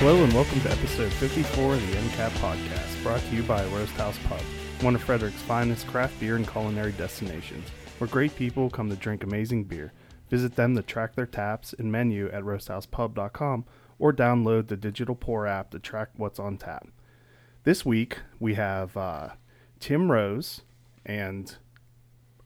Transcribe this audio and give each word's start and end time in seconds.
Hello 0.00 0.24
and 0.24 0.32
welcome 0.32 0.58
to 0.62 0.70
episode 0.70 1.12
54 1.12 1.74
of 1.74 1.86
the 1.86 1.96
MCAP 1.98 2.30
podcast, 2.38 3.02
brought 3.02 3.20
to 3.20 3.36
you 3.36 3.42
by 3.42 3.62
Roast 3.66 3.92
House 3.96 4.18
Pub, 4.26 4.40
one 4.80 4.94
of 4.94 5.02
Frederick's 5.02 5.42
finest 5.42 5.86
craft 5.88 6.18
beer 6.18 6.36
and 6.36 6.48
culinary 6.48 6.92
destinations, 6.92 7.68
where 7.98 8.08
great 8.08 8.34
people 8.34 8.70
come 8.70 8.88
to 8.88 8.96
drink 8.96 9.24
amazing 9.24 9.64
beer. 9.64 9.92
Visit 10.30 10.56
them 10.56 10.74
to 10.74 10.80
track 10.80 11.14
their 11.16 11.26
taps 11.26 11.74
and 11.78 11.92
menu 11.92 12.30
at 12.30 12.44
roasthousepub.com 12.44 13.66
or 13.98 14.10
download 14.10 14.68
the 14.68 14.76
digital 14.78 15.14
pour 15.14 15.46
app 15.46 15.70
to 15.72 15.78
track 15.78 16.08
what's 16.16 16.38
on 16.38 16.56
tap. 16.56 16.88
This 17.64 17.84
week 17.84 18.20
we 18.38 18.54
have 18.54 18.96
uh, 18.96 19.28
Tim 19.80 20.10
Rose 20.10 20.62
and 21.04 21.54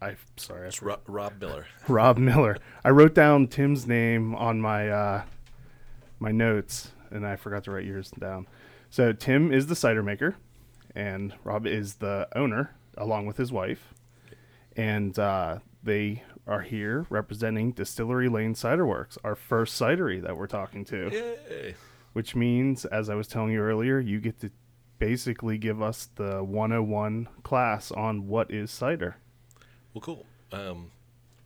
I'm 0.02 0.16
sorry, 0.36 0.66
It's 0.66 0.82
Rob, 0.82 1.02
Rob 1.06 1.40
Miller. 1.40 1.66
Rob 1.88 2.18
Miller. 2.18 2.58
I 2.82 2.90
wrote 2.90 3.14
down 3.14 3.46
Tim's 3.46 3.86
name 3.86 4.34
on 4.34 4.60
my 4.60 4.88
uh, 4.88 5.22
my 6.18 6.32
notes, 6.32 6.90
and 7.14 7.26
I 7.26 7.36
forgot 7.36 7.64
to 7.64 7.70
write 7.70 7.84
yours 7.86 8.10
down. 8.18 8.46
So 8.90 9.12
Tim 9.12 9.52
is 9.52 9.66
the 9.66 9.76
cider 9.76 10.02
maker, 10.02 10.36
and 10.94 11.34
Rob 11.42 11.66
is 11.66 11.94
the 11.94 12.28
owner, 12.36 12.74
along 12.96 13.26
with 13.26 13.36
his 13.36 13.52
wife, 13.52 13.94
and 14.76 15.18
uh, 15.18 15.58
they 15.82 16.22
are 16.46 16.60
here 16.60 17.06
representing 17.08 17.72
Distillery 17.72 18.28
Lane 18.28 18.54
Cider 18.54 18.86
Works, 18.86 19.16
our 19.24 19.34
first 19.34 19.80
cidery 19.80 20.22
that 20.22 20.36
we're 20.36 20.46
talking 20.46 20.84
to. 20.86 21.10
Yay! 21.10 21.74
Which 22.12 22.36
means, 22.36 22.84
as 22.84 23.08
I 23.08 23.14
was 23.14 23.26
telling 23.26 23.52
you 23.52 23.60
earlier, 23.60 23.98
you 23.98 24.20
get 24.20 24.40
to 24.40 24.50
basically 24.98 25.58
give 25.58 25.82
us 25.82 26.08
the 26.14 26.44
101 26.44 27.28
class 27.42 27.90
on 27.90 28.28
what 28.28 28.50
is 28.50 28.70
cider. 28.70 29.16
Well, 29.92 30.02
cool. 30.02 30.26
Um, 30.52 30.92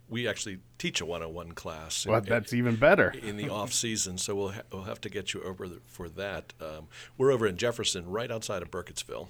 we 0.08 0.26
actually 0.26 0.58
teach 0.78 1.00
a 1.00 1.06
101 1.06 1.52
class. 1.52 2.04
in- 2.06 2.12
Well, 2.12 2.20
that's 2.20 2.52
even 2.52 2.76
better. 2.76 3.10
in 3.10 3.36
the 3.36 3.48
off 3.50 3.72
season, 3.72 4.18
so 4.18 4.34
we'll 4.34 4.52
ha- 4.52 4.62
we'll 4.72 4.84
have 4.84 5.00
to 5.02 5.08
get 5.10 5.34
you 5.34 5.42
over 5.42 5.68
the, 5.68 5.80
for 5.86 6.08
that. 6.10 6.52
Um, 6.60 6.88
we're 7.16 7.30
over 7.30 7.46
in 7.46 7.56
Jefferson, 7.56 8.08
right 8.08 8.30
outside 8.30 8.62
of 8.62 8.70
Burkittsville, 8.70 9.28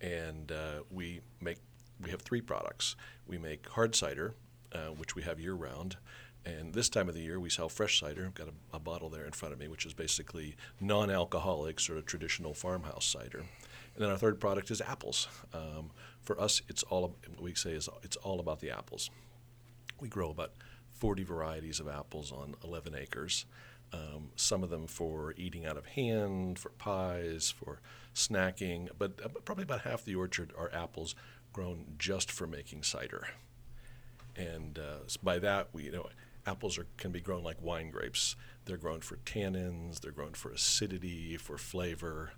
and 0.00 0.50
uh, 0.52 0.80
we 0.90 1.20
make 1.40 1.58
we 2.02 2.10
have 2.10 2.22
three 2.22 2.40
products. 2.40 2.96
We 3.26 3.38
make 3.38 3.68
hard 3.68 3.94
cider, 3.94 4.34
uh, 4.72 4.88
which 4.88 5.14
we 5.14 5.22
have 5.22 5.40
year 5.40 5.54
round, 5.54 5.96
and 6.44 6.74
this 6.74 6.88
time 6.88 7.08
of 7.08 7.14
the 7.14 7.22
year 7.22 7.40
we 7.40 7.48
sell 7.50 7.68
fresh 7.68 7.98
cider. 8.00 8.24
I've 8.26 8.34
got 8.34 8.48
a, 8.48 8.76
a 8.76 8.78
bottle 8.78 9.08
there 9.08 9.24
in 9.24 9.32
front 9.32 9.52
of 9.54 9.58
me, 9.60 9.68
which 9.68 9.86
is 9.86 9.94
basically 9.94 10.56
non-alcoholic, 10.80 11.80
sort 11.80 11.98
of 11.98 12.06
traditional 12.06 12.54
farmhouse 12.54 13.04
cider. 13.06 13.38
And 13.40 14.04
then 14.04 14.10
our 14.10 14.18
third 14.18 14.40
product 14.40 14.70
is 14.70 14.80
apples. 14.82 15.26
Um, 15.54 15.90
for 16.20 16.38
us, 16.40 16.60
it's 16.68 16.82
all 16.84 17.16
what 17.28 17.40
we 17.40 17.54
say 17.54 17.70
is 17.72 17.88
it's 18.02 18.16
all 18.16 18.40
about 18.40 18.60
the 18.60 18.70
apples. 18.70 19.10
We 20.00 20.08
grow 20.08 20.30
about 20.30 20.52
40 20.92 21.24
varieties 21.24 21.80
of 21.80 21.88
apples 21.88 22.32
on 22.32 22.54
11 22.64 22.94
acres. 22.94 23.44
Um, 23.92 24.30
some 24.36 24.62
of 24.62 24.70
them 24.70 24.86
for 24.86 25.34
eating 25.36 25.64
out 25.64 25.76
of 25.76 25.86
hand, 25.86 26.58
for 26.58 26.70
pies, 26.70 27.50
for 27.50 27.80
snacking, 28.14 28.88
but 28.98 29.20
uh, 29.24 29.28
probably 29.44 29.64
about 29.64 29.82
half 29.82 30.04
the 30.04 30.14
orchard 30.14 30.52
are 30.58 30.70
apples 30.72 31.14
grown 31.52 31.84
just 31.98 32.30
for 32.30 32.46
making 32.46 32.82
cider. 32.82 33.28
And 34.34 34.78
uh, 34.78 35.04
by 35.22 35.38
that, 35.38 35.68
we 35.72 35.84
you 35.84 35.92
know 35.92 36.08
apples 36.46 36.78
are, 36.78 36.86
can 36.96 37.12
be 37.12 37.20
grown 37.20 37.42
like 37.42 37.62
wine 37.62 37.90
grapes. 37.90 38.36
They're 38.64 38.76
grown 38.76 39.00
for 39.00 39.16
tannins, 39.18 40.00
they're 40.00 40.12
grown 40.12 40.32
for 40.32 40.50
acidity, 40.50 41.36
for 41.36 41.56
flavor, 41.56 42.32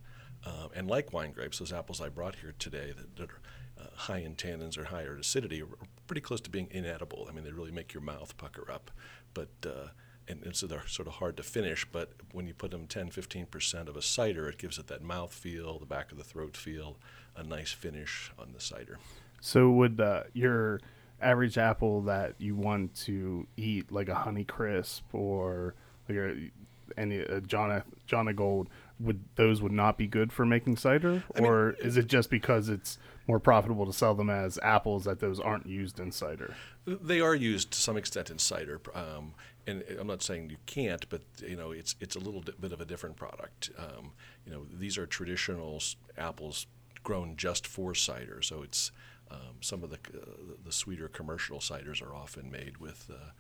um, 0.47 0.69
and 0.75 0.89
like 0.89 1.13
wine 1.13 1.33
grapes, 1.33 1.59
those 1.59 1.73
apples 1.73 2.01
I 2.01 2.09
brought 2.09 2.37
here 2.37 2.55
today 2.59 2.93
that, 2.97 3.17
that 3.17 3.31
are 3.31 3.41
uh, 3.79 3.85
high 3.95 4.19
in 4.19 4.35
tannins 4.35 4.77
or 4.77 4.85
higher 4.85 5.17
acidity 5.17 5.63
are 5.63 5.69
pretty 6.07 6.21
close 6.21 6.41
to 6.43 6.51
being 6.51 6.69
inedible. 6.71 7.27
I 7.29 7.33
mean, 7.33 7.45
they 7.45 7.53
really 7.53 7.71
make 7.71 7.95
your 7.95 8.03
mouth 8.03 8.37
pucker 8.37 8.71
up, 8.71 8.91
but 9.35 9.49
uh, 9.65 9.89
and, 10.27 10.43
and 10.45 10.55
so 10.55 10.67
they're 10.67 10.87
sort 10.87 11.09
of 11.09 11.15
hard 11.15 11.37
to 11.39 11.43
finish. 11.43 11.87
But 11.91 12.13
when 12.33 12.47
you 12.47 12.55
put 12.55 12.71
them 12.71 12.87
10, 12.87 13.11
15 13.11 13.47
percent 13.47 13.89
of 13.89 13.97
a 13.97 14.03
cider, 14.03 14.49
it 14.49 14.59
gives 14.59 14.79
it 14.79 14.87
that 14.89 15.03
mouth 15.03 15.33
feel, 15.33 15.79
the 15.79 15.87
back 15.87 16.13
of 16.13 16.19
the 16.19 16.25
throat 16.25 16.57
feel, 16.57 16.97
a 17.37 17.43
nice 17.43 17.73
finish 17.73 18.33
on 18.39 18.53
the 18.53 18.61
cider. 18.61 18.99
So 19.41 19.71
would 19.71 20.01
uh, 20.01 20.25
your 20.33 20.81
average 21.21 21.59
apple 21.59 22.03
that 22.03 22.35
you 22.39 22.55
want 22.55 22.95
to 22.95 23.47
eat, 23.57 23.91
like 23.91 24.09
a 24.09 24.15
Honey 24.15 24.45
Crisp 24.45 25.05
or 25.13 25.75
like 26.09 26.19
a, 26.19 26.51
any 26.97 27.19
a 27.19 27.41
John 27.41 27.83
John 28.07 28.27
Gold, 28.35 28.69
would 29.01 29.25
those 29.37 29.63
would 29.63 29.73
not 29.73 29.97
be 29.97 30.07
good 30.07 30.33
for 30.33 30.45
making 30.45 30.77
cider, 30.77 31.23
I 31.35 31.41
mean- 31.41 31.51
or 31.51 31.71
is 31.73 31.97
it 31.97 32.07
just 32.07 32.31
because 32.31 32.69
it's 32.69 32.99
more 33.27 33.39
profitable 33.39 33.87
to 33.87 33.93
sell 33.93 34.15
them 34.15 34.31
as 34.31 34.59
apples 34.63 35.05
that 35.05 35.21
those 35.21 35.39
aren't 35.39 35.67
used 35.67 36.01
in 36.01 36.11
cider? 36.11 36.55
They 36.87 37.21
are 37.21 37.35
used 37.35 37.73
to 37.73 37.79
some 37.79 37.97
extent 37.97 38.31
in 38.31 38.39
cider, 38.39 38.81
um, 38.95 39.35
and 39.67 39.85
I'm 40.01 40.07
not 40.07 40.23
saying 40.23 40.51
you 40.51 40.57
can't, 40.67 41.09
but 41.09 41.23
you 41.47 41.57
know 41.57 41.71
it's 41.71 41.95
it's 42.01 42.17
a 42.17 42.21
little 42.21 42.43
bit 42.61 42.73
of 42.73 42.81
a 42.81 42.85
different 42.85 43.17
product. 43.17 43.71
Um, 43.79 44.13
you 44.47 44.53
know, 44.53 44.67
these 44.73 44.97
are 44.99 45.07
traditional 45.07 45.83
apples 46.17 46.67
grown 47.03 47.37
just 47.37 47.67
for 47.67 47.95
cider, 47.95 48.43
so 48.43 48.63
it's 48.63 48.91
um, 49.31 49.57
some 49.61 49.85
of 49.85 49.91
the 49.91 49.99
uh, 50.15 50.55
the 50.65 50.73
sweeter 50.73 51.09
commercial 51.09 51.59
ciders 51.59 52.03
are 52.03 52.15
often 52.15 52.51
made 52.51 52.79
with 52.79 53.11
uh, 53.11 53.31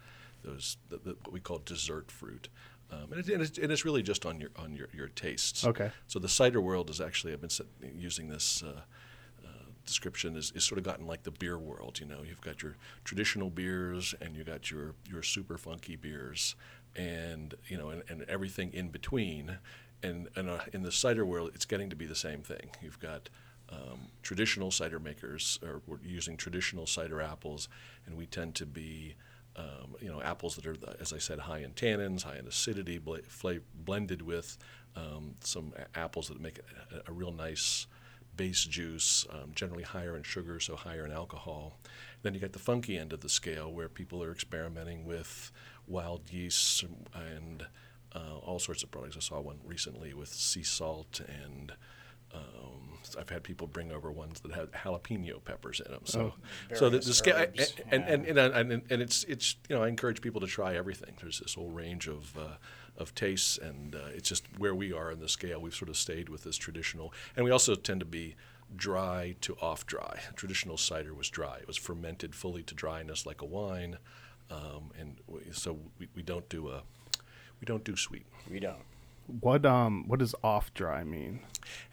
those 0.42 0.76
the, 0.88 0.98
the, 0.98 1.10
what 1.24 1.32
we 1.32 1.40
call 1.40 1.58
dessert 1.64 2.10
fruit. 2.10 2.48
Um, 2.90 3.12
and, 3.12 3.20
it, 3.20 3.28
and, 3.28 3.42
it's, 3.42 3.58
and 3.58 3.70
it's 3.70 3.84
really 3.84 4.02
just 4.02 4.24
on 4.24 4.40
your 4.40 4.50
on 4.56 4.74
your, 4.74 4.88
your 4.94 5.08
tastes. 5.08 5.66
Okay. 5.66 5.90
So 6.06 6.18
the 6.18 6.28
cider 6.28 6.60
world 6.60 6.88
is 6.90 7.00
actually 7.00 7.32
I've 7.32 7.40
been 7.40 7.50
using 7.98 8.28
this 8.28 8.62
uh, 8.62 8.80
uh, 9.44 9.48
description 9.84 10.36
is, 10.36 10.52
is 10.54 10.64
sort 10.64 10.78
of 10.78 10.84
gotten 10.84 11.06
like 11.06 11.22
the 11.22 11.30
beer 11.30 11.58
world. 11.58 12.00
You 12.00 12.06
know, 12.06 12.22
you've 12.26 12.40
got 12.40 12.62
your 12.62 12.76
traditional 13.04 13.50
beers 13.50 14.14
and 14.20 14.34
you 14.34 14.44
got 14.44 14.70
your 14.70 14.94
your 15.10 15.22
super 15.22 15.58
funky 15.58 15.96
beers, 15.96 16.56
and 16.96 17.54
you 17.68 17.76
know, 17.76 17.90
and, 17.90 18.02
and 18.08 18.22
everything 18.22 18.72
in 18.72 18.88
between. 18.88 19.58
And 20.02 20.28
and 20.36 20.48
uh, 20.48 20.60
in 20.72 20.82
the 20.82 20.92
cider 20.92 21.26
world, 21.26 21.50
it's 21.54 21.66
getting 21.66 21.90
to 21.90 21.96
be 21.96 22.06
the 22.06 22.14
same 22.14 22.40
thing. 22.42 22.70
You've 22.80 23.00
got 23.00 23.28
um, 23.70 24.08
traditional 24.22 24.70
cider 24.70 24.98
makers, 24.98 25.58
or 25.62 25.82
we're 25.86 25.98
using 26.02 26.36
traditional 26.36 26.86
cider 26.86 27.20
apples, 27.20 27.68
and 28.06 28.16
we 28.16 28.26
tend 28.26 28.54
to 28.54 28.66
be 28.66 29.14
um, 29.58 29.96
you 30.00 30.08
know, 30.08 30.22
apples 30.22 30.54
that 30.56 30.66
are, 30.66 30.76
as 31.00 31.12
I 31.12 31.18
said, 31.18 31.40
high 31.40 31.58
in 31.58 31.72
tannins, 31.72 32.22
high 32.22 32.38
in 32.38 32.46
acidity, 32.46 32.98
bl- 32.98 33.16
blended 33.74 34.22
with 34.22 34.56
um, 34.96 35.34
some 35.40 35.72
a- 35.76 35.98
apples 35.98 36.28
that 36.28 36.40
make 36.40 36.58
a, 36.58 37.10
a 37.10 37.12
real 37.12 37.32
nice 37.32 37.86
base 38.36 38.64
juice, 38.64 39.26
um, 39.30 39.50
generally 39.54 39.82
higher 39.82 40.16
in 40.16 40.22
sugar, 40.22 40.60
so 40.60 40.76
higher 40.76 41.04
in 41.04 41.12
alcohol. 41.12 41.78
Then 42.22 42.34
you 42.34 42.40
get 42.40 42.52
the 42.52 42.58
funky 42.60 42.96
end 42.96 43.12
of 43.12 43.20
the 43.20 43.28
scale 43.28 43.72
where 43.72 43.88
people 43.88 44.22
are 44.22 44.30
experimenting 44.30 45.04
with 45.04 45.50
wild 45.86 46.30
yeasts 46.30 46.84
and 47.14 47.66
uh, 48.14 48.38
all 48.38 48.58
sorts 48.58 48.82
of 48.82 48.90
products. 48.90 49.16
I 49.16 49.20
saw 49.20 49.40
one 49.40 49.58
recently 49.64 50.14
with 50.14 50.28
sea 50.28 50.62
salt 50.62 51.20
and 51.20 51.72
um, 52.34 52.98
I've 53.18 53.28
had 53.28 53.42
people 53.42 53.66
bring 53.66 53.92
over 53.92 54.10
ones 54.10 54.40
that 54.40 54.52
have 54.52 54.70
jalapeno 54.72 55.42
peppers 55.44 55.80
in 55.84 55.90
them. 55.90 56.02
So, 56.04 56.34
so 56.74 56.90
the, 56.90 56.98
the 56.98 57.14
scale, 57.14 57.36
herbs, 57.36 57.74
and, 57.90 58.04
and, 58.04 58.26
and, 58.26 58.38
and, 58.38 58.72
and, 58.72 58.82
and 58.90 59.02
it's 59.02 59.24
it's 59.24 59.56
you 59.68 59.76
know 59.76 59.82
I 59.82 59.88
encourage 59.88 60.20
people 60.20 60.40
to 60.40 60.46
try 60.46 60.74
everything. 60.76 61.14
There's 61.20 61.40
this 61.40 61.54
whole 61.54 61.70
range 61.70 62.08
of 62.08 62.36
uh, 62.36 62.56
of 62.96 63.14
tastes, 63.14 63.58
and 63.58 63.94
uh, 63.94 64.08
it's 64.14 64.28
just 64.28 64.44
where 64.58 64.74
we 64.74 64.92
are 64.92 65.10
in 65.10 65.20
the 65.20 65.28
scale. 65.28 65.60
We've 65.60 65.74
sort 65.74 65.88
of 65.88 65.96
stayed 65.96 66.28
with 66.28 66.44
this 66.44 66.56
traditional, 66.56 67.12
and 67.36 67.44
we 67.44 67.50
also 67.50 67.74
tend 67.74 68.00
to 68.00 68.06
be 68.06 68.34
dry 68.76 69.36
to 69.40 69.56
off 69.62 69.86
dry. 69.86 70.20
Traditional 70.36 70.76
cider 70.76 71.14
was 71.14 71.30
dry; 71.30 71.58
it 71.58 71.66
was 71.66 71.76
fermented 71.76 72.34
fully 72.34 72.62
to 72.64 72.74
dryness 72.74 73.24
like 73.24 73.40
a 73.40 73.46
wine, 73.46 73.98
um, 74.50 74.90
and 74.98 75.16
we, 75.26 75.40
so 75.52 75.78
we, 75.98 76.08
we 76.14 76.22
don't 76.22 76.48
do 76.48 76.68
a 76.68 76.82
we 77.60 77.64
don't 77.64 77.84
do 77.84 77.96
sweet. 77.96 78.26
We 78.50 78.60
don't. 78.60 78.82
What 79.40 79.66
um 79.66 80.04
what 80.06 80.20
does 80.20 80.34
off 80.42 80.72
dry 80.72 81.04
mean? 81.04 81.40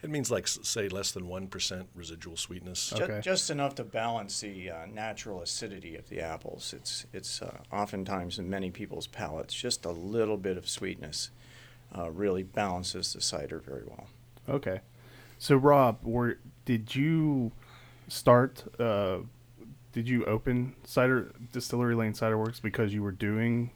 It 0.02 0.08
means 0.08 0.30
like 0.30 0.48
say 0.48 0.88
less 0.88 1.12
than 1.12 1.28
one 1.28 1.48
percent 1.48 1.88
residual 1.94 2.36
sweetness. 2.36 2.94
Okay. 2.94 3.20
just 3.22 3.50
enough 3.50 3.74
to 3.74 3.84
balance 3.84 4.40
the 4.40 4.70
uh, 4.70 4.86
natural 4.86 5.42
acidity 5.42 5.96
of 5.96 6.08
the 6.08 6.20
apples. 6.20 6.72
It's 6.74 7.04
it's 7.12 7.42
uh, 7.42 7.58
oftentimes 7.70 8.38
in 8.38 8.48
many 8.48 8.70
people's 8.70 9.06
palates 9.06 9.52
just 9.52 9.84
a 9.84 9.90
little 9.90 10.38
bit 10.38 10.56
of 10.56 10.66
sweetness 10.66 11.30
uh, 11.96 12.10
really 12.10 12.42
balances 12.42 13.12
the 13.12 13.20
cider 13.20 13.58
very 13.58 13.84
well. 13.86 14.08
Okay. 14.48 14.80
So 15.38 15.56
Rob, 15.56 15.98
were 16.02 16.38
did 16.64 16.94
you 16.94 17.52
start 18.08 18.64
uh 18.80 19.18
did 19.92 20.08
you 20.08 20.24
open 20.24 20.74
cider 20.84 21.32
distillery 21.52 21.94
lane 21.94 22.14
cider 22.14 22.38
works 22.38 22.60
because 22.60 22.94
you 22.94 23.02
were 23.02 23.12
doing 23.12 23.70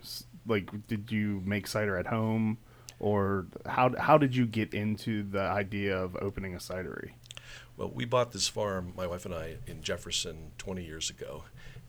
like 0.47 0.71
did 0.87 1.11
you 1.13 1.43
make 1.45 1.67
cider 1.67 1.97
at 1.97 2.07
home 2.07 2.57
or 3.01 3.47
how 3.67 3.95
how 3.99 4.19
did 4.19 4.37
you 4.37 4.47
get 4.47 4.73
into 4.75 5.23
the 5.23 5.41
idea 5.41 5.97
of 5.97 6.17
opening 6.21 6.55
a 6.55 6.59
cidery? 6.59 7.13
Well, 7.77 7.91
we 7.93 8.05
bought 8.05 8.33
this 8.33 8.47
farm, 8.47 8.93
my 8.95 9.07
wife 9.07 9.25
and 9.25 9.35
I, 9.35 9.57
in 9.67 9.83
Jefferson 9.83 10.53
20 10.59 10.85
years 10.85 11.09
ago. 11.09 11.45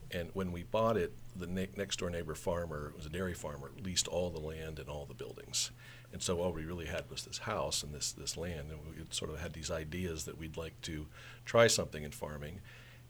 And 0.09 0.29
when 0.33 0.51
we 0.51 0.63
bought 0.63 0.95
it, 0.97 1.13
the 1.35 1.47
ne- 1.47 1.69
next 1.75 1.99
door 1.99 2.09
neighbor 2.09 2.33
farmer, 2.33 2.93
was 2.95 3.05
a 3.05 3.09
dairy 3.09 3.33
farmer, 3.33 3.71
leased 3.83 4.07
all 4.07 4.29
the 4.29 4.39
land 4.39 4.79
and 4.79 4.89
all 4.89 5.05
the 5.05 5.13
buildings. 5.13 5.71
And 6.13 6.21
so 6.21 6.39
all 6.39 6.51
we 6.51 6.65
really 6.65 6.85
had 6.85 7.09
was 7.09 7.23
this 7.23 7.39
house 7.39 7.83
and 7.83 7.93
this, 7.93 8.11
this 8.11 8.35
land. 8.37 8.71
And 8.71 8.79
we 8.89 9.03
sort 9.11 9.31
of 9.31 9.39
had 9.39 9.53
these 9.53 9.71
ideas 9.71 10.25
that 10.25 10.37
we'd 10.37 10.57
like 10.57 10.79
to 10.83 11.07
try 11.45 11.67
something 11.67 12.03
in 12.03 12.11
farming. 12.11 12.59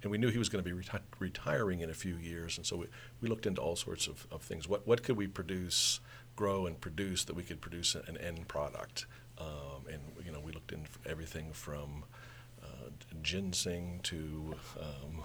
And 0.04 0.12
we 0.12 0.18
knew 0.18 0.30
he 0.30 0.40
was 0.40 0.50
going 0.50 0.64
to 0.64 0.70
be 0.70 0.76
reti- 0.76 1.02
retiring 1.20 1.82
in 1.82 1.90
a 1.90 1.94
few 1.94 2.16
years. 2.16 2.58
And 2.58 2.66
so 2.66 2.78
we, 2.78 2.88
we 3.22 3.30
looked 3.30 3.46
into 3.46 3.62
all 3.62 3.76
sorts 3.76 4.08
of, 4.08 4.26
of 4.32 4.42
things. 4.42 4.68
What, 4.68 4.88
what 4.88 5.04
could 5.04 5.16
we 5.16 5.28
produce, 5.28 6.00
grow, 6.36 6.66
and 6.66 6.80
produce 6.80 7.24
that 7.26 7.36
we 7.36 7.44
could 7.44 7.62
produce 7.62 7.94
an 7.96 8.18
end 8.18 8.48
product? 8.48 9.06
um, 9.42 9.88
and 9.92 10.02
you 10.26 10.32
know 10.32 10.40
we 10.40 10.52
looked 10.52 10.72
into 10.72 10.90
everything 11.06 11.52
from 11.52 12.04
uh, 12.64 12.90
ginseng 13.22 14.00
to 14.04 14.56
um, 14.80 15.24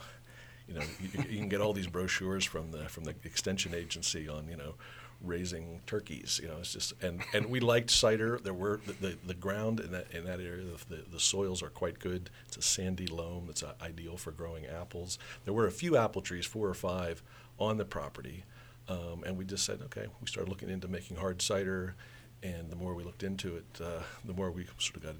you 0.69 0.75
know 0.75 0.82
you, 1.00 1.25
you, 1.28 1.38
can 1.38 1.49
get 1.49 1.61
all 1.61 1.73
these 1.73 1.87
brochures 1.87 2.44
from 2.44 2.70
the 2.70 2.88
from 2.88 3.05
the 3.05 3.14
extension 3.25 3.75
agency 3.75 4.28
on 4.28 4.49
you 4.49 4.56
know 4.56 4.75
raising 5.23 5.81
turkeys 5.87 6.39
you 6.43 6.49
know 6.49 6.57
it's 6.59 6.73
just 6.73 6.93
and 7.03 7.23
and 7.33 7.47
we 7.47 7.59
liked 7.59 7.91
cider 7.91 8.39
there 8.43 8.53
were 8.53 8.81
the, 8.87 8.93
the, 8.93 9.19
the 9.27 9.35
ground 9.35 9.81
in 9.81 9.91
that 9.91 10.11
in 10.13 10.25
that 10.25 10.41
area 10.41 10.65
the, 10.89 11.05
the 11.11 11.19
soils 11.19 11.63
are 11.63 11.71
quite 11.71 11.99
good 11.99 12.29
it's 12.47 12.57
a 12.57 12.63
sandy 12.63 13.07
loam 13.07 13.47
it's 13.49 13.63
uh, 13.63 13.73
ideal 13.81 14.17
for 14.17 14.31
growing 14.31 14.67
apples 14.67 15.19
there 15.45 15.55
were 15.55 15.67
a 15.67 15.71
few 15.73 15.97
apple 15.97 16.21
trees 16.21 16.45
four 16.45 16.69
or 16.69 16.75
five 16.75 17.23
on 17.59 17.79
the 17.79 17.85
property 17.85 18.45
um, 18.89 19.25
and 19.25 19.37
we 19.37 19.45
just 19.45 19.65
said 19.65 19.81
okay 19.83 20.07
we 20.21 20.27
started 20.27 20.51
looking 20.51 20.69
into 20.69 20.87
making 20.87 21.17
hard 21.17 21.41
cider 21.41 21.95
and 22.43 22.71
the 22.71 22.77
more 22.77 22.95
we 22.95 23.03
looked 23.03 23.23
into 23.23 23.57
it 23.57 23.81
uh, 23.83 24.03
the 24.25 24.35
more 24.35 24.51
we 24.51 24.67
sort 24.79 24.97
of 24.97 25.03
got 25.03 25.15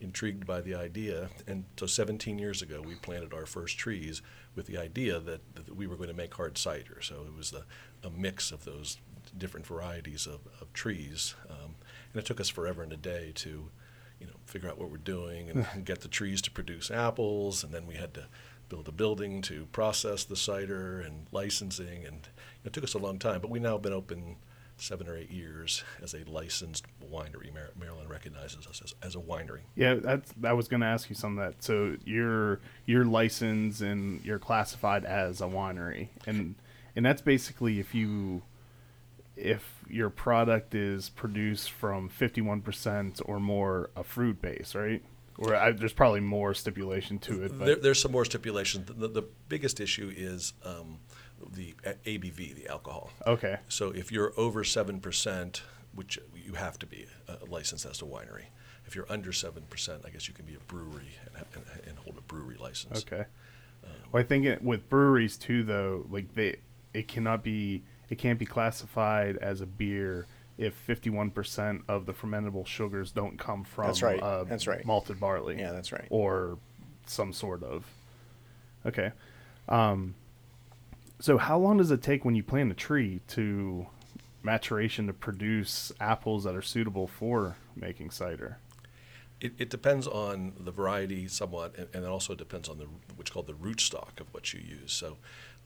intrigued 0.00 0.46
by 0.46 0.60
the 0.60 0.74
idea. 0.74 1.28
And 1.46 1.64
so 1.76 1.86
17 1.86 2.38
years 2.38 2.62
ago, 2.62 2.82
we 2.84 2.94
planted 2.96 3.34
our 3.34 3.46
first 3.46 3.78
trees 3.78 4.22
with 4.54 4.66
the 4.66 4.78
idea 4.78 5.20
that, 5.20 5.54
that 5.54 5.76
we 5.76 5.86
were 5.86 5.96
going 5.96 6.08
to 6.08 6.14
make 6.14 6.34
hard 6.34 6.58
cider. 6.58 7.00
So 7.02 7.16
it 7.26 7.36
was 7.36 7.52
a, 7.52 7.64
a 8.06 8.10
mix 8.10 8.50
of 8.50 8.64
those 8.64 8.98
different 9.36 9.66
varieties 9.66 10.26
of, 10.26 10.40
of 10.60 10.72
trees. 10.72 11.34
Um, 11.48 11.76
and 12.12 12.20
it 12.20 12.26
took 12.26 12.40
us 12.40 12.48
forever 12.48 12.82
and 12.82 12.92
a 12.92 12.96
day 12.96 13.32
to, 13.36 13.70
you 14.20 14.26
know, 14.26 14.34
figure 14.46 14.68
out 14.68 14.78
what 14.78 14.90
we're 14.90 14.98
doing 14.98 15.50
and, 15.50 15.66
and 15.72 15.84
get 15.84 16.00
the 16.00 16.08
trees 16.08 16.42
to 16.42 16.50
produce 16.50 16.90
apples. 16.90 17.64
And 17.64 17.72
then 17.72 17.86
we 17.86 17.94
had 17.94 18.14
to 18.14 18.26
build 18.68 18.88
a 18.88 18.92
building 18.92 19.42
to 19.42 19.66
process 19.72 20.24
the 20.24 20.36
cider 20.36 21.00
and 21.00 21.26
licensing. 21.32 22.04
And 22.04 22.28
it 22.64 22.72
took 22.72 22.84
us 22.84 22.94
a 22.94 22.98
long 22.98 23.18
time, 23.18 23.40
but 23.40 23.50
we 23.50 23.58
now 23.58 23.72
have 23.72 23.82
been 23.82 23.92
open– 23.92 24.36
seven 24.80 25.06
or 25.06 25.16
eight 25.16 25.30
years 25.30 25.84
as 26.02 26.14
a 26.14 26.24
licensed 26.24 26.86
winery. 27.12 27.50
Maryland 27.78 28.08
recognizes 28.08 28.66
us 28.66 28.80
as, 28.82 28.94
as 29.02 29.14
a 29.14 29.18
winery. 29.18 29.60
Yeah, 29.76 29.94
that's. 29.94 30.32
I 30.42 30.52
was 30.52 30.68
going 30.68 30.80
to 30.80 30.86
ask 30.86 31.08
you 31.08 31.14
some 31.14 31.38
of 31.38 31.44
that. 31.44 31.62
So 31.62 31.96
you're 32.04 32.60
you're 32.86 33.04
licensed 33.04 33.82
and 33.82 34.24
you're 34.24 34.38
classified 34.38 35.04
as 35.04 35.40
a 35.40 35.46
winery, 35.46 36.08
and 36.26 36.54
and 36.96 37.04
that's 37.04 37.22
basically 37.22 37.78
if 37.78 37.94
you 37.94 38.42
if 39.40 39.82
your 39.88 40.10
product 40.10 40.74
is 40.74 41.08
produced 41.08 41.70
from 41.70 42.08
51% 42.08 43.22
or 43.24 43.40
more 43.40 43.90
a 43.96 44.04
fruit 44.04 44.40
base, 44.40 44.74
right? 44.74 45.02
Or 45.38 45.54
I, 45.54 45.72
there's 45.72 45.92
probably 45.92 46.20
more 46.20 46.52
stipulation 46.54 47.18
to 47.20 47.44
it. 47.44 47.58
There, 47.58 47.76
there's 47.76 48.00
some 48.00 48.12
more 48.12 48.24
stipulation. 48.24 48.84
The, 48.86 49.08
the 49.08 49.22
biggest 49.48 49.80
issue 49.80 50.12
is 50.14 50.52
um, 50.64 50.98
the 51.54 51.74
ABV, 51.84 52.54
the 52.54 52.68
alcohol. 52.68 53.10
Okay. 53.26 53.58
So 53.68 53.90
if 53.90 54.12
you're 54.12 54.32
over 54.36 54.64
seven 54.64 55.00
percent, 55.00 55.62
which 55.94 56.18
you 56.34 56.54
have 56.54 56.78
to 56.80 56.86
be 56.86 57.06
uh, 57.28 57.36
licensed 57.48 57.86
as 57.86 58.02
a 58.02 58.04
winery. 58.04 58.46
If 58.86 58.94
you're 58.94 59.10
under 59.10 59.32
seven 59.32 59.64
percent, 59.68 60.02
I 60.06 60.10
guess 60.10 60.28
you 60.28 60.34
can 60.34 60.44
be 60.44 60.54
a 60.54 60.60
brewery 60.66 61.16
and, 61.34 61.44
and, 61.54 61.64
and 61.88 61.98
hold 61.98 62.18
a 62.18 62.22
brewery 62.22 62.56
license. 62.58 63.04
Okay. 63.06 63.24
Um, 63.84 63.90
well, 64.12 64.22
I 64.22 64.26
think 64.26 64.44
it, 64.46 64.62
with 64.62 64.88
breweries 64.88 65.36
too, 65.36 65.62
though, 65.62 66.06
like 66.10 66.34
they, 66.34 66.56
it 66.92 67.08
cannot 67.08 67.42
be, 67.42 67.84
it 68.10 68.18
can't 68.18 68.38
be 68.38 68.46
classified 68.46 69.36
as 69.38 69.60
a 69.60 69.66
beer 69.66 70.26
if 70.58 70.74
51% 70.86 71.82
of 71.88 72.04
the 72.04 72.12
fermentable 72.12 72.66
sugars 72.66 73.12
don't 73.12 73.38
come 73.38 73.64
from 73.64 73.86
that's 73.86 74.02
right. 74.02 74.20
Uh, 74.20 74.44
that's 74.44 74.66
right. 74.66 74.84
malted 74.84 75.18
barley. 75.18 75.58
Yeah, 75.58 75.72
that's 75.72 75.90
right. 75.90 76.06
Or 76.10 76.58
some 77.06 77.32
sort 77.32 77.62
of. 77.62 77.86
Okay. 78.84 79.12
Um, 79.68 80.14
so, 81.18 81.38
how 81.38 81.58
long 81.58 81.78
does 81.78 81.90
it 81.90 82.02
take 82.02 82.24
when 82.24 82.34
you 82.34 82.42
plant 82.42 82.70
a 82.70 82.74
tree 82.74 83.20
to 83.28 83.86
maturation 84.42 85.06
to 85.06 85.12
produce 85.12 85.92
apples 86.00 86.44
that 86.44 86.54
are 86.54 86.62
suitable 86.62 87.06
for 87.06 87.56
making 87.76 88.10
cider? 88.10 88.58
It, 89.40 89.54
it 89.58 89.70
depends 89.70 90.06
on 90.06 90.52
the 90.58 90.70
variety 90.70 91.26
somewhat, 91.28 91.74
and, 91.78 91.88
and, 91.94 92.04
it 92.04 92.08
also 92.08 92.34
depends 92.34 92.68
on 92.68 92.76
the 92.76 92.86
what's 93.16 93.30
called 93.30 93.46
the 93.46 93.54
rootstock 93.54 94.20
of 94.20 94.32
what 94.32 94.52
you 94.52 94.60
use. 94.60 94.92
So, 94.92 95.16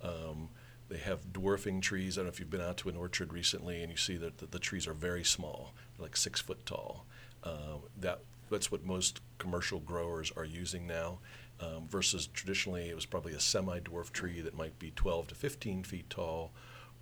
um, 0.03 0.51
they 0.95 1.01
have 1.01 1.33
dwarfing 1.33 1.81
trees. 1.81 2.17
I 2.17 2.21
don't 2.21 2.27
know 2.27 2.33
if 2.33 2.39
you've 2.39 2.51
been 2.51 2.61
out 2.61 2.77
to 2.79 2.89
an 2.89 2.97
orchard 2.97 3.33
recently 3.33 3.83
and 3.83 3.91
you 3.91 3.97
see 3.97 4.17
that 4.19 4.39
the, 4.39 4.47
the 4.47 4.61
trees 4.61 4.87
are 4.87 4.95
very 4.95 5.25
small, 5.25 5.75
like 5.99 6.17
six 6.17 6.41
foot 6.41 6.65
tall. 6.65 7.05
Uh, 7.43 7.79
that 8.01 8.21
that's 8.49 8.71
what 8.71 8.85
most 8.85 9.21
commercial 9.39 9.81
growers 9.81 10.31
are 10.37 10.45
using 10.45 10.87
now 10.87 11.19
um, 11.61 11.89
versus 11.89 12.29
traditionally 12.29 12.89
it 12.89 12.95
was 12.95 13.07
probably 13.07 13.33
a 13.33 13.41
semi-dwarf 13.41 14.13
tree 14.13 14.41
that 14.41 14.57
might 14.57 14.79
be 14.79 14.93
12 14.93 15.29
to 15.29 15.35
15 15.35 15.83
feet 15.83 16.09
tall 16.09 16.53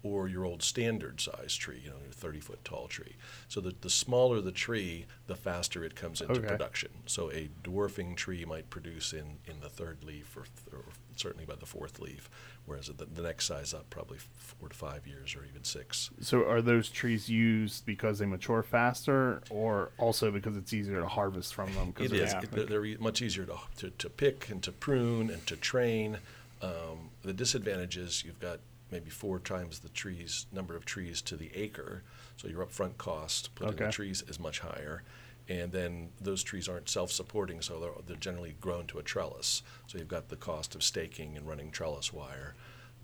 or 0.02 0.26
your 0.26 0.44
old 0.44 0.62
standard 0.62 1.20
size 1.20 1.54
tree, 1.54 1.80
you 1.84 1.90
know, 1.90 1.96
a 2.08 2.12
30 2.12 2.40
foot 2.40 2.64
tall 2.64 2.88
tree. 2.88 3.16
So 3.46 3.60
the, 3.60 3.74
the 3.82 3.90
smaller 3.90 4.40
the 4.40 4.52
tree, 4.52 5.04
the 5.26 5.36
faster 5.36 5.84
it 5.84 5.94
comes 5.94 6.20
into 6.22 6.40
okay. 6.40 6.48
production. 6.48 6.90
So 7.06 7.30
a 7.30 7.50
dwarfing 7.62 8.16
tree 8.16 8.44
might 8.44 8.70
produce 8.70 9.12
in, 9.12 9.38
in 9.46 9.60
the 9.60 9.68
third 9.68 10.02
leaf 10.02 10.34
or, 10.36 10.44
th- 10.44 10.72
or 10.72 10.84
certainly 11.22 11.46
by 11.46 11.54
the 11.54 11.66
fourth 11.66 12.00
leaf, 12.00 12.28
whereas 12.66 12.88
the, 12.88 13.04
the 13.04 13.22
next 13.22 13.46
size 13.46 13.72
up 13.72 13.88
probably 13.88 14.19
four 14.19 14.69
to 14.69 14.74
five 14.74 15.06
years 15.06 15.34
or 15.36 15.44
even 15.48 15.62
six. 15.64 16.10
So 16.20 16.48
are 16.48 16.60
those 16.60 16.90
trees 16.90 17.28
used 17.28 17.86
because 17.86 18.19
they 18.19 18.26
mature 18.26 18.62
faster 18.62 19.40
or 19.48 19.92
also 19.98 20.30
because 20.30 20.56
it's 20.56 20.72
easier 20.72 21.00
to 21.00 21.06
harvest 21.06 21.54
from 21.54 21.72
them? 21.74 21.94
It 21.98 22.12
is. 22.12 22.34
It, 22.34 22.50
they're, 22.50 22.64
they're, 22.64 22.98
much 22.98 23.22
easier 23.22 23.44
to, 23.46 23.56
to, 23.78 23.90
to, 23.90 24.10
pick 24.10 24.50
and 24.50 24.62
to 24.64 24.72
prune 24.72 25.30
and 25.30 25.46
to 25.46 25.56
train. 25.56 26.19
Um, 26.60 27.10
the 27.22 27.32
disadvantage 27.32 27.96
is 27.96 28.25
you've 28.25 28.40
got 28.40 28.58
maybe 28.90 29.10
four 29.10 29.38
times 29.38 29.78
the 29.78 29.88
trees 29.88 30.46
number 30.52 30.76
of 30.76 30.84
trees 30.84 31.22
to 31.22 31.36
the 31.36 31.50
acre. 31.54 32.02
So 32.36 32.48
your 32.48 32.64
upfront 32.64 32.98
cost 32.98 33.54
putting 33.54 33.75
okay. 33.75 33.86
the 33.86 33.92
trees 33.92 34.22
is 34.28 34.38
much 34.40 34.60
higher. 34.60 35.02
And 35.48 35.72
then 35.72 36.10
those 36.20 36.42
trees 36.42 36.68
aren't 36.68 36.88
self-supporting, 36.88 37.62
so 37.62 37.80
they're, 37.80 37.90
they're 38.06 38.16
generally 38.16 38.54
grown 38.60 38.86
to 38.88 38.98
a 38.98 39.02
trellis. 39.02 39.62
So 39.86 39.98
you've 39.98 40.08
got 40.08 40.28
the 40.28 40.36
cost 40.36 40.74
of 40.74 40.82
staking 40.82 41.36
and 41.36 41.46
running 41.46 41.70
trellis 41.70 42.12
wire. 42.12 42.54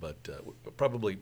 But 0.01 0.29
uh, 0.33 0.71
probably 0.77 1.19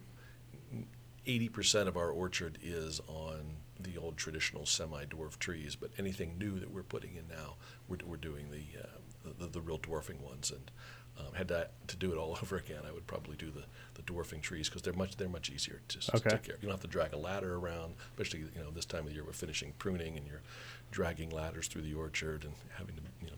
80% 1.26 1.88
of 1.88 1.96
our 1.96 2.10
orchard 2.10 2.58
is 2.62 3.00
on 3.08 3.56
the 3.80 3.96
old 3.96 4.16
traditional 4.16 4.66
semi-dwarf 4.66 5.38
trees. 5.38 5.74
But 5.74 5.90
anything 5.98 6.36
new 6.38 6.58
that 6.60 6.70
we're 6.70 6.82
putting 6.82 7.16
in 7.16 7.26
now, 7.28 7.56
we're, 7.88 7.98
we're 8.04 8.16
doing 8.16 8.50
the, 8.50 8.80
uh, 8.80 9.32
the, 9.38 9.46
the 9.46 9.60
real 9.60 9.78
dwarfing 9.78 10.22
ones. 10.22 10.50
And 10.50 10.70
um, 11.18 11.34
had 11.34 11.48
to, 11.48 11.68
to 11.86 11.96
do 11.96 12.12
it 12.12 12.18
all 12.18 12.38
over 12.42 12.56
again, 12.56 12.82
I 12.86 12.92
would 12.92 13.06
probably 13.06 13.36
do 13.36 13.50
the, 13.50 13.64
the 13.94 14.02
dwarfing 14.02 14.40
trees 14.40 14.68
because 14.68 14.82
they're 14.82 14.92
much 14.92 15.16
they're 15.16 15.28
much 15.28 15.50
easier 15.50 15.80
to, 15.88 15.98
okay. 15.98 16.18
to 16.18 16.28
take 16.36 16.42
care 16.44 16.54
of. 16.56 16.62
You 16.62 16.68
don't 16.68 16.74
have 16.76 16.82
to 16.82 16.88
drag 16.88 17.12
a 17.12 17.18
ladder 17.18 17.56
around, 17.56 17.94
especially 18.10 18.40
you 18.40 18.62
know 18.62 18.70
this 18.70 18.84
time 18.84 19.00
of 19.00 19.06
the 19.08 19.14
year 19.14 19.24
we're 19.24 19.32
finishing 19.32 19.72
pruning 19.78 20.16
and 20.16 20.26
you're 20.26 20.42
dragging 20.90 21.30
ladders 21.30 21.68
through 21.68 21.82
the 21.82 21.94
orchard 21.94 22.44
and 22.44 22.54
having 22.76 22.96
to 22.96 23.02
you 23.22 23.28
know. 23.28 23.36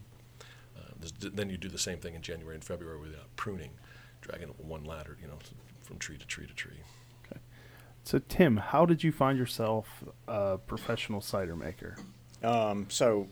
Uh, 0.77 1.29
then 1.33 1.51
you 1.51 1.57
do 1.57 1.69
the 1.69 1.79
same 1.79 1.99
thing 1.99 2.15
in 2.15 2.23
January 2.23 2.55
and 2.55 2.65
February 2.65 3.01
without 3.01 3.35
pruning, 3.37 3.71
dragging 4.21 4.49
one 4.59 4.85
ladder, 4.85 5.17
you 5.21 5.27
know, 5.27 5.39
from 5.83 5.99
tree 5.99 6.17
to 6.17 6.27
tree 6.27 6.47
to 6.47 6.55
tree. 6.55 6.81
Okay. 7.27 7.41
So 8.05 8.21
Tim, 8.29 8.57
how 8.57 8.87
did 8.87 9.03
you 9.03 9.11
find 9.13 9.39
yourself 9.39 10.05
a 10.29 10.59
professional 10.59 11.21
cider 11.21 11.57
maker? 11.57 11.97
Um, 12.43 12.87
so 12.89 13.27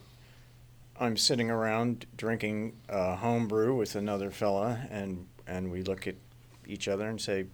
I'm 0.99 1.15
sitting 1.17 1.51
around 1.51 2.07
drinking 2.15 2.73
uh, 2.89 3.17
home 3.17 3.47
brew 3.47 3.75
with 3.75 3.95
another 3.95 4.31
fella, 4.31 4.87
and 4.89 5.27
and 5.45 5.71
we 5.71 5.83
look 5.83 6.07
at 6.07 6.15
each 6.67 6.87
other 6.87 7.07
and 7.07 7.21
say, 7.21 7.45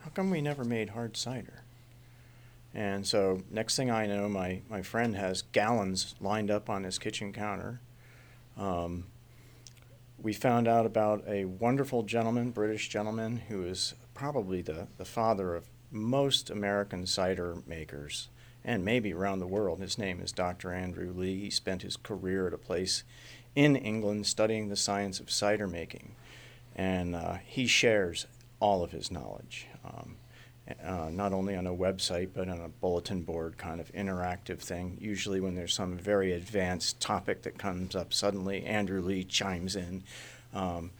"How 0.00 0.10
come 0.10 0.30
we 0.30 0.40
never 0.40 0.64
made 0.64 0.90
hard 0.90 1.16
cider?" 1.16 1.64
And 2.72 3.06
so 3.06 3.42
next 3.50 3.76
thing 3.76 3.90
I 3.90 4.06
know, 4.06 4.28
my 4.28 4.62
my 4.68 4.82
friend 4.82 5.16
has 5.16 5.42
gallons 5.42 6.14
lined 6.20 6.50
up 6.50 6.70
on 6.70 6.84
his 6.84 6.98
kitchen 6.98 7.32
counter. 7.32 7.80
Um, 8.56 9.06
we 10.20 10.32
found 10.32 10.68
out 10.68 10.86
about 10.86 11.24
a 11.26 11.44
wonderful 11.44 12.02
gentleman, 12.02 12.50
British 12.50 12.88
gentleman, 12.88 13.38
who 13.48 13.64
is 13.64 13.94
probably 14.14 14.62
the, 14.62 14.88
the 14.96 15.04
father 15.04 15.54
of 15.54 15.66
most 15.90 16.50
American 16.50 17.06
cider 17.06 17.62
makers 17.66 18.28
and 18.64 18.84
maybe 18.84 19.12
around 19.12 19.38
the 19.38 19.46
world. 19.46 19.80
His 19.80 19.98
name 19.98 20.20
is 20.20 20.32
Dr. 20.32 20.72
Andrew 20.72 21.12
Lea. 21.14 21.38
He 21.38 21.50
spent 21.50 21.82
his 21.82 21.96
career 21.96 22.46
at 22.46 22.54
a 22.54 22.58
place 22.58 23.04
in 23.54 23.76
England 23.76 24.26
studying 24.26 24.68
the 24.68 24.76
science 24.76 25.20
of 25.20 25.30
cider 25.30 25.66
making, 25.66 26.14
and 26.76 27.14
uh, 27.14 27.38
he 27.44 27.66
shares 27.66 28.26
all 28.60 28.82
of 28.82 28.92
his 28.92 29.10
knowledge. 29.10 29.66
Um, 29.84 30.16
uh, 30.84 31.08
not 31.10 31.32
only 31.32 31.56
on 31.56 31.66
a 31.66 31.74
website 31.74 32.28
but 32.34 32.48
on 32.48 32.60
a 32.60 32.68
bulletin 32.68 33.22
board 33.22 33.56
kind 33.56 33.80
of 33.80 33.90
interactive 33.92 34.58
thing. 34.58 34.98
Usually, 35.00 35.40
when 35.40 35.54
there's 35.54 35.72
some 35.72 35.96
very 35.96 36.32
advanced 36.32 37.00
topic 37.00 37.42
that 37.42 37.58
comes 37.58 37.96
up 37.96 38.12
suddenly, 38.12 38.64
Andrew 38.64 39.00
Lea 39.00 39.24
chimes 39.24 39.76
in. 39.76 40.02
Um, 40.52 40.90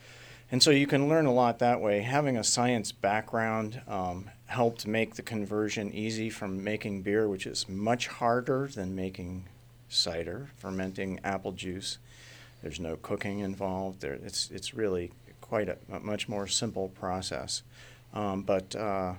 and 0.50 0.62
so 0.62 0.71
you 0.71 0.87
can 0.87 1.09
learn 1.09 1.27
a 1.27 1.33
lot 1.33 1.59
that 1.59 1.81
way. 1.81 2.00
Having 2.00 2.38
a 2.38 2.45
science 2.45 2.93
background 2.93 3.83
um, 3.87 4.31
helped 4.49 4.87
make 4.87 5.14
the 5.14 5.23
conversion 5.23 5.93
easy 5.93 6.31
from 6.31 6.64
making 6.64 7.02
beer, 7.02 7.28
which 7.28 7.47
is 7.47 7.69
much 7.69 8.07
harder 8.07 8.67
than 8.75 8.95
making 8.95 9.47
cider, 9.88 10.49
fermenting 10.57 11.21
apple 11.23 11.52
juice. 11.52 11.99
There's 12.62 12.81
no 12.81 12.97
cooking 12.97 13.40
involved. 13.40 14.00
There, 14.00 14.14
it's 14.14 14.50
it's 14.50 14.75
really 14.75 15.12
quite 15.43 15.69
a, 15.69 15.76
a 15.93 16.00
much 16.00 16.28
more 16.28 16.47
simple 16.47 16.88
process. 16.88 17.62
Um, 18.14 18.43
but 18.43 18.75
uh, 18.75 19.14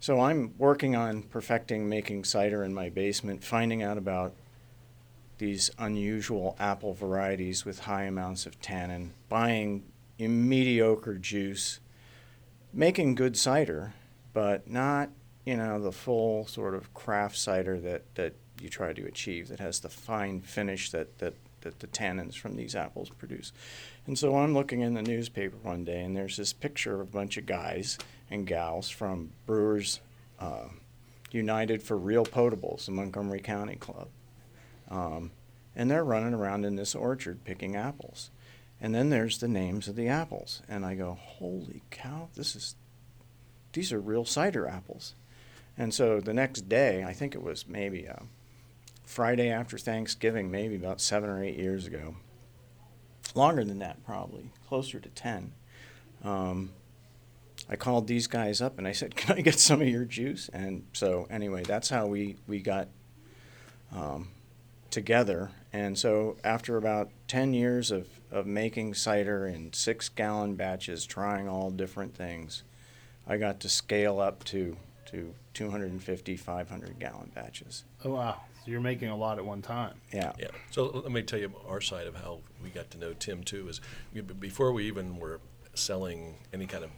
so 0.00 0.20
I'm 0.20 0.52
working 0.58 0.96
on 0.96 1.22
perfecting 1.22 1.88
making 1.88 2.24
cider 2.24 2.64
in 2.64 2.74
my 2.74 2.88
basement, 2.88 3.44
finding 3.44 3.84
out 3.84 3.98
about 3.98 4.32
these 5.38 5.70
unusual 5.78 6.56
apple 6.58 6.92
varieties 6.92 7.64
with 7.64 7.80
high 7.80 8.04
amounts 8.04 8.46
of 8.46 8.60
tannin, 8.60 9.12
buying 9.28 9.84
mediocre 10.18 11.14
juice, 11.14 11.78
making 12.74 13.14
good 13.14 13.36
cider, 13.36 13.94
but 14.40 14.70
not, 14.70 15.10
you 15.44 15.54
know, 15.54 15.78
the 15.78 15.92
full 15.92 16.46
sort 16.46 16.74
of 16.74 16.94
craft 16.94 17.36
cider 17.36 17.78
that, 17.78 18.14
that 18.14 18.32
you 18.58 18.70
try 18.70 18.90
to 18.90 19.04
achieve 19.04 19.48
that 19.48 19.60
has 19.60 19.80
the 19.80 19.88
fine 19.90 20.40
finish 20.40 20.90
that, 20.92 21.18
that, 21.18 21.34
that 21.60 21.78
the 21.80 21.86
tannins 21.88 22.38
from 22.38 22.56
these 22.56 22.74
apples 22.74 23.10
produce. 23.10 23.52
And 24.06 24.18
so 24.18 24.38
I'm 24.38 24.54
looking 24.54 24.80
in 24.80 24.94
the 24.94 25.02
newspaper 25.02 25.58
one 25.62 25.84
day, 25.84 26.00
and 26.00 26.16
there's 26.16 26.38
this 26.38 26.54
picture 26.54 26.94
of 26.94 27.00
a 27.00 27.04
bunch 27.04 27.36
of 27.36 27.44
guys 27.44 27.98
and 28.30 28.46
gals 28.46 28.88
from 28.88 29.30
Brewers 29.44 30.00
uh, 30.38 30.68
United 31.30 31.82
for 31.82 31.98
Real 31.98 32.24
Potables, 32.24 32.86
the 32.86 32.92
Montgomery 32.92 33.40
County 33.40 33.76
Club. 33.76 34.08
Um, 34.90 35.32
and 35.76 35.90
they're 35.90 36.02
running 36.02 36.32
around 36.32 36.64
in 36.64 36.76
this 36.76 36.94
orchard 36.94 37.44
picking 37.44 37.76
apples. 37.76 38.30
And 38.80 38.94
then 38.94 39.10
there's 39.10 39.36
the 39.36 39.48
names 39.48 39.86
of 39.86 39.96
the 39.96 40.08
apples. 40.08 40.62
And 40.66 40.86
I 40.86 40.94
go, 40.94 41.18
holy 41.20 41.82
cow, 41.90 42.30
this 42.34 42.56
is, 42.56 42.74
these 43.72 43.92
are 43.92 44.00
real 44.00 44.24
cider 44.24 44.66
apples. 44.66 45.14
And 45.78 45.94
so 45.94 46.20
the 46.20 46.34
next 46.34 46.68
day, 46.68 47.04
I 47.04 47.12
think 47.12 47.34
it 47.34 47.42
was 47.42 47.66
maybe 47.66 48.04
a 48.04 48.22
Friday 49.04 49.48
after 49.48 49.78
Thanksgiving, 49.78 50.50
maybe 50.50 50.76
about 50.76 51.00
seven 51.00 51.30
or 51.30 51.42
eight 51.42 51.56
years 51.56 51.86
ago, 51.86 52.16
longer 53.34 53.64
than 53.64 53.78
that 53.78 54.04
probably, 54.04 54.50
closer 54.68 55.00
to 55.00 55.08
10. 55.08 55.52
Um, 56.22 56.72
I 57.68 57.76
called 57.76 58.06
these 58.06 58.26
guys 58.26 58.60
up 58.60 58.78
and 58.78 58.86
I 58.86 58.92
said, 58.92 59.16
"Can 59.16 59.38
I 59.38 59.40
get 59.40 59.58
some 59.58 59.80
of 59.80 59.88
your 59.88 60.04
juice?" 60.04 60.50
And 60.52 60.86
so 60.92 61.26
anyway, 61.30 61.62
that's 61.62 61.88
how 61.88 62.06
we 62.06 62.36
we 62.46 62.60
got 62.60 62.88
um, 63.92 64.28
together. 64.90 65.50
And 65.72 65.98
so 65.98 66.36
after 66.44 66.76
about 66.76 67.10
ten 67.28 67.54
years 67.54 67.90
of 67.90 68.08
of 68.30 68.46
making 68.46 68.94
cider 68.94 69.46
in 69.46 69.72
six 69.72 70.08
gallon 70.08 70.54
batches, 70.56 71.04
trying 71.04 71.48
all 71.48 71.70
different 71.70 72.14
things, 72.14 72.64
I 73.30 73.36
got 73.36 73.60
to 73.60 73.68
scale 73.68 74.18
up 74.18 74.42
to 74.44 74.76
to 75.06 75.34
250, 75.54 76.36
500 76.36 76.98
gallon 76.98 77.30
batches. 77.34 77.84
Oh 78.04 78.10
wow! 78.10 78.40
So 78.64 78.70
you're 78.70 78.80
making 78.80 79.08
a 79.08 79.16
lot 79.16 79.38
at 79.38 79.44
one 79.44 79.62
time. 79.62 79.94
Yeah. 80.12 80.32
Yeah. 80.38 80.48
So 80.70 80.86
let 80.86 81.12
me 81.12 81.22
tell 81.22 81.38
you 81.38 81.52
our 81.68 81.80
side 81.80 82.06
of 82.08 82.16
how 82.16 82.40
we 82.62 82.70
got 82.70 82.90
to 82.90 82.98
know 82.98 83.12
Tim 83.14 83.44
too. 83.44 83.68
Is 83.68 83.80
we, 84.12 84.20
before 84.20 84.72
we 84.72 84.86
even 84.86 85.18
were 85.18 85.40
selling 85.74 86.34
any 86.52 86.66
kind 86.66 86.84
of 86.84 86.90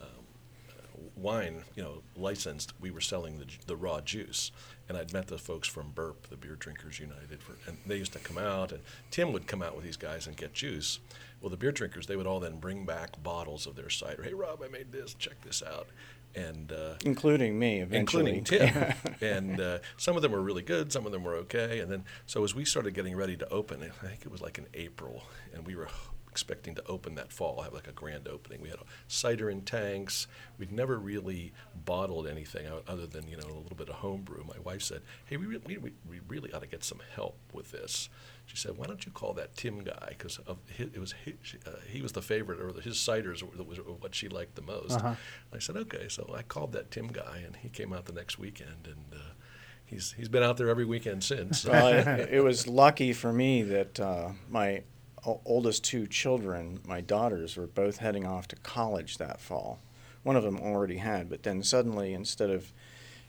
uh, 0.00 0.04
wine, 1.16 1.64
you 1.74 1.82
know, 1.82 2.02
licensed, 2.16 2.72
we 2.80 2.90
were 2.90 3.00
selling 3.00 3.38
the, 3.38 3.46
the 3.66 3.76
raw 3.76 4.00
juice. 4.00 4.52
And 4.88 4.96
I'd 4.98 5.12
met 5.12 5.28
the 5.28 5.38
folks 5.38 5.68
from 5.68 5.90
Burp, 5.92 6.28
the 6.28 6.36
Beer 6.36 6.56
Drinkers 6.56 6.98
United, 6.98 7.42
for, 7.42 7.56
and 7.66 7.78
they 7.86 7.96
used 7.96 8.12
to 8.12 8.18
come 8.18 8.36
out, 8.36 8.72
and 8.72 8.80
Tim 9.10 9.32
would 9.32 9.46
come 9.46 9.62
out 9.62 9.74
with 9.74 9.84
these 9.84 9.96
guys 9.96 10.26
and 10.26 10.36
get 10.36 10.52
juice. 10.52 10.98
Well, 11.42 11.50
the 11.50 11.56
beer 11.56 11.72
drinkers, 11.72 12.06
they 12.06 12.14
would 12.14 12.26
all 12.26 12.38
then 12.38 12.58
bring 12.58 12.86
back 12.86 13.20
bottles 13.20 13.66
of 13.66 13.74
their 13.74 13.90
cider. 13.90 14.22
Hey, 14.22 14.32
Rob, 14.32 14.62
I 14.64 14.68
made 14.68 14.92
this. 14.92 15.14
Check 15.14 15.40
this 15.42 15.60
out. 15.60 15.88
And 16.36 16.72
uh, 16.72 16.94
including 17.04 17.58
me, 17.58 17.80
eventually. 17.80 18.38
including 18.38 18.70
Tim. 18.70 18.94
and 19.20 19.60
uh, 19.60 19.78
some 19.96 20.14
of 20.14 20.22
them 20.22 20.32
were 20.32 20.40
really 20.40 20.62
good, 20.62 20.92
some 20.92 21.04
of 21.04 21.12
them 21.12 21.24
were 21.24 21.34
okay. 21.34 21.80
And 21.80 21.90
then, 21.90 22.04
so 22.26 22.44
as 22.44 22.54
we 22.54 22.64
started 22.64 22.94
getting 22.94 23.16
ready 23.16 23.36
to 23.36 23.48
open, 23.50 23.82
I 23.82 24.06
think 24.06 24.22
it 24.24 24.30
was 24.30 24.40
like 24.40 24.56
in 24.56 24.66
April, 24.72 25.24
and 25.52 25.66
we 25.66 25.74
were 25.74 25.88
expecting 26.32 26.74
to 26.74 26.82
open 26.86 27.14
that 27.14 27.30
fall, 27.30 27.60
have 27.60 27.74
like 27.74 27.86
a 27.86 27.92
grand 27.92 28.26
opening. 28.26 28.62
We 28.62 28.70
had 28.70 28.78
cider 29.06 29.50
in 29.50 29.60
tanks. 29.60 30.26
We'd 30.58 30.72
never 30.72 30.96
really 30.96 31.52
bottled 31.84 32.26
anything 32.26 32.66
other 32.88 33.06
than 33.06 33.28
you 33.28 33.36
know 33.36 33.44
a 33.44 33.60
little 33.60 33.76
bit 33.76 33.90
of 33.90 33.96
homebrew. 33.96 34.42
My 34.44 34.58
wife 34.64 34.80
said, 34.80 35.02
"Hey, 35.26 35.36
we, 35.36 35.58
we, 35.58 35.76
we 35.76 36.20
really 36.26 36.50
ought 36.52 36.62
to 36.62 36.66
get 36.66 36.84
some 36.84 37.00
help 37.14 37.36
with 37.52 37.70
this." 37.70 38.08
She 38.46 38.56
said, 38.56 38.78
"Why 38.78 38.86
don't 38.86 39.04
you 39.04 39.12
call 39.12 39.34
that 39.34 39.54
Tim 39.56 39.80
guy? 39.80 40.08
Because 40.08 40.40
it 40.78 40.98
was 40.98 41.12
his, 41.12 41.34
uh, 41.66 41.72
he 41.86 42.00
was 42.00 42.12
the 42.12 42.22
favorite, 42.22 42.60
or 42.60 42.80
his 42.80 42.96
ciders 42.96 43.42
were, 43.42 43.62
was 43.62 43.78
what 44.00 44.14
she 44.14 44.30
liked 44.30 44.54
the 44.54 44.62
most." 44.62 44.92
Uh-huh. 44.92 45.14
I 45.52 45.58
said, 45.58 45.76
"Okay." 45.76 46.08
So 46.08 46.34
I 46.34 46.40
called 46.40 46.72
that 46.72 46.90
Tim 46.90 47.08
guy, 47.08 47.42
and 47.44 47.56
he 47.56 47.68
came 47.68 47.92
out 47.92 48.06
the 48.06 48.14
next 48.14 48.38
weekend, 48.38 48.86
and 48.86 49.20
uh, 49.20 49.32
he's 49.84 50.12
he's 50.12 50.28
been 50.30 50.42
out 50.42 50.56
there 50.56 50.70
every 50.70 50.86
weekend 50.86 51.22
since. 51.22 51.66
well, 51.66 51.88
it, 52.18 52.30
it, 52.32 52.40
was 52.40 52.66
lucky 52.66 53.12
for 53.12 53.32
me 53.32 53.62
that 53.62 54.00
uh, 54.00 54.30
my 54.48 54.82
oldest 55.24 55.84
two 55.84 56.06
children, 56.06 56.80
my 56.86 57.00
daughters, 57.00 57.56
were 57.56 57.66
both 57.66 57.98
heading 57.98 58.26
off 58.26 58.48
to 58.48 58.56
college 58.56 59.18
that 59.18 59.40
fall. 59.40 59.80
One 60.22 60.36
of 60.36 60.44
them 60.44 60.58
already 60.60 60.98
had, 60.98 61.28
but 61.28 61.42
then 61.42 61.62
suddenly, 61.62 62.14
instead 62.14 62.50
of 62.50 62.72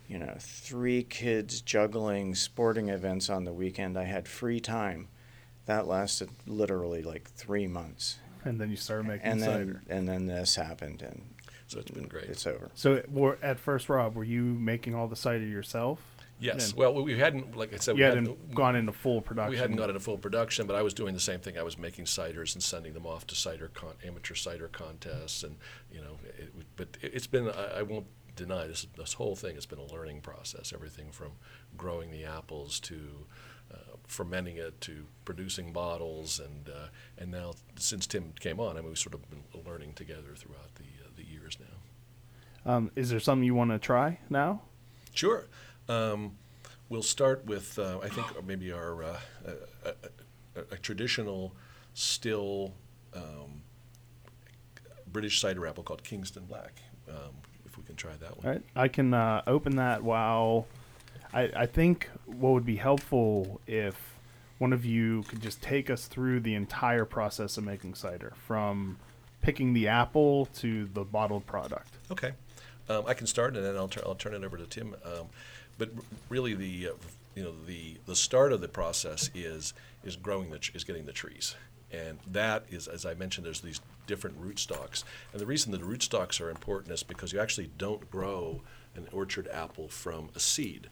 you 0.08 0.20
know, 0.20 0.36
three 0.40 1.04
kids 1.04 1.62
juggling 1.62 2.36
sporting 2.36 2.90
events 2.90 3.30
on 3.30 3.46
the 3.46 3.54
weekend, 3.54 3.98
I 3.98 4.04
had 4.04 4.28
free 4.28 4.60
time. 4.60 5.08
That 5.66 5.88
lasted 5.88 6.30
literally 6.46 7.02
like 7.04 7.30
three 7.32 7.68
months. 7.68 8.20
And 8.44 8.60
then 8.60 8.70
you 8.70 8.76
started 8.76 9.08
making 9.08 9.26
and 9.26 9.40
cider. 9.40 9.82
Then, 9.88 9.98
and 9.98 10.08
then 10.08 10.26
this 10.26 10.56
happened, 10.56 11.02
and 11.02 11.34
so 11.68 11.80
it's 11.80 11.92
been 11.92 12.08
great. 12.08 12.26
It's 12.26 12.46
over. 12.46 12.70
So, 12.76 13.02
at 13.42 13.60
first, 13.60 13.88
Rob, 13.88 14.16
were 14.16 14.26
you 14.26 14.44
making 14.44 14.94
all 14.94 15.08
the 15.08 15.16
cider 15.16 15.46
yourself? 15.46 16.02
Yes. 16.40 16.70
And 16.70 16.78
well, 16.78 16.94
we 16.94 17.18
hadn't, 17.18 17.56
like 17.56 17.74
I 17.74 17.78
said, 17.78 17.98
you 17.98 18.04
we 18.04 18.10
hadn't, 18.10 18.26
hadn't 18.26 18.56
gone 18.56 18.76
into 18.76 18.92
full 18.92 19.22
production. 19.22 19.52
We 19.52 19.58
hadn't 19.58 19.78
gone 19.78 19.90
into 19.90 20.02
full 20.02 20.18
production, 20.18 20.68
but 20.68 20.76
I 20.76 20.82
was 20.82 20.94
doing 20.94 21.14
the 21.14 21.20
same 21.20 21.40
thing. 21.40 21.58
I 21.58 21.64
was 21.64 21.78
making 21.78 22.06
ciders 22.06 22.54
and 22.54 22.62
sending 22.62 22.94
them 22.94 23.06
off 23.06 23.26
to 23.28 23.36
cider 23.36 23.72
con- 23.74 23.96
amateur 24.06 24.36
cider 24.36 24.68
contests, 24.68 25.44
and 25.44 25.56
you 25.92 26.02
know, 26.02 26.18
it, 26.38 26.54
but 26.76 26.98
it, 27.02 27.14
has 27.14 27.28
been. 27.28 27.50
I, 27.50 27.80
I, 27.80 27.82
won't 27.84 28.08
deny 28.36 28.68
this. 28.68 28.86
This 28.98 29.14
whole 29.14 29.36
thing 29.36 29.56
has 29.56 29.66
been 29.66 29.80
a 29.80 29.86
learning 29.86 30.22
process. 30.22 30.74
Everything 30.74 31.12
from 31.12 31.32
growing 31.78 32.12
the 32.12 32.26
apples 32.26 32.80
to 32.82 33.26
uh, 33.72 33.96
fermenting 34.08 34.58
it 34.58 34.82
to 34.82 35.06
producing 35.26 35.72
bottles, 35.72 36.40
and 36.40 36.70
uh, 36.70 36.88
and 37.18 37.32
now 37.32 37.54
since 37.78 38.06
Tim 38.06 38.34
came 38.40 38.60
on, 38.60 38.76
I 38.76 38.82
mean, 38.82 38.90
we've 38.90 38.98
sort 38.98 39.14
of 39.14 39.22
been 39.30 39.44
learning 39.66 39.94
together 39.94 40.36
throughout 40.36 40.76
the 40.76 40.84
uh, 41.06 41.10
the 41.16 41.24
years 41.24 41.58
now. 41.60 42.72
Um, 42.74 42.92
is 42.96 43.10
there 43.10 43.20
something 43.20 43.46
you 43.46 43.56
want 43.56 43.72
to 43.72 43.80
try 43.80 44.20
now? 44.30 44.62
Sure. 45.14 45.46
Um, 45.90 46.38
we'll 46.90 47.04
start 47.04 47.46
with, 47.46 47.78
uh, 47.78 48.00
I 48.02 48.10
think, 48.10 48.28
maybe 48.46 48.72
our 48.72 49.04
uh, 49.04 49.20
a, 49.46 49.90
a, 49.90 50.64
a, 50.72 50.78
traditional 50.78 51.54
still 51.94 52.74
um, 53.14 53.64
British 55.12 55.42
cider 55.42 55.66
apple 55.68 55.84
called 55.84 56.04
Kingston 56.04 56.46
Black. 56.46 56.82
Um, 57.10 57.36
if 57.66 57.78
we 57.78 57.84
can 57.84 57.96
try 57.96 58.12
that 58.20 58.38
one. 58.38 58.46
All 58.46 58.52
right. 58.52 58.62
I 58.76 58.88
can 58.88 59.14
uh, 59.14 59.42
open 59.48 59.76
that 59.78 60.04
while 60.04 60.68
I, 61.34 61.50
I 61.56 61.66
think 61.66 62.10
what 62.26 62.52
would 62.52 62.66
be 62.66 62.76
helpful 62.76 63.60
if 63.68 64.14
one 64.60 64.72
of 64.72 64.86
you 64.86 65.24
could 65.24 65.42
just 65.42 65.62
take 65.62 65.90
us 65.90 66.06
through 66.06 66.40
the 66.42 66.54
entire 66.54 67.06
process 67.06 67.58
of 67.58 67.64
making 67.64 67.96
cider 67.96 68.34
from 68.48 68.98
picking 69.42 69.74
the 69.74 69.88
apple 69.88 70.46
to 70.58 70.86
the 70.94 71.04
bottled 71.04 71.46
product. 71.46 71.98
Okay. 72.12 72.34
Um, 72.88 73.06
I 73.08 73.14
can 73.14 73.28
start 73.28 73.56
and 73.56 73.66
then 73.66 73.76
I'll, 73.76 73.90
I'll 74.06 74.16
turn 74.16 74.34
it 74.34 74.44
over 74.44 74.58
to 74.58 74.66
Tim. 74.66 74.96
Um, 75.04 75.28
but 75.78 75.90
really 76.30 76.54
the 76.54 76.90
uh, 76.90 76.92
you 77.36 77.44
know 77.44 77.54
the 77.66 77.98
the 78.06 78.16
start 78.16 78.54
of 78.54 78.62
the 78.62 78.68
process 78.68 79.30
is 79.34 79.74
is 80.04 80.16
growing 80.16 80.50
the 80.50 80.60
is 80.74 80.84
getting 80.84 81.06
the 81.06 81.12
trees 81.12 81.56
and 81.92 82.20
that 82.32 82.66
is 82.70 82.88
as 82.88 83.06
i 83.06 83.14
mentioned 83.14 83.46
there's 83.46 83.62
these 83.62 83.82
different 84.06 84.40
rootstocks 84.42 85.04
and 85.32 85.42
the 85.42 85.46
reason 85.46 85.72
that 85.72 85.80
the 85.80 85.88
rootstocks 85.88 86.42
are 86.42 86.50
important 86.50 86.94
is 86.94 87.04
because 87.04 87.34
you 87.34 87.40
actually 87.40 87.70
don't 87.78 88.10
grow 88.12 88.62
an 88.96 89.08
orchard 89.12 89.48
apple 89.52 89.88
from 89.88 90.30
a 90.36 90.40
seed 90.40 90.90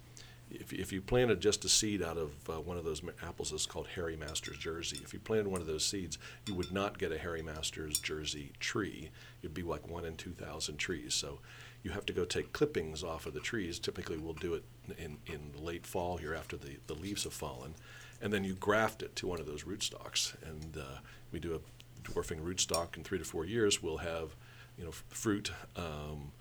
if, 0.54 0.74
if 0.74 0.92
you 0.92 1.02
planted 1.02 1.40
just 1.40 1.64
a 1.66 1.70
seed 1.70 2.02
out 2.04 2.18
of 2.18 2.32
uh, 2.50 2.60
one 2.60 2.78
of 2.78 2.84
those 2.84 3.02
apples 3.24 3.52
that's 3.52 3.66
called 3.66 3.88
Harry 3.96 4.18
Masters 4.18 4.58
Jersey, 4.58 5.00
if 5.04 5.14
you 5.14 5.20
planted 5.20 5.48
one 5.48 5.62
of 5.62 5.68
those 5.68 5.86
seeds, 5.86 6.18
you 6.46 6.54
would 6.56 6.72
not 6.72 6.98
get 6.98 7.12
a 7.12 7.18
Harry 7.18 7.42
Masters 7.42 8.00
Jersey 8.00 8.52
tree. 8.60 9.10
It'd 9.42 9.54
be 9.54 9.64
like 9.64 9.88
one 9.88 10.06
in 10.06 10.18
2,000 10.18 10.78
trees. 10.78 11.14
So 11.14 11.40
you 11.84 11.92
have 11.92 12.06
to 12.06 12.14
go 12.14 12.26
take 12.26 12.54
clippings 12.54 13.04
off 13.04 13.26
of 13.26 13.34
the 13.34 13.40
trees. 13.40 13.80
Typically, 13.80 14.18
we'll 14.18 14.34
do 14.34 14.54
it 14.54 14.64
in, 14.98 15.18
in 15.26 15.52
late 15.64 15.86
fall 15.86 16.18
here 16.18 16.34
after 16.34 16.56
the, 16.56 16.78
the 16.88 16.94
leaves 16.94 17.24
have 17.24 17.34
fallen. 17.34 17.76
And 18.22 18.32
then 18.32 18.44
you 18.44 18.54
graft 18.54 19.02
it 19.02 19.16
to 19.18 19.28
one 19.28 19.40
of 19.40 19.48
those 19.48 19.64
rootstocks. 19.64 20.36
And 20.44 20.78
uh, 20.78 21.00
we 21.32 21.40
do 21.40 21.56
a 21.56 22.10
dwarfing 22.12 22.40
rootstock 22.40 22.98
in 22.98 23.04
three 23.04 23.18
to 23.18 23.26
four 23.26 23.46
years. 23.46 23.82
We'll 23.82 23.98
have, 23.98 24.36
you 24.78 24.84
know, 24.84 24.92
fruit. 25.10 25.52
Um, 25.76 26.32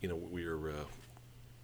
you 0.00 0.08
know, 0.08 0.16
we're 0.16 0.70
uh, 0.70 0.84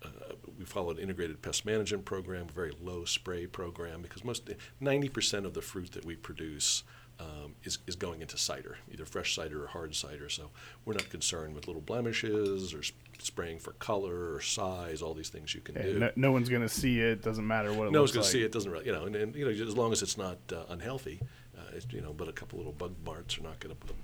uh, 0.02 0.34
we 0.58 0.64
follow 0.64 0.90
an 0.90 0.98
integrated 0.98 1.42
pest 1.42 1.64
management 1.64 2.04
program, 2.04 2.46
very 2.48 2.72
low 2.80 3.04
spray 3.04 3.46
program, 3.46 4.02
because 4.02 4.24
most 4.24 4.48
90% 4.82 5.44
of 5.44 5.54
the 5.54 5.62
fruit 5.62 5.92
that 5.92 6.04
we 6.04 6.16
produce 6.16 6.84
um, 7.18 7.54
is, 7.64 7.78
is 7.86 7.96
going 7.96 8.20
into 8.20 8.36
cider, 8.36 8.76
either 8.92 9.04
fresh 9.04 9.34
cider 9.34 9.64
or 9.64 9.66
hard 9.68 9.94
cider. 9.94 10.28
So 10.28 10.50
we're 10.84 10.94
not 10.94 11.08
concerned 11.08 11.54
with 11.54 11.66
little 11.66 11.82
blemishes 11.82 12.74
or 12.74 12.82
sp- 12.84 12.98
spraying 13.18 13.58
for 13.58 13.72
color 13.72 14.34
or 14.34 14.40
size, 14.40 15.00
all 15.00 15.14
these 15.14 15.30
things 15.30 15.54
you 15.54 15.60
can 15.60 15.74
do. 15.74 15.98
No, 15.98 16.10
no, 16.16 16.32
one's 16.32 16.48
going 16.48 16.62
to 16.62 16.68
see 16.68 17.00
it. 17.00 17.22
Doesn't 17.22 17.46
matter 17.46 17.72
what 17.72 17.88
it 17.88 17.92
no 17.92 18.00
looks 18.00 18.10
one's 18.10 18.12
going 18.12 18.24
to 18.24 18.30
see 18.30 18.42
it. 18.42 18.52
Doesn't 18.52 18.70
really, 18.70 18.86
you 18.86 18.92
know, 18.92 19.04
and, 19.06 19.16
and, 19.16 19.34
you 19.34 19.44
know, 19.44 19.50
as 19.50 19.76
long 19.76 19.92
as 19.92 20.02
it's 20.02 20.18
not 20.18 20.38
uh, 20.52 20.64
unhealthy, 20.68 21.20
uh, 21.56 21.80
you 21.90 22.02
know, 22.02 22.12
but 22.12 22.28
a 22.28 22.32
couple 22.32 22.58
little 22.58 22.72
bug 22.72 22.94
marks 23.04 23.38
are 23.38 23.42
not 23.42 23.58
going 23.60 23.74
to 23.74 23.94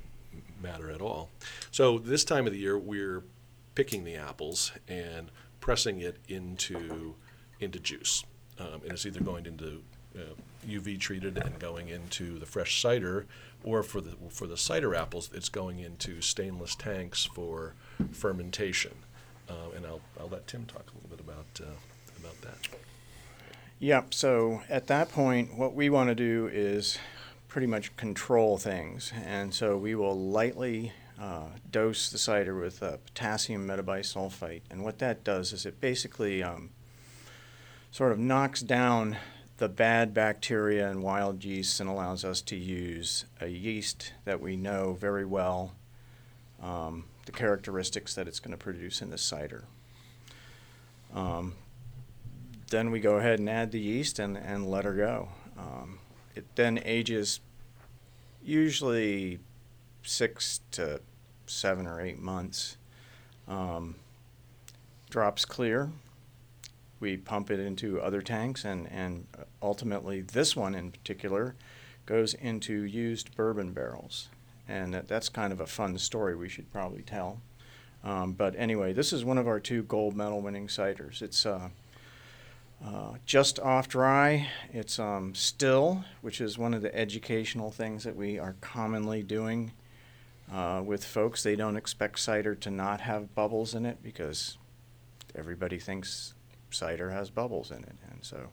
matter 0.63 0.91
at 0.91 1.03
all. 1.03 1.29
So 1.71 1.99
this 1.99 2.25
time 2.25 2.47
of 2.47 2.53
the 2.53 2.59
year, 2.59 2.79
we're 2.79 3.25
picking 3.75 4.05
the 4.05 4.17
apples 4.17 4.73
and 4.89 5.31
pressing 5.61 6.01
it 6.01 6.17
into 6.29 7.15
into 7.61 7.79
juice, 7.79 8.25
um, 8.59 8.81
and 8.83 8.93
it's 8.93 9.07
either 9.07 9.21
going 9.21 9.47
into 9.47 9.83
uh, 10.17 10.35
UV 10.67 10.99
treated 10.99 11.39
and 11.39 11.59
going 11.59 11.89
into 11.89 12.39
the 12.39 12.47
fresh 12.47 12.81
cider, 12.81 13.27
or 13.65 13.83
for 13.83 14.01
the 14.01 14.17
for 14.31 14.47
the 14.47 14.57
cider 14.57 14.95
apples, 14.95 15.31
it's 15.33 15.49
going 15.49 15.79
into 15.79 16.21
stainless 16.21 16.75
tanks 16.75 17.25
for 17.25 17.75
fermentation. 18.13 18.93
Uh, 19.49 19.75
and 19.77 19.87
I'll 19.87 20.01
I'll 20.21 20.29
let 20.29 20.47
Tim 20.47 20.65
talk 20.67 20.87
a 20.91 20.95
little 20.95 21.11
bit 21.11 21.21
about 21.21 21.61
uh, 21.61 21.75
about 22.19 22.41
that. 22.43 22.69
Yep. 23.79 24.15
So 24.15 24.63
at 24.69 24.87
that 24.87 25.11
point, 25.11 25.57
what 25.57 25.75
we 25.75 25.91
want 25.91 26.09
to 26.09 26.15
do 26.15 26.49
is 26.53 26.99
pretty 27.49 27.67
much 27.67 27.95
control 27.97 28.57
things, 28.57 29.13
and 29.25 29.53
so 29.53 29.77
we 29.77 29.95
will 29.95 30.19
lightly 30.19 30.93
uh, 31.21 31.47
dose 31.71 32.09
the 32.09 32.19
cider 32.19 32.55
with 32.59 32.83
uh, 32.83 32.97
potassium 33.05 33.67
metabisulfite, 33.67 34.63
and 34.71 34.85
what 34.85 34.99
that 34.99 35.25
does 35.25 35.53
is 35.53 35.67
it 35.67 35.81
basically 35.81 36.43
um, 36.43 36.71
sort 37.91 38.13
of 38.13 38.19
knocks 38.19 38.63
down 38.63 39.17
the 39.59 39.69
bad 39.69 40.13
bacteria 40.15 40.91
and 40.91 41.03
wild 41.03 41.45
yeasts 41.45 41.81
and 41.81 41.89
allows 41.89 42.25
us 42.25 42.41
to 42.43 42.57
use 42.57 43.25
a 43.41 43.49
yeast 43.49 44.13
that 44.25 44.41
we 44.41 44.57
know 44.57 44.95
very 44.95 45.25
well, 45.25 45.73
um, 46.63 47.05
the 47.27 47.33
characteristics 47.33 48.15
that 48.15 48.27
it's 48.27 48.41
going 48.41 48.51
to 48.51 48.57
produce 48.57 49.03
in 49.03 49.11
the 49.11 49.19
cider. 49.19 49.65
Um, 51.15 51.55
then 52.71 52.91
we 52.91 53.01
go 53.01 53.17
ahead 53.17 53.39
and 53.39 53.49
add 53.49 53.71
the 53.71 53.81
yeast 53.81 54.19
and, 54.19 54.37
and 54.37 54.71
let 54.71 54.85
her 54.85 54.95
go. 54.95 55.29
Um, 55.59 55.99
it 56.35 56.47
then 56.57 56.81
ages 56.85 57.41
usually 58.43 59.39
six 60.03 60.61
to 60.73 61.01
seven 61.47 61.87
or 61.87 62.01
eight 62.01 62.19
months. 62.19 62.77
Um, 63.47 63.97
drops 65.11 65.45
clear. 65.45 65.91
We 67.03 67.17
pump 67.17 67.51
it 67.51 67.59
into 67.59 68.01
other 68.01 68.23
tanks, 68.23 68.65
and, 68.65 68.89
and 68.93 69.27
ultimately, 69.61 70.21
this 70.21 70.55
one 70.55 70.77
in 70.77 70.93
particular 70.93 71.57
goes 72.07 72.33
into 72.35 72.85
used 72.85 73.35
bourbon 73.35 73.73
barrels. 73.73 74.29
And 74.69 74.95
that, 74.95 75.09
that's 75.09 75.29
kind 75.29 75.53
of 75.53 75.61
a 75.61 75.67
fun 75.67 75.99
story 75.99 76.37
we 76.37 76.49
should 76.49 76.73
probably 76.73 77.03
tell. 77.03 77.41
Um, 78.05 78.35
but 78.35 78.55
anyway, 78.57 78.93
this 78.93 79.13
is 79.13 79.25
one 79.25 79.37
of 79.37 79.49
our 79.49 79.59
two 79.59 79.83
gold 79.83 80.17
medal 80.17 80.41
winning 80.41 80.69
ciders. 80.69 81.23
It's 81.23 81.45
uh, 81.45 81.71
uh, 82.87 83.15
just 83.27 83.59
off 83.59 83.89
dry. 83.89 84.47
It's 84.73 85.01
um, 85.01 85.35
still, 85.35 86.05
which 86.21 86.41
is 86.41 86.57
one 86.57 86.73
of 86.73 86.83
the 86.83 86.95
educational 86.95 87.73
things 87.73 88.05
that 88.05 88.15
we 88.15 88.39
are 88.39 88.55
commonly 88.61 89.25
doing 89.25 89.73
uh, 90.53 90.83
with 90.85 91.05
folks. 91.05 91.43
They 91.43 91.57
don't 91.57 91.77
expect 91.77 92.21
cider 92.21 92.55
to 92.55 92.71
not 92.71 93.01
have 93.01 93.35
bubbles 93.35 93.75
in 93.75 93.87
it 93.87 94.05
because 94.05 94.57
everybody 95.35 95.81
thinks 95.81 96.35
cider 96.73 97.11
has 97.11 97.31
bubbles 97.31 97.71
in 97.71 97.79
it. 97.79 97.97
And 98.11 98.19
so, 98.23 98.49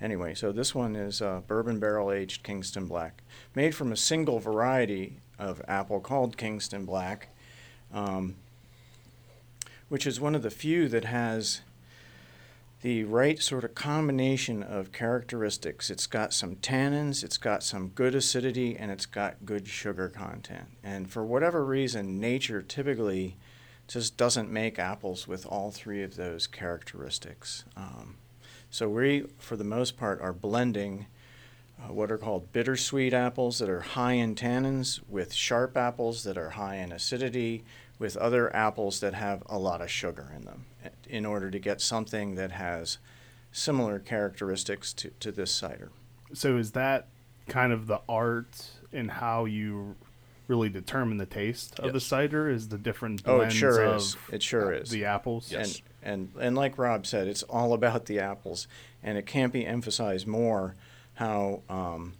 anyway, 0.00 0.34
so 0.34 0.52
this 0.52 0.74
one 0.74 0.96
is 0.96 1.22
uh, 1.22 1.40
bourbon 1.46 1.80
barrel 1.80 2.12
aged 2.12 2.42
Kingston 2.42 2.86
Black, 2.86 3.22
made 3.54 3.74
from 3.74 3.92
a 3.92 3.96
single 3.96 4.38
variety 4.38 5.20
of 5.38 5.62
apple 5.66 6.00
called 6.00 6.36
Kingston 6.36 6.84
Black, 6.84 7.28
um, 7.92 8.36
which 9.88 10.06
is 10.06 10.20
one 10.20 10.34
of 10.34 10.42
the 10.42 10.50
few 10.50 10.88
that 10.88 11.04
has 11.04 11.62
the 12.82 13.04
right 13.04 13.40
sort 13.40 13.62
of 13.62 13.74
combination 13.76 14.62
of 14.62 14.90
characteristics. 14.90 15.88
It's 15.88 16.08
got 16.08 16.32
some 16.32 16.56
tannins, 16.56 17.22
it's 17.22 17.38
got 17.38 17.62
some 17.62 17.88
good 17.88 18.14
acidity, 18.14 18.76
and 18.76 18.90
it's 18.90 19.06
got 19.06 19.44
good 19.44 19.68
sugar 19.68 20.08
content. 20.08 20.66
And 20.82 21.08
for 21.08 21.24
whatever 21.24 21.64
reason, 21.64 22.18
nature 22.18 22.60
typically 22.60 23.36
just 23.92 24.16
doesn't 24.16 24.50
make 24.50 24.78
apples 24.78 25.28
with 25.28 25.44
all 25.46 25.70
three 25.70 26.02
of 26.02 26.16
those 26.16 26.46
characteristics. 26.46 27.64
Um, 27.76 28.16
so 28.70 28.88
we, 28.88 29.26
for 29.38 29.56
the 29.56 29.64
most 29.64 29.98
part, 29.98 30.20
are 30.20 30.32
blending 30.32 31.06
uh, 31.78 31.92
what 31.92 32.10
are 32.10 32.18
called 32.18 32.52
bittersweet 32.52 33.12
apples 33.12 33.58
that 33.58 33.68
are 33.68 33.80
high 33.80 34.12
in 34.12 34.34
tannins 34.34 35.00
with 35.08 35.34
sharp 35.34 35.76
apples 35.76 36.24
that 36.24 36.38
are 36.38 36.50
high 36.50 36.76
in 36.76 36.92
acidity 36.92 37.64
with 37.98 38.16
other 38.16 38.54
apples 38.54 39.00
that 39.00 39.14
have 39.14 39.42
a 39.46 39.58
lot 39.58 39.80
of 39.80 39.90
sugar 39.90 40.32
in 40.34 40.44
them 40.44 40.64
in 41.08 41.26
order 41.26 41.50
to 41.50 41.58
get 41.58 41.80
something 41.80 42.34
that 42.34 42.52
has 42.52 42.98
similar 43.52 43.98
characteristics 43.98 44.92
to, 44.94 45.10
to 45.20 45.30
this 45.30 45.50
cider. 45.50 45.90
So 46.32 46.56
is 46.56 46.72
that 46.72 47.08
kind 47.48 47.72
of 47.72 47.86
the 47.86 48.00
art 48.08 48.70
in 48.92 49.08
how 49.08 49.44
you 49.44 49.96
really 50.52 50.68
determine 50.68 51.16
the 51.16 51.24
taste 51.26 51.80
of 51.80 51.94
the 51.94 52.00
cider? 52.00 52.50
Is 52.50 52.68
the 52.68 52.76
different 52.76 53.22
Oh, 53.24 53.40
it 53.40 53.50
sure 53.50 53.82
of 53.82 53.96
is. 53.96 54.16
It 54.30 54.42
sure 54.42 54.70
is. 54.72 54.90
the 54.90 55.06
apples? 55.06 55.50
Yes. 55.50 55.80
And, 56.02 56.28
and 56.36 56.44
and 56.44 56.56
like 56.56 56.76
Rob 56.76 57.06
said, 57.06 57.26
it's 57.26 57.42
all 57.44 57.72
about 57.72 58.04
the 58.04 58.18
apples, 58.20 58.68
and 59.02 59.16
it 59.16 59.24
can't 59.24 59.52
be 59.52 59.64
emphasized 59.64 60.26
more 60.26 60.74
how 61.14 61.62
um, 61.70 62.14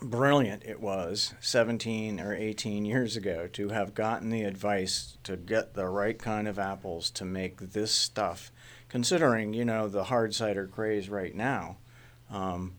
brilliant 0.00 0.64
it 0.64 0.80
was 0.80 1.34
17 1.40 2.18
or 2.20 2.34
18 2.34 2.84
years 2.84 3.16
ago 3.16 3.46
to 3.52 3.68
have 3.68 3.94
gotten 3.94 4.30
the 4.30 4.42
advice 4.42 5.16
to 5.22 5.36
get 5.36 5.74
the 5.74 5.86
right 5.86 6.18
kind 6.18 6.48
of 6.48 6.58
apples 6.58 7.08
to 7.10 7.24
make 7.24 7.58
this 7.72 7.92
stuff. 7.92 8.50
Considering 8.88 9.54
you 9.54 9.64
know 9.64 9.86
the 9.88 10.04
hard 10.04 10.34
cider 10.34 10.66
craze 10.66 11.08
right 11.08 11.34
now, 11.36 11.76
um, 12.30 12.74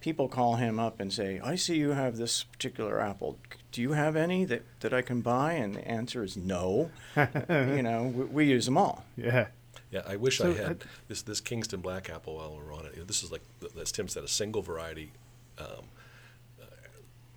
people 0.00 0.28
call 0.28 0.56
him 0.56 0.78
up 0.78 1.00
and 1.00 1.12
say, 1.12 1.40
"I 1.42 1.54
see 1.56 1.76
you 1.76 1.90
have 1.90 2.16
this 2.16 2.44
particular 2.44 3.00
apple. 3.00 3.38
Do 3.72 3.82
you 3.82 3.92
have 3.92 4.16
any 4.16 4.44
that, 4.46 4.62
that 4.80 4.92
I 4.92 5.02
can 5.02 5.20
buy?" 5.20 5.52
And 5.54 5.76
the 5.76 5.86
answer 5.86 6.22
is 6.24 6.36
no. 6.36 6.90
you 7.16 7.82
know, 7.82 8.12
we, 8.14 8.24
we 8.24 8.44
use 8.46 8.64
them 8.64 8.76
all. 8.78 9.04
Yeah. 9.16 9.48
Yeah, 9.90 10.02
I 10.06 10.14
wish 10.16 10.38
So, 10.38 10.50
I 10.50 10.54
had 10.54 10.82
uh, 10.82 10.86
this 11.08 11.22
this 11.22 11.40
Kingston 11.40 11.80
Black 11.80 12.08
apple 12.10 12.36
while 12.36 12.56
we're 12.56 12.72
on 12.72 12.86
it. 12.86 13.06
This 13.06 13.22
is 13.22 13.32
like 13.32 13.42
as 13.80 13.90
Tim 13.90 14.08
said, 14.08 14.22
a 14.22 14.28
single 14.28 14.62
variety 14.62 15.10
um, 15.58 15.66
uh, 16.60 16.64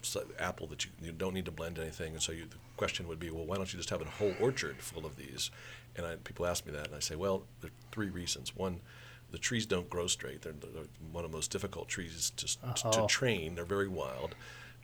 so- 0.04 0.26
apple 0.40 0.68
that 0.68 0.86
you, 0.86 0.92
you 1.02 1.12
don't 1.12 1.34
need 1.34 1.46
to 1.46 1.52
blend 1.52 1.80
anything. 1.80 2.14
And 2.14 2.22
so 2.22 2.32
you, 2.32 2.46
the 2.46 2.58
question 2.78 3.08
would 3.08 3.20
be, 3.20 3.32
well, 3.32 3.46
why 3.46 3.56
don't 3.56 3.72
you 3.74 3.78
just 3.78 3.90
have 3.90 4.02
a 4.02 4.06
whole 4.06 4.34
orchard 4.40 4.78
full 4.78 5.06
of 5.06 5.16
these? 5.16 5.50
And 5.96 6.06
I, 6.06 6.16
people 6.18 6.46
ask 6.46 6.66
me 6.66 6.72
that, 6.74 6.88
and 6.88 6.96
I 6.96 7.00
say, 7.00 7.16
well, 7.16 7.44
there 7.62 7.70
are 7.70 7.74
three 7.92 8.10
reasons. 8.10 8.56
One, 8.56 8.82
the 9.34 9.40
trees 9.40 9.66
don't 9.66 9.90
grow 9.90 10.06
straight. 10.06 10.44
They're, 10.44 10.54
they're 10.54 10.84
one 11.12 11.26
of 11.26 11.32
the 11.32 11.36
most 11.36 11.50
difficult 11.52 11.90
trees 11.90 12.32
to, 12.38 12.46
to, 12.46 13.02
Oh. 13.02 13.08
train. 13.08 13.56
They're 13.56 13.66
very 13.66 13.88
wild. 13.88 14.36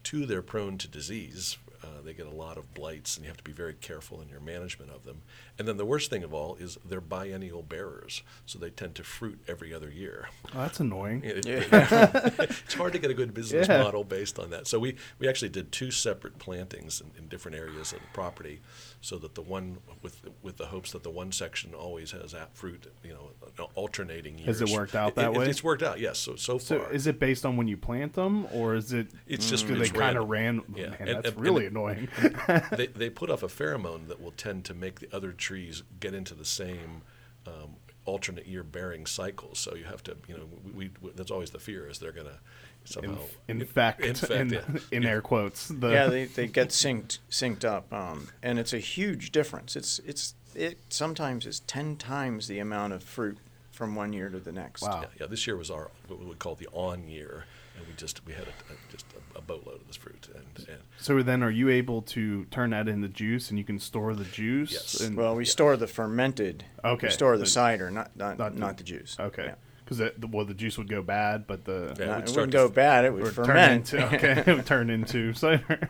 Two, 0.03 0.25
they're 0.25 0.41
prone 0.41 0.79
to 0.79 0.87
disease. 0.87 1.57
Uh, 1.83 2.01
they 2.03 2.13
get 2.13 2.25
a 2.25 2.29
lot 2.31 2.57
of 2.57 2.73
blights, 2.73 3.15
and 3.15 3.23
you 3.25 3.29
have 3.29 3.37
to 3.37 3.43
be 3.43 3.51
very 3.53 3.73
careful 3.73 4.19
in 4.21 4.27
your 4.27 4.39
management 4.41 4.91
of 4.91 5.05
them. 5.05 5.21
And 5.57 5.67
then 5.67 5.77
the 5.77 5.85
worst 5.85 6.09
thing 6.09 6.23
of 6.23 6.33
all 6.33 6.55
is 6.55 6.77
they're 6.85 6.99
biennial 6.99 7.63
bearers, 7.63 8.21
so 8.45 8.59
they 8.59 8.69
tend 8.69 8.95
to 8.95 9.03
fruit 9.03 9.39
every 9.47 9.73
other 9.73 9.89
year. 9.89 10.27
Oh, 10.53 10.59
that's 10.59 10.79
annoying. 10.79 11.21
It- 11.23 11.45
Yeah. 11.45 11.61
it's 12.39 12.73
hard 12.73 12.93
to 12.93 12.99
get 12.99 13.11
a 13.11 13.13
good 13.13 13.33
business 13.33 13.67
Yeah. 13.69 13.81
model 13.83 14.03
based 14.03 14.39
on 14.39 14.49
that. 14.49 14.67
So 14.67 14.77
we, 14.79 14.95
we 15.19 15.27
actually 15.29 15.49
did 15.49 15.71
two 15.71 15.89
separate 15.91 16.37
plantings 16.37 17.01
in, 17.01 17.11
in 17.17 17.27
different 17.29 17.57
areas 17.57 17.93
of 17.93 17.99
the 18.01 18.07
property, 18.13 18.59
so 19.01 19.17
that 19.19 19.35
the 19.35 19.41
one 19.41 19.77
with 20.01 20.27
with 20.41 20.57
the 20.57 20.65
hopes 20.67 20.91
that 20.91 21.03
the 21.03 21.09
one 21.09 21.31
section 21.31 21.73
always 21.73 22.11
has 22.11 22.33
ap 22.33 22.55
fruit, 22.55 22.91
you 23.03 23.13
know, 23.13 23.29
alternating 23.75 24.37
years. 24.37 24.59
Has 24.59 24.61
it 24.61 24.69
worked 24.77 24.95
out 24.95 25.15
that 25.15 25.33
way? 25.33 25.47
It's 25.49 25.63
worked 25.63 25.83
out, 25.83 25.99
yes. 25.99 26.19
So 26.19 26.35
so 26.35 26.59
far, 26.59 26.79
So 26.79 26.85
is 26.91 27.07
it 27.07 27.19
based 27.19 27.45
on 27.45 27.55
when 27.57 27.67
you 27.67 27.77
plant 27.77 28.13
them, 28.13 28.47
or 28.53 28.75
is 28.75 28.91
it? 28.91 29.07
It's 29.27 29.49
just- 29.49 29.67
do 29.67 29.75
they 29.75 29.89
kind 29.89 30.17
of 30.17 30.29
random. 30.29 30.65
ran? 30.69 30.77
Yeah. 30.83 30.89
Man, 30.89 30.97
And- 30.99 31.09
that's 31.23 31.29
and- 31.29 31.39
really 31.41 31.65
and- 31.67 31.68
annoying. 31.69 32.07
they, 32.71 32.87
they 32.87 33.09
put 33.09 33.29
off 33.29 33.43
a 33.43 33.47
pheromone 33.47 34.07
that 34.07 34.21
will 34.21 34.31
tend 34.31 34.65
to 34.65 34.73
make 34.73 34.99
the 34.99 35.15
other 35.15 35.31
trees 35.31 35.83
get 35.99 36.13
into 36.13 36.35
the 36.35 36.45
same 36.45 37.01
um, 37.47 37.75
alternate 38.05 38.47
year 38.47 38.63
bearing 38.63 39.05
cycles. 39.05 39.59
So 39.59 39.75
you 39.75 39.85
have 39.85 40.03
to, 40.03 40.17
you 40.27 40.35
know, 40.35 40.47
we, 40.73 40.91
we 41.01 41.11
that's 41.11 41.31
always 41.31 41.51
the 41.51 41.59
fear 41.59 41.87
is 41.87 41.99
they're 41.99 42.11
going 42.11 42.27
to 42.27 42.39
somehow 42.85 43.17
in, 43.47 43.61
in 43.61 43.67
fact, 43.67 44.01
infect, 44.01 44.31
in, 44.31 44.49
yeah. 44.49 44.79
in 44.91 45.05
air 45.05 45.21
quotes. 45.21 45.67
The, 45.67 45.89
yeah, 45.89 46.07
they, 46.07 46.25
they 46.25 46.47
get 46.47 46.69
synced 46.69 47.19
synced 47.29 47.65
up, 47.65 47.91
um, 47.93 48.29
and 48.41 48.59
it's 48.59 48.73
a 48.73 48.79
huge 48.79 49.31
difference. 49.31 49.75
It's 49.75 49.99
it's 49.99 50.33
it 50.55 50.79
sometimes 50.89 51.45
is 51.45 51.59
ten 51.61 51.95
times 51.95 52.47
the 52.47 52.59
amount 52.59 52.93
of 52.93 53.03
fruit 53.03 53.37
from 53.71 53.95
one 53.95 54.13
year 54.13 54.29
to 54.29 54.39
the 54.39 54.51
next. 54.51 54.81
Wow. 54.81 55.01
Yeah, 55.01 55.07
yeah, 55.21 55.27
this 55.27 55.45
year 55.47 55.55
was 55.55 55.71
our 55.71 55.91
what 56.07 56.19
we 56.19 56.25
would 56.25 56.39
call 56.39 56.55
the 56.55 56.67
on 56.71 57.07
year, 57.07 57.45
and 57.79 57.87
we 57.87 57.93
just 57.95 58.25
we 58.25 58.33
had 58.33 58.43
a, 58.43 58.73
a, 58.73 58.75
just 58.91 59.05
a, 59.35 59.39
a 59.39 59.41
boatload 59.41 59.81
of 59.81 59.87
this 59.87 59.95
fruit, 59.95 60.27
and, 60.35 60.67
and 60.67 60.77
So 60.97 61.23
then, 61.23 61.41
are 61.43 61.49
you 61.51 61.69
able 61.69 62.01
to 62.03 62.45
turn 62.45 62.71
that 62.71 62.87
into 62.87 63.07
juice, 63.07 63.49
and 63.49 63.57
you 63.57 63.63
can 63.65 63.79
store 63.79 64.13
the 64.13 64.25
juice? 64.25 64.71
Yes. 64.73 64.99
And, 64.99 65.15
Well, 65.17 65.35
we 65.35 65.45
Yeah. 65.45 65.49
store 65.51 65.77
the 65.77 65.87
fermented. 65.87 66.65
Okay. 66.83 67.07
We 67.07 67.11
store 67.11 67.37
the 67.37 67.45
The- 67.45 67.49
cider, 67.49 67.89
not 67.89 68.15
not, 68.15 68.37
not 68.37 68.55
not, 68.55 68.77
the- 68.77 68.83
the, 68.83 68.87
juice. 68.87 69.17
okay, 69.19 69.45
Yeah. 69.45 69.55
because 69.85 70.01
well, 70.31 70.45
the 70.45 70.53
juice 70.53 70.77
would 70.77 70.89
go 70.89 71.01
bad, 71.01 71.47
but 71.47 71.65
the 71.65 71.95
Yeah, 71.97 72.17
it 72.17 72.19
would 72.21 72.29
it 72.29 72.35
wouldn't 72.35 72.51
go 72.53 72.65
f- 72.65 72.73
bad. 72.73 73.05
It 73.05 73.13
would 73.13 73.23
would 73.23 73.33
turn 73.35 73.45
ferment. 73.45 73.93
into 73.93 74.05
okay, 74.15 74.43
it 74.45 74.55
would 74.55 74.65
turn 74.65 74.89
into 74.89 75.33
cider. 75.43 75.89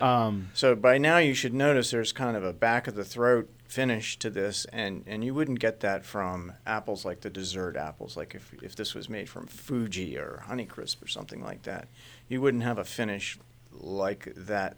Um, 0.00 0.50
So 0.54 0.76
by 0.76 0.98
now 0.98 1.18
you 1.18 1.34
should 1.34 1.52
notice 1.54 1.90
there's 1.90 2.12
kind 2.12 2.36
of 2.36 2.44
a 2.44 2.52
back 2.52 2.86
of 2.86 2.94
the 2.94 3.04
throat 3.04 3.50
finish 3.68 4.18
to 4.18 4.30
this, 4.30 4.64
and, 4.72 5.04
and 5.06 5.22
you 5.22 5.34
wouldn't 5.34 5.60
get 5.60 5.80
that 5.80 6.04
from 6.04 6.54
apples 6.66 7.04
like 7.04 7.20
the 7.20 7.30
dessert 7.30 7.76
apples. 7.76 8.16
Like 8.16 8.34
if, 8.34 8.52
if 8.62 8.74
this 8.74 8.94
was 8.94 9.08
made 9.08 9.28
from 9.28 9.46
Fuji 9.46 10.16
or 10.18 10.42
Honeycrisp 10.48 11.02
or 11.04 11.06
something 11.06 11.42
like 11.42 11.62
that, 11.62 11.86
you 12.28 12.40
wouldn't 12.40 12.62
have 12.64 12.78
a 12.78 12.84
finish 12.84 13.38
like 13.72 14.32
that 14.34 14.76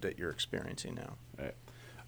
that 0.00 0.18
you're 0.18 0.30
experiencing 0.30 0.94
now. 0.96 1.14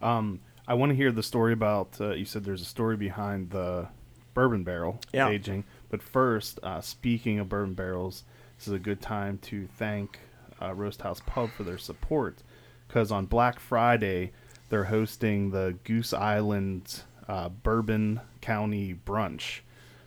Um, 0.02 0.40
I 0.66 0.74
want 0.74 0.90
to 0.90 0.96
hear 0.96 1.12
the 1.12 1.22
story 1.22 1.52
about. 1.52 1.96
Uh, 2.00 2.10
you 2.10 2.24
said 2.24 2.44
there's 2.44 2.62
a 2.62 2.66
story 2.66 2.96
behind 2.96 3.50
the 3.50 3.88
bourbon 4.34 4.64
barrel 4.64 5.00
Yeah. 5.12 5.28
aging, 5.28 5.64
But 5.90 6.02
first, 6.02 6.58
uh, 6.62 6.80
speaking 6.80 7.38
of 7.38 7.48
bourbon 7.48 7.74
barrels, 7.74 8.24
this 8.58 8.66
is 8.68 8.72
a 8.72 8.78
good 8.78 9.00
time 9.00 9.38
to 9.42 9.66
thank 9.66 10.18
uh, 10.62 10.72
Roast 10.74 11.02
House 11.02 11.20
Pub 11.26 11.50
for 11.56 11.64
their 11.64 11.78
support. 11.78 12.42
Because 12.88 13.10
on 13.12 13.26
Black 13.26 13.58
Friday, 13.60 14.32
they're 14.70 14.84
hosting 14.84 15.50
the 15.50 15.76
Goose 15.84 16.12
Island 16.14 17.02
uh, 17.28 17.50
Bourbon 17.50 18.20
County 18.40 18.98
Brunch. 19.06 19.60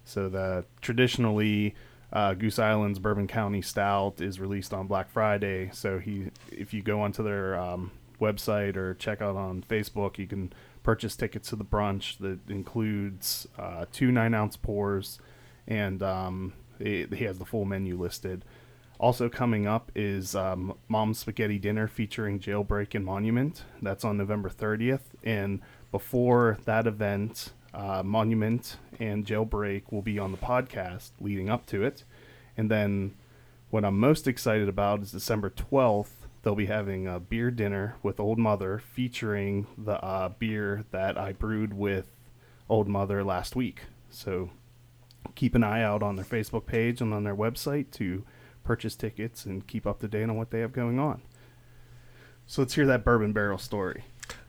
So 0.04 0.28
that 0.30 0.66
traditionally, 0.82 1.76
uh, 2.12 2.34
Goose 2.34 2.60
Island's 2.60 3.00
Bourbon 3.00 3.28
County 3.28 3.62
Stout 3.62 4.20
is 4.20 4.40
released 4.40 4.74
on 4.74 4.88
Black 4.88 5.10
Friday. 5.10 5.70
So 5.72 6.00
he, 6.00 6.32
if 6.52 6.74
you 6.74 6.82
go 6.82 7.02
onto 7.02 7.24
their 7.24 7.56
um, 7.56 7.92
website 8.20 8.76
or 8.76 8.94
check 8.96 9.22
out 9.22 9.36
on 9.36 9.64
Facebook, 9.70 10.18
you 10.18 10.28
can 10.28 10.52
purchase 10.82 11.16
tickets 11.16 11.50
to 11.50 11.56
the 11.56 11.64
brunch 11.66 12.18
that 12.20 12.40
includes 12.50 13.48
uh, 13.58 13.86
two 13.92 14.12
nine 14.12 14.34
ounce 14.34 14.58
pours, 14.58 15.20
and 15.68 16.04
um, 16.04 16.54
he, 16.78 17.06
he 17.16 17.24
has 17.24 17.40
the 17.40 17.46
full 17.46 17.66
menu 17.66 17.98
listed. 17.98 18.44
Also 19.00 19.28
coming 19.28 19.68
up 19.68 19.92
is 19.96 20.36
um, 20.36 20.76
Mom's 20.88 21.20
Spaghetti 21.20 21.60
Dinner 21.60 21.88
featuring 21.88 22.40
Jailbreak 22.40 22.96
and 22.96 23.06
Monument. 23.06 23.64
That's 23.82 24.06
on 24.06 24.18
November 24.18 24.50
30th. 24.50 25.02
And 25.24 25.62
before 25.92 26.58
that 26.66 26.88
event, 26.88 27.52
uh, 27.74 28.04
Monument 28.04 28.78
and 29.00 29.26
Jailbreak 29.26 29.92
will 29.92 30.02
be 30.02 30.20
on 30.20 30.32
the 30.32 30.38
podcast 30.38 31.12
leading 31.20 31.50
up 31.50 31.66
to 31.68 31.84
it. 31.84 32.04
And 32.56 32.70
then 32.70 33.16
what 33.72 33.84
I'm 33.84 34.00
most 34.00 34.28
excited 34.28 34.70
about 34.70 35.02
is 35.02 35.12
December 35.12 35.50
12th. 35.50 36.28
They'll 36.44 36.56
be 36.56 36.68
having 36.68 37.08
a 37.08 37.20
beer 37.20 37.50
dinner 37.50 37.96
with 38.04 38.20
Olde 38.20 38.38
Mother 38.38 38.78
featuring 38.78 39.66
the 39.78 40.04
uh, 40.04 40.30
beer 40.30 40.86
that 40.92 41.18
I 41.18 41.34
brewed 41.34 41.74
with 41.74 42.12
Olde 42.70 42.88
Mother 42.88 43.24
last 43.24 43.56
week. 43.56 43.82
So 44.10 44.52
keep 45.36 45.56
an 45.56 45.64
eye 45.64 45.82
out 45.82 46.04
on 46.04 46.16
their 46.16 46.26
Facebook 46.26 46.66
page 46.66 47.02
and 47.02 47.14
on 47.14 47.24
their 47.24 47.36
website 47.36 47.92
to 47.92 48.24
purchase 48.64 48.96
tickets 48.96 49.46
and 49.46 49.66
keep 49.68 49.86
up 49.86 50.00
to 50.00 50.08
date 50.08 50.24
on 50.24 50.36
what 50.38 50.52
they 50.52 50.60
have 50.62 50.74
going 50.74 51.00
on. 51.00 51.22
So 52.46 52.62
let's 52.62 52.74
hear 52.74 52.86
that 52.88 53.04
bourbon 53.04 53.34
barrel 53.34 53.58
story. 53.58 54.04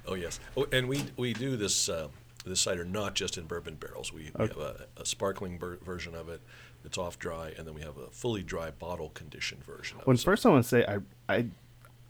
Oh 0.07 0.15
yes, 0.15 0.41
oh, 0.57 0.67
and 0.73 0.89
we 0.89 1.03
we 1.17 1.33
do 1.33 1.57
this 1.57 1.89
uh, 1.89 2.09
this 2.45 2.61
cider 2.61 2.85
not 2.85 3.15
just 3.15 3.39
in 3.39 3.45
bourbon 3.47 3.77
barrels. 3.77 4.13
We, 4.13 4.31
we 4.39 4.47
have 4.49 4.57
a, 4.59 4.87
a 4.97 5.07
sparkling 5.07 5.57
ber- 5.59 5.79
version 5.79 6.15
of 6.15 6.29
it 6.29 6.41
that's 6.83 6.99
off 6.99 7.19
dry, 7.19 7.53
and 7.57 7.67
then 7.67 7.75
we 7.75 7.81
have 7.83 7.97
a 7.97 8.09
fully 8.11 8.43
dry 8.43 8.71
bottle 8.71 9.11
conditioned 9.11 9.65
version. 9.65 9.99
of 10.01 10.07
When 10.07 10.17
it. 10.17 10.19
So- 10.19 10.25
first 10.25 10.45
I 10.45 10.51
want 10.51 10.65
to 10.65 10.69
say 10.69 10.85
I, 11.29 11.47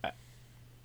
I, 0.03 0.11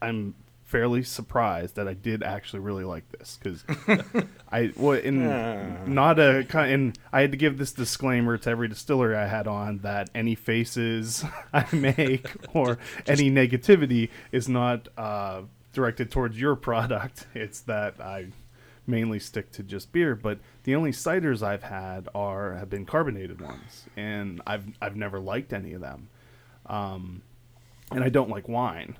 I'm 0.03 0.35
fairly 0.71 1.03
surprised 1.03 1.75
that 1.75 1.89
I 1.89 1.95
did 1.95 2.23
actually 2.23 2.61
really 2.61 2.85
like 2.85 3.05
this 3.13 3.39
because 3.43 3.65
I 4.53 4.73
well 4.77 4.99
in 4.99 5.27
Ah. 5.27 5.85
not 5.87 6.19
a 6.21 6.47
and 6.57 6.97
I 7.13 7.23
had 7.23 7.33
to 7.33 7.37
give 7.37 7.59
this 7.59 7.73
disclaimer 7.73 8.39
to 8.39 8.51
every 8.51 8.69
distillery 8.69 9.17
I 9.17 9.27
had 9.27 9.47
on 9.49 9.79
that 9.79 10.11
any 10.15 10.35
faces 10.37 11.25
I 11.53 11.67
make 11.75 12.27
or 12.55 12.79
any 13.07 13.31
negativity 13.31 14.11
is 14.31 14.49
not 14.49 14.89
uh, 14.97 15.43
directed 15.73 16.11
towards 16.11 16.41
your 16.41 16.55
product. 16.55 17.27
It's 17.35 17.61
that 17.63 18.01
I 18.01 18.27
mainly 18.87 19.19
stick 19.19 19.51
to 19.53 19.63
just 19.63 19.93
beer, 19.93 20.15
but 20.15 20.39
the 20.65 20.75
only 20.75 20.91
ciders 20.93 21.43
I've 21.43 21.63
had 21.65 22.09
are 22.15 22.55
have 22.55 22.71
been 22.71 22.87
carbonated 22.87 23.41
ones, 23.41 23.87
and 23.97 24.41
I've 24.47 24.65
I've 24.81 24.97
never 24.97 25.19
liked 25.21 25.53
any 25.53 25.73
of 25.75 25.81
them 25.81 26.09
Um, 26.67 27.23
and 27.93 28.05
I 28.05 28.09
don't 28.09 28.31
like 28.31 28.49
wine, 28.49 28.97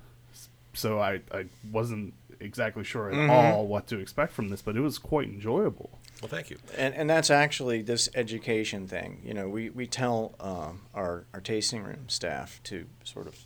so 0.73 0.99
I, 0.99 1.21
I 1.33 1.47
wasn't 1.71 2.15
exactly 2.41 2.85
sure 2.85 3.13
at 3.13 3.31
all 3.31 3.67
what 3.67 3.87
to 3.89 3.99
expect 3.99 4.33
from 4.33 4.49
this, 4.49 4.63
but 4.63 4.77
it 4.77 4.81
was 4.81 4.99
quite 4.99 5.29
enjoyable. 5.29 5.99
well, 6.23 6.29
thank 6.29 6.51
you. 6.51 6.59
And, 6.77 6.95
and 6.95 7.09
that's 7.09 7.31
actually 7.31 7.83
this 7.83 8.09
education 8.15 8.87
thing. 8.87 9.21
You 9.25 9.35
know, 9.35 9.49
we, 9.49 9.71
we 9.71 9.87
tell 9.87 10.35
um, 10.41 10.83
our, 10.95 11.27
our 11.35 11.41
tasting 11.41 11.83
room 11.83 12.09
staff 12.09 12.61
to 12.65 12.87
sort 13.05 13.27
of 13.27 13.37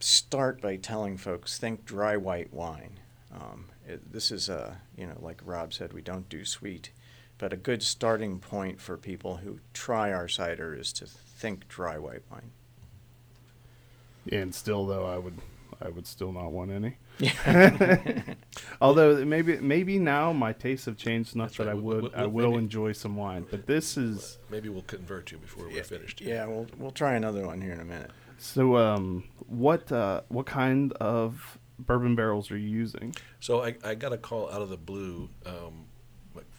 start 0.00 0.60
by 0.60 0.76
telling 0.76 1.16
folks 1.16 1.58
think 1.58 1.84
dry 1.84 2.16
white 2.16 2.52
wine. 2.52 3.00
Um, 3.34 3.66
it, 3.86 4.12
this 4.12 4.30
is 4.30 4.48
a, 4.48 4.78
you 4.96 5.06
know, 5.06 5.16
like 5.20 5.40
Rob 5.44 5.72
said, 5.72 5.92
we 5.92 6.02
don't 6.02 6.28
do 6.28 6.44
sweet. 6.44 6.90
But 7.38 7.52
a 7.52 7.56
good 7.56 7.82
starting 7.82 8.38
point 8.38 8.80
for 8.80 8.96
people 8.96 9.36
who 9.36 9.58
try 9.74 10.10
our 10.10 10.26
cider 10.26 10.74
is 10.74 10.90
to 10.94 11.06
think 11.06 11.68
dry 11.68 11.98
white 11.98 12.22
wine. 12.30 12.50
And 14.32 14.54
still, 14.54 14.86
though, 14.86 15.04
I 15.04 15.18
would 15.18 15.38
I 15.80 15.88
would 15.88 16.06
still 16.06 16.32
not 16.32 16.52
want 16.52 16.70
any. 16.70 16.96
Although 18.80 19.24
maybe 19.24 19.58
maybe 19.58 19.98
now 19.98 20.32
my 20.32 20.52
tastes 20.52 20.86
have 20.86 20.96
changed 20.96 21.34
enough 21.34 21.48
That's 21.50 21.58
that 21.58 21.66
right. 21.66 21.72
I 21.72 21.74
would 21.74 22.02
we- 22.04 22.14
I 22.14 22.26
we- 22.26 22.32
will 22.42 22.50
maybe- 22.52 22.64
enjoy 22.64 22.92
some 22.92 23.16
wine. 23.16 23.46
But 23.50 23.66
this 23.66 23.96
is 23.96 24.38
Maybe 24.50 24.68
we'll 24.68 24.82
convert 24.82 25.32
you 25.32 25.38
before 25.38 25.68
we're 25.68 25.82
finished. 25.82 26.20
yeah, 26.20 26.46
we'll, 26.46 26.66
we'll 26.78 26.90
try 26.90 27.14
another 27.14 27.46
one 27.46 27.60
here 27.60 27.72
in 27.72 27.80
a 27.80 27.84
minute. 27.84 28.10
so. 28.38 28.76
Um, 28.76 29.24
what 29.48 29.90
uh, 29.92 30.22
what 30.28 30.46
kind 30.46 30.92
of 30.94 31.58
bourbon 31.78 32.16
barrels 32.16 32.50
are 32.50 32.56
you 32.58 32.68
using? 32.68 33.14
So 33.40 33.62
I, 33.62 33.76
I 33.84 33.94
got 33.94 34.12
a 34.12 34.18
call 34.18 34.50
out 34.50 34.60
of 34.62 34.68
the 34.70 34.76
blue 34.76 35.28
um, 35.44 35.54
like 35.54 35.85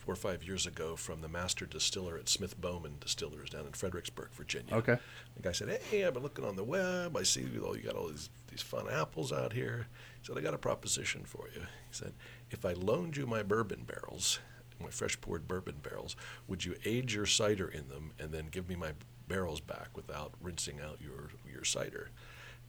four 0.08 0.13
or 0.13 0.15
five 0.15 0.41
years 0.41 0.65
ago 0.65 0.96
from 0.96 1.20
the 1.20 1.28
master 1.28 1.65
distiller 1.65 2.17
at 2.17 2.30
Smith 2.30 2.62
Bowman 2.62 2.96
Distillers 3.02 3.50
down 3.50 3.65
in 3.65 3.74
Fredericksburg, 3.74 4.30
Virginia. 4.32 4.74
Okay. 4.74 4.98
The 5.36 5.41
guy 5.41 5.52
said, 5.52 5.82
"Hey, 5.91 6.06
I've 6.06 6.13
been 6.13 6.24
looking 6.24 6.46
on 6.46 6.56
the 6.56 6.63
web. 6.63 7.17
I 7.17 7.24
see 7.24 7.41
you, 7.41 7.76
you 7.76 7.82
got 7.84 7.98
all 7.98 8.08
these 8.08 8.30
these 8.48 8.62
fun 8.62 8.86
apples 8.89 9.34
out 9.34 9.52
here." 9.52 9.88
He 10.22 10.26
said, 10.26 10.38
"I 10.38 10.41
got 10.41 10.54
a 10.54 10.58
proposition 10.58 11.26
for 11.26 11.50
you." 11.54 11.60
He 11.60 11.91
said, 11.91 12.13
"If 12.50 12.63
I 12.63 12.72
loaned 12.72 13.17
you 13.17 13.28
my 13.28 13.43
bourbon 13.43 13.84
barrels, 13.84 14.39
my 14.80 14.91
fresh 14.91 15.20
poured 15.20 15.46
bourbon 15.46 15.80
barrels, 15.84 16.15
would 16.48 16.63
you 16.63 16.78
age 16.86 17.13
your 17.13 17.26
cider 17.26 17.67
in 17.67 17.89
them 17.89 18.13
and 18.17 18.32
then 18.32 18.46
give 18.46 18.70
me 18.70 18.76
my 18.76 18.93
barrels 19.28 19.60
back 19.60 19.89
without 19.93 20.36
rinsing 20.41 20.80
out 20.80 21.02
your 21.02 21.32
your 21.46 21.65
cider?" 21.65 22.12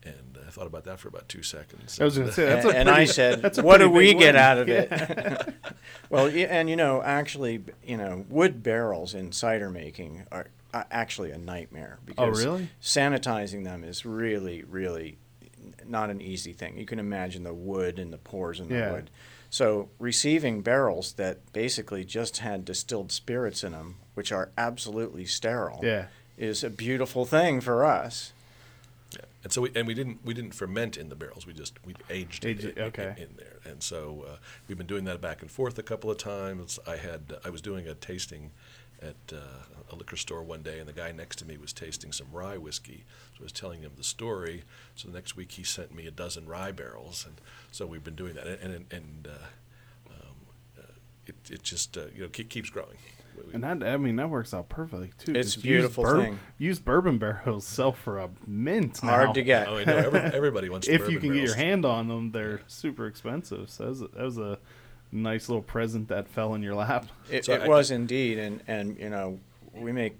And 0.03 0.37
I 0.47 0.49
thought 0.49 0.67
about 0.67 0.85
that 0.85 0.99
for 0.99 1.09
about 1.09 1.27
two 1.27 1.43
seconds. 1.43 1.99
I 1.99 2.05
was 2.05 2.15
going 2.17 2.27
to 2.29 2.33
say 2.33 2.45
that's 2.45 2.65
and, 2.65 2.73
a 2.73 2.77
and 2.77 2.87
pretty, 2.89 3.01
I 3.01 3.05
said, 3.05 3.41
that's 3.41 3.61
"What 3.61 3.79
do 3.79 3.89
we 3.89 4.13
big 4.13 4.19
get 4.19 4.35
out 4.35 4.57
of 4.57 4.69
it?" 4.69 4.89
well, 6.09 6.27
and 6.27 6.69
you 6.69 6.75
know, 6.75 7.01
actually, 7.03 7.61
you 7.85 7.97
know, 7.97 8.25
wood 8.29 8.63
barrels 8.63 9.13
in 9.13 9.31
cider 9.31 9.69
making 9.69 10.25
are 10.31 10.47
uh, 10.73 10.83
actually 10.89 11.31
a 11.31 11.37
nightmare 11.37 11.99
because 12.05 12.43
Oh, 12.45 12.45
really? 12.45 12.69
sanitizing 12.81 13.63
them 13.65 13.83
is 13.83 14.05
really, 14.05 14.63
really 14.63 15.17
not 15.85 16.09
an 16.09 16.21
easy 16.21 16.53
thing. 16.53 16.77
You 16.77 16.85
can 16.85 16.99
imagine 16.99 17.43
the 17.43 17.53
wood 17.53 17.99
and 17.99 18.13
the 18.13 18.17
pores 18.17 18.59
in 18.59 18.69
the 18.69 18.75
Yeah. 18.75 18.91
wood. 18.91 19.09
So 19.49 19.89
receiving 19.97 20.61
barrels 20.61 21.13
that 21.13 21.51
basically 21.53 22.05
just 22.05 22.37
had 22.37 22.63
distilled 22.65 23.11
spirits 23.11 23.63
in 23.63 23.71
them, 23.71 23.95
which 24.13 24.31
are 24.31 24.51
absolutely 24.57 25.25
sterile, 25.25 25.79
Yeah. 25.83 26.05
is 26.37 26.63
a 26.63 26.69
beautiful 26.69 27.25
thing 27.25 27.59
for 27.59 27.83
us. 27.83 28.31
And 29.43 29.53
so 29.53 29.61
we 29.61 29.71
and 29.75 29.87
we 29.87 29.93
didn't 29.93 30.19
we 30.25 30.33
didn't 30.33 30.53
ferment 30.53 30.97
in 30.97 31.09
the 31.09 31.15
barrels. 31.15 31.47
We 31.47 31.53
just 31.53 31.73
we 31.85 31.95
aged, 32.09 32.45
Aged 32.45 32.65
it 32.65 32.77
okay. 32.77 33.13
in, 33.17 33.23
in 33.23 33.29
there. 33.37 33.59
And 33.65 33.81
so 33.81 34.25
uh, 34.27 34.35
we've 34.67 34.77
been 34.77 34.87
doing 34.87 35.05
that 35.05 35.21
back 35.21 35.41
and 35.41 35.49
forth 35.49 35.77
a 35.79 35.83
couple 35.83 36.11
of 36.11 36.17
times. 36.17 36.77
I 36.85 36.97
had 36.97 37.37
I 37.45 37.49
was 37.49 37.61
doing 37.61 37.87
a 37.87 37.93
tasting 37.93 38.51
at 39.01 39.15
uh, 39.31 39.63
a 39.91 39.95
liquor 39.95 40.17
store 40.17 40.43
one 40.43 40.61
day, 40.61 40.79
and 40.79 40.87
the 40.87 40.93
guy 40.93 41.13
next 41.13 41.37
to 41.37 41.45
me 41.45 41.57
was 41.57 41.71
tasting 41.71 42.11
some 42.11 42.27
rye 42.33 42.57
whiskey. 42.57 43.05
So 43.33 43.41
I 43.41 43.43
was 43.43 43.53
telling 43.53 43.81
him 43.81 43.91
the 43.95 44.03
story. 44.03 44.63
So 44.95 45.07
the 45.07 45.13
next 45.13 45.37
week 45.37 45.53
he 45.53 45.63
sent 45.63 45.95
me 45.95 46.05
a 46.05 46.11
dozen 46.11 46.45
rye 46.45 46.71
barrels, 46.73 47.25
and 47.25 47.35
so 47.71 47.85
we've 47.85 48.03
been 48.03 48.15
doing 48.15 48.33
that. 48.33 48.45
And 48.45 48.73
and, 48.73 48.85
and 48.91 49.27
uh, 49.27 50.11
um, 50.11 50.35
uh, 50.77 50.81
it 51.25 51.35
it 51.49 51.63
just 51.63 51.97
uh, 51.97 52.07
you 52.13 52.23
know 52.23 52.29
keep, 52.29 52.49
keeps 52.49 52.69
growing. 52.69 52.97
We- 53.47 53.53
And 53.53 53.63
that 53.63 53.83
I 53.83 53.97
mean 53.97 54.15
that 54.17 54.29
works 54.29 54.53
out 54.53 54.69
perfectly 54.69 55.11
too. 55.17 55.33
It's 55.35 55.55
a 55.55 55.59
beautiful 55.59 56.03
used 56.05 56.15
thing. 56.17 56.39
Used 56.57 56.85
bourbon 56.85 57.17
barrels 57.17 57.65
sell 57.67 57.91
for 57.91 58.19
a 58.19 58.29
mint. 58.47 59.01
now. 59.03 59.09
Hard 59.09 59.33
to 59.35 59.41
get. 59.43 59.67
oh, 59.67 59.77
I 59.77 59.83
know 59.85 59.97
every, 59.97 60.19
everybody 60.33 60.69
wants. 60.69 60.87
the 60.87 60.93
if 60.93 61.01
you 61.01 61.05
bourbon 61.15 61.21
can 61.21 61.33
get 61.33 61.43
your 61.45 61.55
hand 61.55 61.85
on 61.85 62.07
them, 62.07 62.31
they're 62.31 62.61
super 62.67 63.07
expensive. 63.07 63.69
So 63.69 63.83
that 63.83 63.89
was, 63.89 64.01
a, 64.01 64.07
that 64.09 64.23
was 64.23 64.37
a 64.37 64.59
nice 65.11 65.49
little 65.49 65.63
present 65.63 66.07
that 66.09 66.27
fell 66.27 66.53
in 66.53 66.61
your 66.63 66.75
lap. 66.75 67.07
It, 67.31 67.45
So 67.45 67.53
it 67.53 67.61
I- 67.63 67.67
was 67.67 67.91
indeed, 67.91 68.37
and 68.39 68.61
and 68.67 68.97
you 68.99 69.09
know, 69.09 69.39
we 69.73 69.91
make 69.91 70.17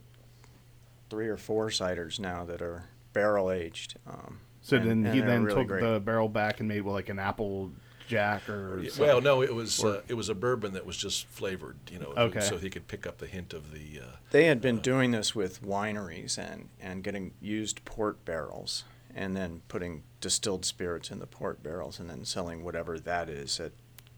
three 1.10 1.28
or 1.28 1.38
four 1.38 1.68
ciders 1.70 2.20
now 2.20 2.46
that 2.46 2.62
are 2.62 2.86
barrel 3.14 3.52
aged. 3.52 3.96
Um, 4.08 4.40
So 4.62 4.78
and- 4.78 4.86
then 4.86 5.06
and 5.06 5.14
he 5.16 5.22
then 5.22 5.44
really 5.44 5.62
took 5.62 5.68
great. 5.68 5.82
the 5.84 6.00
barrel 6.00 6.30
back 6.30 6.60
and 6.60 6.68
made 6.70 6.82
well, 6.82 6.94
like 6.94 7.10
an 7.10 7.20
apple 7.20 7.72
jack 8.10 8.50
or 8.50 8.84
something. 8.86 9.06
Well, 9.06 9.22
no, 9.22 9.42
it 9.42 9.54
was 9.54 9.82
Or- 9.84 9.98
uh, 9.98 10.02
it 10.10 10.16
was 10.16 10.28
a 10.28 10.36
bourbon 10.36 10.74
that 10.74 10.86
was 10.86 10.98
just 10.98 11.28
flavored, 11.28 11.78
you 11.92 12.00
know, 12.00 12.14
Okay. 12.18 12.42
so 12.42 12.58
he 12.58 12.70
could 12.70 12.88
pick 12.88 13.06
up 13.08 13.20
the 13.20 13.28
hint 13.28 13.54
of 13.54 13.72
the. 13.72 14.02
Uh, 14.02 14.16
They 14.32 14.46
had 14.46 14.60
been 14.60 14.80
doing 14.80 15.12
this 15.12 15.34
with 15.36 15.62
wineries 15.64 16.38
and 16.38 16.70
and 16.82 17.04
getting 17.04 17.34
used 17.40 17.86
port 17.86 18.26
barrels, 18.26 18.84
and 19.16 19.38
then 19.38 19.62
putting 19.68 20.04
distilled 20.20 20.66
spirits 20.66 21.12
in 21.12 21.20
the 21.20 21.28
port 21.28 21.62
barrels, 21.64 22.00
and 22.00 22.10
then 22.10 22.26
selling 22.26 22.64
whatever 22.64 23.00
that 23.00 23.30
is 23.30 23.60
at 23.60 23.72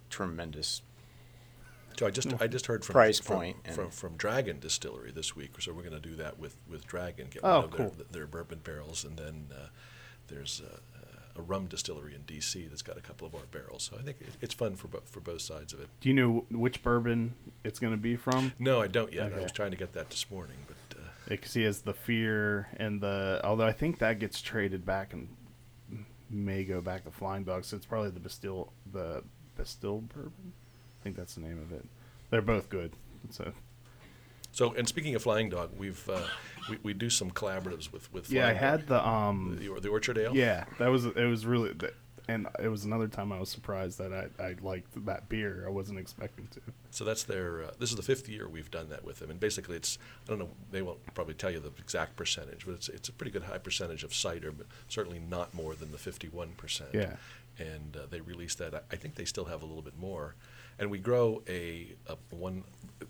tremendous. 0.10 0.82
so 2.00 2.08
I 2.08 2.12
just 2.12 2.34
I 2.42 2.48
just 2.48 2.66
heard 2.68 2.84
from 2.86 2.94
Price 2.94 3.20
from, 3.20 3.36
point 3.36 3.58
and- 3.66 3.76
from, 3.76 3.90
from 3.92 4.16
Dragon 4.18 4.60
Distillery 4.60 5.12
this 5.12 5.36
week, 5.36 5.52
so 5.60 5.74
we're 5.74 5.84
going 5.84 6.02
to 6.02 6.10
do 6.10 6.16
that 6.16 6.40
with 6.40 6.56
with 6.68 6.88
Dragon. 6.88 7.28
Get 7.30 7.44
Oh, 7.44 7.56
one 7.58 7.64
of 7.66 7.72
cool. 7.72 7.90
their, 7.98 8.06
their 8.12 8.28
bourbon 8.28 8.60
barrels, 8.64 9.04
and 9.04 9.18
then 9.18 9.50
uh, 9.54 9.68
there's 10.30 10.62
a, 11.36 11.41
rum 11.41 11.67
distillery 11.67 12.15
in 12.15 12.22
D.C. 12.22 12.67
that's 12.67 12.82
got 12.82 12.98
a 12.98 13.02
couple 13.02 13.28
of 13.28 13.36
our 13.36 13.46
barrels. 13.52 13.89
So 13.91 13.98
I 14.00 14.04
think 14.04 14.17
it, 14.22 14.30
it's 14.41 14.54
fun 14.54 14.76
for 14.76 14.88
bo- 14.88 15.04
for 15.06 15.20
both 15.20 15.41
sides 15.41 15.74
of 15.74 15.80
it. 15.80 15.88
Do 16.00 16.10
you 16.10 16.15
know 16.15 16.46
which 16.50 16.84
bourbon 16.84 17.34
it's 17.63 17.80
going 17.80 17.94
to 17.94 17.98
be 17.98 18.15
from? 18.15 18.54
No, 18.60 18.82
I 18.82 18.88
don't 18.88 19.12
yet. 19.12 19.34
I 19.34 19.41
was 19.41 19.52
trying 19.52 19.72
to 19.72 19.78
get 19.78 19.94
that 19.94 20.10
this 20.10 20.30
morning, 20.30 20.58
but 20.67 20.98
uh, 20.98 21.04
because 21.28 21.54
he 21.54 21.63
has 21.63 21.82
the 21.82 21.94
fear 21.94 22.67
and 22.78 23.02
the. 23.02 23.41
Although 23.44 23.67
I 23.67 23.74
think 23.74 24.00
that 24.00 24.20
gets 24.20 24.41
traded 24.41 24.86
back 24.86 25.13
and 25.13 25.28
may 26.30 26.63
go 26.63 26.82
back 26.82 27.04
to 27.06 27.12
Flying 27.12 27.44
Dog, 27.44 27.65
so 27.65 27.76
it's 27.76 27.86
probably 27.86 28.12
the 28.12 28.20
Bastille 28.20 28.72
the 28.91 29.24
Bastille 29.58 30.02
bourbon. 30.02 30.54
I 31.02 31.04
think 31.04 31.15
that's 31.15 31.36
the 31.36 31.41
name 31.41 31.60
of 31.62 31.72
it. 31.72 31.86
They're 32.30 32.41
both 32.41 32.70
good. 32.70 32.94
So 33.30 33.52
So, 34.52 34.74
and 34.74 34.88
speaking 34.88 35.16
of 35.16 35.24
Flying 35.24 35.50
Dog, 35.50 35.72
we've 35.78 36.10
uh, 36.10 36.24
we, 36.70 36.78
we 36.84 36.94
do 36.94 37.10
some 37.10 37.32
collaboratives 37.32 37.92
with 37.92 38.12
with. 38.12 38.30
yeah, 38.30 38.48
I 38.48 38.54
had 38.54 38.86
Dog. 38.86 38.88
the 38.88 39.08
um. 39.08 39.58
the, 39.60 39.80
the 39.80 39.90
Orchard 39.90 40.18
Ale. 40.18 40.36
Yeah, 40.36 40.66
that 40.80 40.88
was 40.88 41.06
it. 41.06 41.16
Was 41.16 41.46
really, 41.46 41.74
and 42.28 42.48
it 42.62 42.68
was 42.68 42.86
another 42.86 43.08
time 43.08 43.32
I 43.32 43.40
was 43.40 43.50
surprised 43.50 43.98
that 44.00 44.14
I 44.14 44.44
I 44.44 44.56
liked 44.62 45.06
that 45.06 45.30
beer. 45.30 45.64
I 45.66 45.70
wasn't 45.70 46.00
expecting 46.00 46.48
to. 46.52 46.62
So 46.92 47.06
that's 47.06 47.24
their. 47.24 47.64
Uh, 47.64 47.72
this 47.80 47.90
is 47.92 47.96
the 47.96 48.04
fifth 48.04 48.28
year 48.28 48.48
we've 48.48 48.70
done 48.70 48.90
that 48.90 49.04
with 49.04 49.20
them, 49.20 49.30
and 49.30 49.40
basically 49.40 49.78
it's. 49.78 49.98
I 50.26 50.30
don't 50.30 50.40
know. 50.40 50.50
They 50.72 50.82
won't 50.82 51.00
probably 51.14 51.34
tell 51.34 51.52
you 51.52 51.60
the 51.60 51.72
exact 51.80 52.16
percentage, 52.16 52.66
but 52.66 52.74
it's 52.74 52.90
it's 52.90 53.10
a 53.10 53.14
pretty 53.14 53.32
good 53.32 53.44
high 53.44 53.58
percentage 53.58 54.04
of 54.04 54.14
cider, 54.14 54.52
but 54.52 54.68
certainly 54.90 55.20
not 55.20 55.54
more 55.54 55.76
than 55.76 55.92
the 55.92 55.98
fifty-one 55.98 56.54
percent. 56.58 56.90
Yeah. 56.94 57.16
And 57.58 57.96
uh, 57.96 58.02
they 58.10 58.22
released 58.22 58.58
that. 58.60 58.74
I, 58.74 58.80
I 58.92 58.96
think 58.96 59.16
they 59.16 59.26
still 59.26 59.46
have 59.46 59.62
a 59.62 59.66
little 59.66 59.82
bit 59.82 59.98
more, 59.98 60.36
and 60.80 60.90
we 60.90 61.00
grow 61.00 61.42
a, 61.48 61.94
a 62.08 62.16
one. 62.36 62.64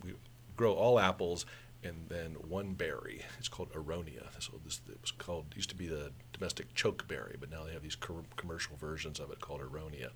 We 0.03 0.13
grow 0.61 0.73
all 0.73 0.99
apples. 0.99 1.45
And 1.83 2.05
then 2.09 2.35
one 2.47 2.73
berry. 2.73 3.25
It's 3.39 3.47
called 3.47 3.71
Aronia. 3.73 4.27
So 4.37 4.59
this 4.63 4.81
it 4.87 5.01
was 5.01 5.09
called 5.09 5.45
used 5.55 5.71
to 5.71 5.75
be 5.75 5.87
the 5.87 6.11
domestic 6.31 6.71
chokeberry, 6.75 7.37
but 7.39 7.49
now 7.49 7.63
they 7.63 7.73
have 7.73 7.81
these 7.81 7.95
co- 7.95 8.23
commercial 8.35 8.75
versions 8.77 9.19
of 9.19 9.31
it 9.31 9.39
called 9.41 9.61
Aronia. 9.61 10.09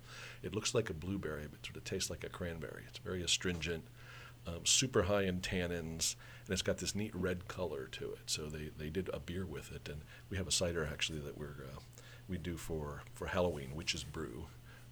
It 0.44 0.54
looks 0.54 0.76
like 0.76 0.90
a 0.90 0.94
blueberry, 0.94 1.48
but 1.50 1.66
sort 1.66 1.76
of 1.76 1.82
tastes 1.82 2.08
like 2.08 2.22
a 2.22 2.28
cranberry. 2.28 2.84
It's 2.86 3.00
very 3.00 3.20
astringent, 3.20 3.82
um, 4.46 4.64
super 4.64 5.02
high 5.02 5.24
in 5.24 5.40
tannins, 5.40 6.14
and 6.44 6.52
it's 6.52 6.62
got 6.62 6.78
this 6.78 6.94
neat 6.94 7.12
red 7.12 7.48
color 7.48 7.88
to 7.98 8.12
it. 8.12 8.26
So 8.26 8.46
they, 8.46 8.70
they 8.78 8.88
did 8.88 9.10
a 9.12 9.18
beer 9.18 9.44
with 9.44 9.72
it, 9.72 9.88
and 9.88 10.02
we 10.30 10.36
have 10.36 10.46
a 10.46 10.52
cider 10.52 10.88
actually 10.88 11.18
that 11.18 11.36
we're 11.36 11.64
uh, 11.74 11.80
we 12.28 12.38
do 12.38 12.56
for, 12.56 13.02
for 13.12 13.26
Halloween, 13.26 13.74
Witch's 13.74 14.04
Brew. 14.04 14.46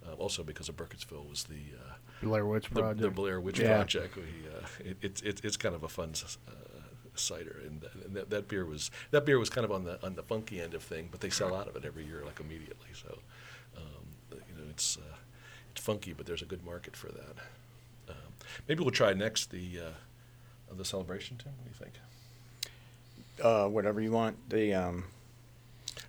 Uh, 0.05 0.15
also 0.15 0.43
because 0.43 0.69
of 0.69 0.77
Burkittsville 0.77 1.29
was 1.29 1.45
the 1.45 1.63
uh, 1.79 1.95
Blair 2.25 2.47
Witch 2.47 2.69
the, 2.69 2.81
Project. 2.81 3.01
the 3.01 3.11
Blair 3.11 3.41
Witch 3.41 3.59
Yeah. 3.61 3.77
Project. 3.77 4.17
We, 4.17 4.23
uh, 4.23 4.67
it, 4.91 4.97
it's 5.03 5.21
it's 5.23 5.41
it's 5.43 5.57
kind 5.57 5.75
of 5.75 5.83
a 5.83 5.89
fun 5.89 6.13
uh, 6.49 6.53
cider, 7.15 7.61
and, 7.67 7.81
th- 7.81 7.93
and 8.07 8.17
that, 8.17 8.31
that 8.31 8.49
beer 8.49 8.65
was 8.67 8.91
that 9.13 9.25
beer 9.25 9.39
was 9.39 9.51
kind 9.51 9.65
of 9.65 9.71
on 9.73 9.85
the 9.85 10.05
on 10.05 10.15
the 10.17 10.23
funky 10.23 10.61
end 10.61 10.75
of 10.75 10.83
thing, 10.83 11.09
but 11.11 11.21
they 11.21 11.31
sell 11.31 11.55
out 11.55 11.69
of 11.69 11.77
it 11.77 11.85
every 11.85 12.05
year 12.05 12.23
like 12.25 12.41
immediately. 12.41 12.89
So 12.93 13.19
um, 13.77 14.07
you 14.33 14.55
know 14.57 14.69
it's 14.71 14.97
uh, 14.97 15.17
it's 15.73 15.81
funky, 15.85 16.13
but 16.13 16.27
there's 16.27 16.43
a 16.43 16.47
good 16.47 16.65
market 16.65 16.97
for 16.97 17.09
that. 17.09 17.37
Um, 18.09 18.17
maybe 18.69 18.83
we'll 18.83 18.91
try 18.91 19.13
next 19.13 19.51
the 19.51 19.79
uh, 19.81 20.75
the 20.77 20.85
celebration, 20.85 21.37
Tim. 21.37 21.53
What 21.57 21.65
do 21.65 21.71
you 21.71 21.77
think? 21.85 21.95
Uh, 23.43 23.69
whatever 23.69 24.01
you 24.01 24.13
want. 24.13 24.37
The 24.49 24.73
um, 24.75 25.05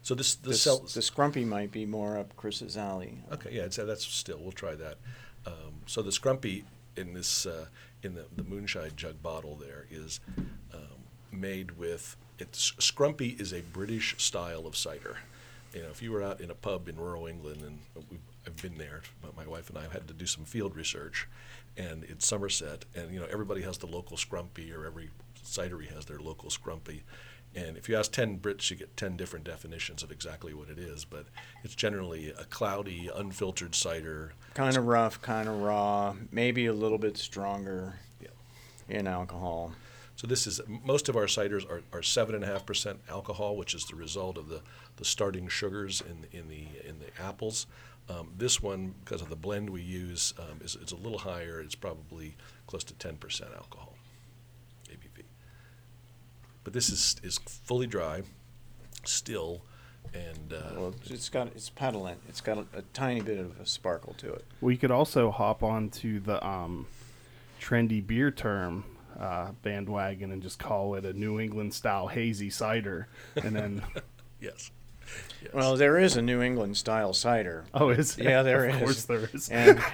So 0.03 0.13
this 0.15 0.35
the 0.35 0.49
the, 0.49 0.55
cel- 0.55 0.79
the 0.81 1.01
scrumpy 1.01 1.45
might 1.45 1.71
be 1.71 1.85
more 1.85 2.17
up 2.17 2.35
Chris's 2.35 2.77
alley. 2.77 3.17
Okay, 3.31 3.49
yeah, 3.51 3.63
it's, 3.63 3.77
uh, 3.79 3.85
that's 3.85 4.05
still. 4.05 4.37
We'll 4.39 4.51
try 4.51 4.75
that. 4.75 4.97
Um, 5.47 5.74
so 5.85 6.01
the 6.01 6.11
scrumpy 6.11 6.63
in 6.95 7.13
this 7.13 7.45
uh, 7.45 7.65
in 8.03 8.15
the, 8.15 8.25
the 8.35 8.43
moonshine 8.43 8.91
jug 8.95 9.21
bottle 9.21 9.55
there 9.55 9.85
is 9.91 10.19
um, 10.73 10.81
made 11.31 11.77
with 11.77 12.15
it's 12.39 12.71
scrumpy 12.73 13.39
is 13.39 13.53
a 13.53 13.61
British 13.61 14.15
style 14.21 14.67
of 14.67 14.75
cider. 14.75 15.17
You 15.73 15.83
know, 15.83 15.89
if 15.89 16.01
you 16.01 16.11
were 16.11 16.23
out 16.23 16.39
in 16.39 16.51
a 16.51 16.55
pub 16.55 16.87
in 16.87 16.95
rural 16.95 17.27
England, 17.27 17.61
and 17.61 17.79
I've 18.45 18.61
been 18.61 18.77
there, 18.77 19.01
but 19.21 19.35
my 19.35 19.45
wife 19.45 19.69
and 19.69 19.77
I 19.77 19.83
had 19.91 20.07
to 20.07 20.13
do 20.13 20.25
some 20.25 20.45
field 20.45 20.75
research, 20.75 21.27
and 21.75 22.03
it's 22.05 22.25
Somerset, 22.25 22.85
and 22.95 23.13
you 23.13 23.19
know 23.19 23.27
everybody 23.29 23.61
has 23.61 23.77
the 23.77 23.87
local 23.87 24.17
scrumpy, 24.17 24.73
or 24.75 24.85
every 24.85 25.09
cidery 25.43 25.93
has 25.93 26.05
their 26.05 26.19
local 26.19 26.49
scrumpy. 26.49 27.01
And 27.55 27.77
if 27.77 27.87
you 27.87 27.95
ask 27.97 28.11
10 28.11 28.39
Brits, 28.39 28.69
you 28.69 28.75
get 28.75 28.97
10 28.97 29.15
different 29.15 29.45
definitions 29.45 30.03
of 30.03 30.11
exactly 30.11 30.53
what 30.53 30.69
it 30.69 30.77
is. 30.77 31.05
But 31.05 31.25
it's 31.63 31.73
generally 31.75 32.29
a 32.37 32.43
cloudy, 32.45 33.09
unfiltered 33.13 33.73
cider. 33.75 34.33
Kind 34.53 34.75
of 34.75 34.85
rough, 34.85 35.21
kind 35.21 35.47
of 35.47 35.61
raw, 35.61 36.15
maybe 36.31 36.65
a 36.65 36.73
little 36.73 36.97
bit 36.97 37.17
stronger 37.17 37.95
Yeah. 38.21 38.27
in 38.89 39.07
alcohol. 39.07 39.71
So 40.17 40.27
this 40.27 40.47
is 40.47 40.61
most 40.85 41.09
of 41.09 41.15
our 41.17 41.25
ciders 41.25 41.69
are, 41.69 41.81
are 41.91 42.01
seven 42.03 42.35
and 42.35 42.43
a 42.43 42.47
half 42.47 42.65
percent 42.65 42.99
alcohol, 43.09 43.57
which 43.57 43.73
is 43.73 43.85
the 43.85 43.95
result 43.95 44.37
of 44.37 44.47
the, 44.47 44.61
the 44.97 45.03
starting 45.05 45.47
sugars 45.49 46.01
in 46.01 46.25
in 46.37 46.47
the 46.47 46.67
in 46.87 46.99
the 46.99 47.21
apples. 47.21 47.67
Um, 48.07 48.31
this 48.37 48.61
one, 48.61 48.93
because 49.03 49.21
of 49.21 49.29
the 49.29 49.35
blend 49.35 49.69
we 49.69 49.81
use, 49.81 50.33
um, 50.39 50.61
is, 50.63 50.75
is 50.75 50.91
a 50.91 50.95
little 50.95 51.17
higher. 51.17 51.59
It's 51.59 51.75
probably 51.75 52.35
close 52.67 52.83
to 52.85 52.93
ten 52.93 53.17
percent 53.17 53.49
alcohol. 53.57 53.94
But 56.65 56.73
this 56.73 56.89
is 56.89 57.15
is 57.23 57.37
fully 57.37 57.87
dry, 57.87 58.23
still, 59.05 59.61
and 60.13 60.51
uh, 60.51 60.71
Well, 60.75 60.95
it's 61.05 61.29
got 61.29 61.47
it's 61.47 61.69
pétillant. 61.69 62.17
It's 62.27 62.41
got 62.41 62.57
a, 62.57 62.65
a 62.79 62.81
tiny 62.91 63.21
bit 63.21 63.37
of 63.37 63.57
a 63.59 63.65
sparkle 63.65 64.15
to 64.17 64.33
it. 64.33 64.43
We 64.59 64.75
could 64.75 64.91
also 64.91 65.31
hop 65.31 65.61
onto 65.63 66.19
the 66.19 66.45
um, 66.45 66.87
trendy 67.61 68.05
beer 68.05 68.31
term 68.31 68.83
uh, 69.17 69.51
bandwagon 69.61 70.31
and 70.31 70.41
just 70.41 70.57
call 70.57 70.95
it 70.95 71.05
a 71.05 71.13
New 71.13 71.39
England 71.39 71.73
style 71.73 72.07
hazy 72.07 72.49
cider, 72.49 73.07
and 73.35 73.55
then 73.55 73.83
yes. 74.41 74.71
Yes. 75.41 75.53
Well, 75.53 75.75
there 75.77 75.97
is 75.97 76.15
a 76.17 76.21
New 76.21 76.41
England 76.41 76.77
style 76.77 77.13
cider. 77.13 77.65
oh, 77.73 77.89
is 77.89 78.17
Yeah, 78.17 78.41
there 78.43 78.65
of 78.65 78.75
is. 78.75 78.81
course 78.81 79.03
there 79.05 79.29
is. 79.33 79.49
And 79.49 79.79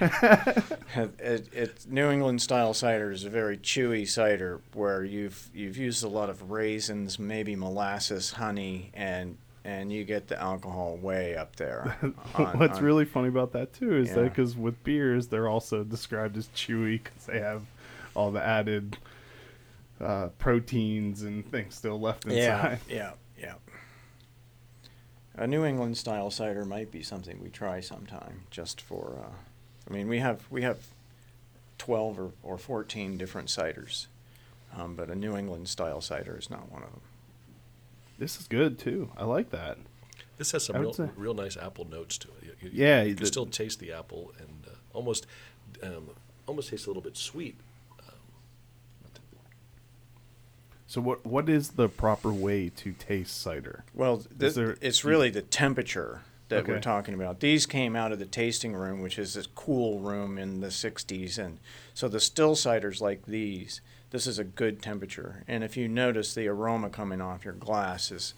it, 1.18 1.48
it, 1.52 1.86
New 1.88 2.10
England 2.10 2.42
style 2.42 2.74
cider 2.74 3.10
is 3.10 3.24
a 3.24 3.30
very 3.30 3.56
chewy 3.58 4.08
cider 4.08 4.60
where 4.74 5.04
you've 5.04 5.48
you've 5.54 5.76
used 5.76 6.02
a 6.04 6.08
lot 6.08 6.30
of 6.30 6.50
raisins, 6.50 7.18
maybe 7.18 7.56
molasses, 7.56 8.32
honey, 8.32 8.90
and 8.94 9.36
and 9.64 9.92
you 9.92 10.04
get 10.04 10.26
the 10.28 10.40
alcohol 10.40 10.96
way 10.96 11.36
up 11.36 11.54
there. 11.56 11.96
on- 12.34 12.58
What's 12.58 12.78
on- 12.78 12.84
really 12.84 13.04
funny 13.04 13.28
about 13.28 13.52
that 13.52 13.72
too 13.72 13.96
is 13.96 14.12
that 14.14 14.24
because 14.24 14.56
with 14.56 14.82
beers 14.84 15.28
they're 15.28 15.48
also 15.48 15.84
described 15.84 16.36
as 16.36 16.48
chewy 16.48 17.02
because 17.02 17.26
they 17.26 17.38
have 17.40 17.62
all 18.14 18.30
the 18.32 18.42
added 18.42 18.96
uh, 20.00 20.28
proteins 20.38 21.22
and 21.22 21.48
things 21.50 21.74
still 21.76 22.00
left 22.00 22.24
inside. 22.24 22.36
yeah, 22.38 22.70
inside. 22.72 22.80
yeah, 22.88 23.12
yeah. 23.38 23.54
A 25.36 25.46
New 25.46 25.64
England 25.64 25.96
style 25.96 26.30
cider 26.30 26.64
might 26.64 26.90
be 26.90 27.02
something 27.02 27.40
we 27.42 27.48
try 27.48 27.80
sometime, 27.80 28.42
just 28.50 28.80
for. 28.80 29.16
Uh, 29.24 29.30
I 29.88 29.92
mean, 29.92 30.08
we 30.08 30.18
have 30.18 30.42
we 30.50 30.62
have 30.62 30.78
twelve 31.78 32.18
or, 32.18 32.32
or 32.42 32.58
fourteen 32.58 33.16
different 33.16 33.48
ciders, 33.48 34.06
um, 34.76 34.94
but 34.94 35.08
a 35.08 35.14
New 35.14 35.36
England 35.36 35.68
style 35.68 36.00
cider 36.00 36.36
is 36.38 36.50
not 36.50 36.70
one 36.70 36.82
of 36.82 36.90
them. 36.90 37.00
This 38.18 38.38
is 38.38 38.46
good 38.46 38.78
too. 38.78 39.10
I 39.16 39.24
like 39.24 39.50
that. 39.50 39.78
This 40.36 40.52
has 40.52 40.64
some 40.66 40.76
real, 40.76 40.92
say- 40.92 41.08
real 41.16 41.34
nice 41.34 41.56
apple 41.56 41.86
notes 41.88 42.18
to 42.18 42.28
it. 42.28 42.44
You, 42.44 42.52
you- 42.68 42.70
Yeah, 42.84 43.02
you 43.02 43.14
can 43.14 43.24
the- 43.24 43.26
still 43.26 43.46
taste 43.46 43.80
the 43.80 43.92
apple 43.92 44.32
and 44.38 44.64
uh, 44.66 44.70
almost, 44.92 45.26
um, 45.82 46.10
almost 46.46 46.68
tastes 46.70 46.86
a 46.86 46.90
little 46.90 47.02
bit 47.02 47.16
sweet. 47.16 47.56
Um, 48.08 48.14
So 50.92 51.00
what 51.00 51.24
what 51.24 51.48
is 51.48 51.70
the 51.70 51.88
proper 51.88 52.30
way 52.30 52.68
to 52.68 52.92
taste 52.92 53.40
cider? 53.40 53.82
Well, 53.94 54.18
th- 54.38 54.52
there- 54.52 54.76
it's 54.82 55.06
really 55.06 55.30
the 55.30 55.40
temperature 55.40 56.20
that 56.50 56.68
we're 56.68 56.80
talking 56.80 57.14
about. 57.14 57.40
These 57.40 57.64
came 57.64 57.96
out 57.96 58.12
of 58.12 58.18
the 58.18 58.26
tasting 58.26 58.74
room, 58.74 59.00
which 59.00 59.18
is 59.18 59.32
this 59.32 59.46
cool 59.54 60.00
room 60.00 60.36
in 60.36 60.60
the 60.60 60.66
60s, 60.70 61.38
and 61.38 61.60
so 61.94 62.08
the 62.08 62.20
still 62.20 62.54
ciders 62.54 63.00
like 63.00 63.24
these, 63.24 63.80
this 64.10 64.26
is 64.26 64.38
a 64.38 64.44
good 64.44 64.82
temperature. 64.82 65.44
And 65.48 65.64
if 65.64 65.78
you 65.78 65.88
notice, 65.88 66.34
the 66.34 66.46
aroma 66.48 66.90
coming 66.90 67.22
off 67.22 67.42
your 67.46 67.54
glass 67.54 68.10
is 68.10 68.34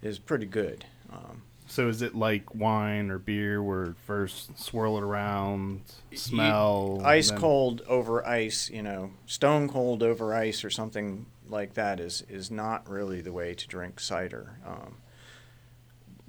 is 0.00 0.20
pretty 0.20 0.46
good. 0.46 0.84
Um, 1.10 1.42
So 1.66 1.88
is 1.88 2.02
it 2.02 2.14
like 2.14 2.54
wine 2.54 3.10
or 3.10 3.18
beer 3.18 3.60
where 3.60 3.96
first 4.06 4.56
swirl 4.56 4.96
it 4.98 5.02
around, 5.02 5.80
smell, 6.14 7.02
ice 7.04 7.30
then- 7.30 7.40
cold 7.40 7.82
over 7.88 8.24
ice, 8.24 8.70
you 8.70 8.84
know, 8.84 9.10
stone 9.26 9.68
cold 9.68 10.04
over 10.04 10.32
ice 10.32 10.62
or 10.64 10.70
something 10.70 11.26
like 11.48 11.74
that 11.74 12.00
is 12.00 12.24
is 12.28 12.50
not 12.50 12.88
really 12.88 13.20
the 13.20 13.32
way 13.32 13.54
to 13.54 13.66
drink 13.68 14.00
cider. 14.00 14.58
Um, 14.66 14.96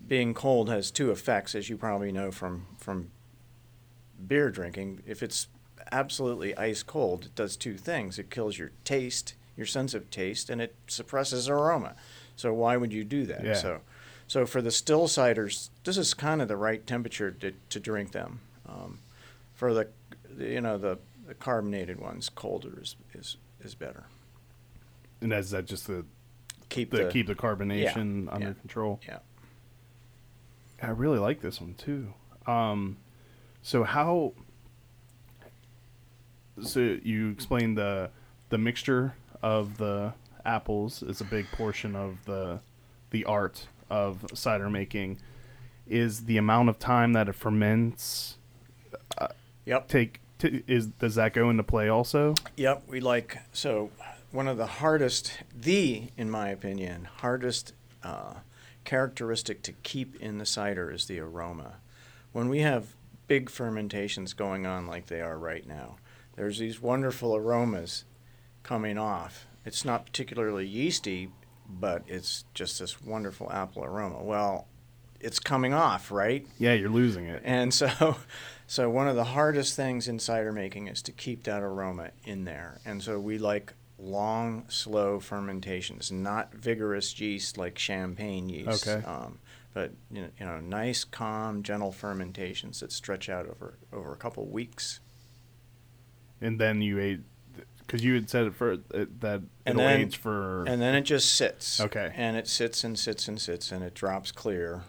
being 0.08 0.34
cold 0.34 0.70
has 0.70 0.92
two 0.92 1.12
effects, 1.12 1.56
as 1.56 1.70
you 1.70 1.78
probably 1.78 2.12
know 2.12 2.32
from 2.32 2.66
from 2.78 3.12
beer 4.28 4.50
drinking. 4.50 5.04
If 5.06 5.22
it's 5.22 5.48
absolutely 5.92 6.56
ice 6.58 6.84
cold, 6.84 7.26
it 7.26 7.36
does 7.36 7.58
two 7.58 7.78
things: 7.78 8.20
it 8.20 8.30
kills 8.30 8.58
your 8.58 8.72
taste, 8.84 9.36
your 9.56 9.66
sense 9.66 9.94
of 9.94 10.10
taste, 10.10 10.50
and 10.50 10.62
it 10.62 10.76
suppresses 10.88 11.50
aroma. 11.50 11.96
So 12.38 12.54
why 12.54 12.78
would 12.78 12.94
you 12.94 13.04
do 13.04 13.26
that? 13.26 13.44
Yeah. 13.44 13.56
So, 13.56 13.82
so 14.28 14.46
for 14.46 14.62
the 14.62 14.72
still 14.72 15.08
ciders, 15.08 15.70
this 15.84 15.98
is 15.98 16.14
kind 16.14 16.42
of 16.42 16.48
the 16.48 16.56
right 16.56 16.86
temperature 16.86 17.32
to, 17.32 17.54
to 17.70 17.80
drink 17.80 18.12
them. 18.12 18.40
Um, 18.70 19.00
for 19.56 19.74
the, 19.74 19.88
you 20.38 20.62
know, 20.62 20.78
the, 20.78 21.00
the 21.26 21.34
carbonated 21.34 22.00
ones, 22.00 22.30
colder 22.30 22.80
is, 22.80 22.96
is, 23.14 23.38
is 23.62 23.74
better. 23.74 24.04
And 25.22 25.34
is 25.34 25.52
that 25.52 25.66
just 25.66 25.86
to, 25.88 26.06
Keep 26.70 26.92
to 26.92 26.98
the 27.06 27.10
keep 27.10 27.28
the 27.28 27.36
carbonation 27.36 28.26
yeah, 28.26 28.32
under 28.32 28.48
yeah. 28.48 28.54
control? 28.54 29.00
yeah. 29.08 29.20
I 30.82 30.90
really 30.90 31.18
like 31.18 31.42
this 31.42 31.60
one 31.62 31.74
too. 31.76 32.14
Um, 32.46 32.98
so 33.62 33.84
how? 33.84 34.34
So 36.62 36.80
you 36.80 37.30
explained 37.30 37.78
the 37.78 38.10
the 38.50 38.58
mixture 38.58 39.16
of 39.42 39.78
the 39.78 40.14
apples 40.46 41.04
is 41.04 41.22
a 41.22 41.24
big 41.26 41.50
portion 41.52 41.96
of 41.96 42.18
the 42.26 42.60
the 43.12 43.26
art 43.26 43.68
of 43.90 44.26
cider 44.34 44.70
making. 44.70 45.20
Is 45.88 46.26
the 46.26 46.38
amount 46.38 46.70
of 46.70 46.80
time 46.80 47.14
that 47.14 47.30
it 47.30 47.34
ferments 47.36 48.36
Yep. 49.66 49.88
take? 49.88 50.20
T- 50.38 50.64
is 50.68 50.88
does 50.88 51.16
that 51.16 51.34
go 51.34 51.50
into 51.50 51.64
play 51.64 51.88
also? 51.90 52.36
Yep, 52.58 52.84
we 52.88 53.00
like 53.00 53.38
so 53.54 53.90
one 54.38 54.48
of 54.48 54.58
the 54.58 54.68
hardest, 54.68 55.40
the 55.52 56.10
in 56.16 56.30
my 56.30 56.50
opinion, 56.50 57.08
hardest 57.22 57.74
uh, 58.04 58.36
characteristic 58.86 59.64
to 59.64 59.72
keep 59.82 60.16
in 60.18 60.38
the 60.38 60.46
cider 60.46 60.92
is 60.92 61.08
the 61.08 61.20
aroma. 61.20 61.78
When 62.34 62.48
we 62.48 62.60
have 62.60 62.96
big 63.26 63.50
fermentations 63.50 64.34
going 64.34 64.68
on 64.68 64.86
like 64.86 65.08
they 65.08 65.22
are 65.22 65.40
right 65.40 65.66
now, 65.66 65.96
there's 66.36 66.60
these 66.60 66.80
wonderful 66.80 67.36
aromas 67.36 68.06
coming 68.62 69.00
off. 69.00 69.48
It's 69.66 69.84
not 69.84 70.06
particularly 70.06 70.68
yeasty, 70.68 71.32
but 71.68 72.04
it's 72.06 72.46
just 72.54 72.78
this 72.78 73.02
wonderful 73.02 73.52
apple 73.52 73.86
aroma. 73.86 74.22
Well, 74.22 74.68
it's 75.20 75.40
coming 75.40 75.74
off, 75.74 76.12
right? 76.12 76.46
Yeah, 76.60 76.74
you're 76.74 76.92
losing 76.92 77.26
it. 77.26 77.42
And 77.44 77.74
so, 77.74 78.18
so 78.68 78.88
one 78.88 79.08
of 79.08 79.16
the 79.16 79.24
hardest 79.24 79.76
things 79.76 80.08
in 80.08 80.20
cider 80.20 80.52
making 80.52 80.90
is 80.90 81.02
to 81.02 81.12
keep 81.12 81.46
that 81.46 81.64
aroma 81.64 82.12
in 82.24 82.46
there. 82.46 82.82
And 82.86 83.02
so 83.02 83.20
we 83.20 83.40
like 83.40 83.74
long, 84.00 84.66
slow 84.70 85.20
fermentations, 85.20 86.12
not 86.12 86.54
vigorous 86.54 87.20
yeast 87.20 87.58
like 87.58 87.78
champagne 87.80 88.50
yeast. 88.50 88.88
Okay. 88.88 89.06
Um, 89.06 89.40
but 89.74 89.92
you 90.12 90.22
know, 90.24 90.30
you 90.40 90.46
know, 90.46 90.60
nice, 90.60 91.04
calm, 91.04 91.62
gentle 91.64 91.92
fermentations 91.92 92.80
that 92.80 92.92
stretch 92.92 93.30
out 93.30 93.46
over 93.48 93.78
over 93.94 94.12
a 94.14 94.18
couple 94.18 94.46
weeks. 94.48 95.00
and 96.42 96.60
then 96.60 96.82
you 96.82 97.00
ate 97.00 97.22
because 97.80 98.04
you 98.04 98.14
had 98.16 98.30
said 98.30 98.46
it 98.48 98.54
for 98.54 98.74
it, 98.74 98.90
that 99.22 99.42
And 99.42 99.50
it'll 99.66 99.82
then- 99.82 100.02
age 100.02 100.18
for 100.18 100.66
And 100.66 100.82
then 100.82 100.94
it 100.94 101.02
just 101.04 101.34
sits. 101.36 101.80
Okay. 101.80 102.12
And 102.16 102.36
it 102.36 102.48
sits 102.48 102.84
and 102.84 103.00
sits 103.00 103.28
and 103.30 103.40
sits, 103.40 103.72
and 103.72 103.82
it 103.84 103.94
drops 103.94 104.32
clear, 104.32 104.82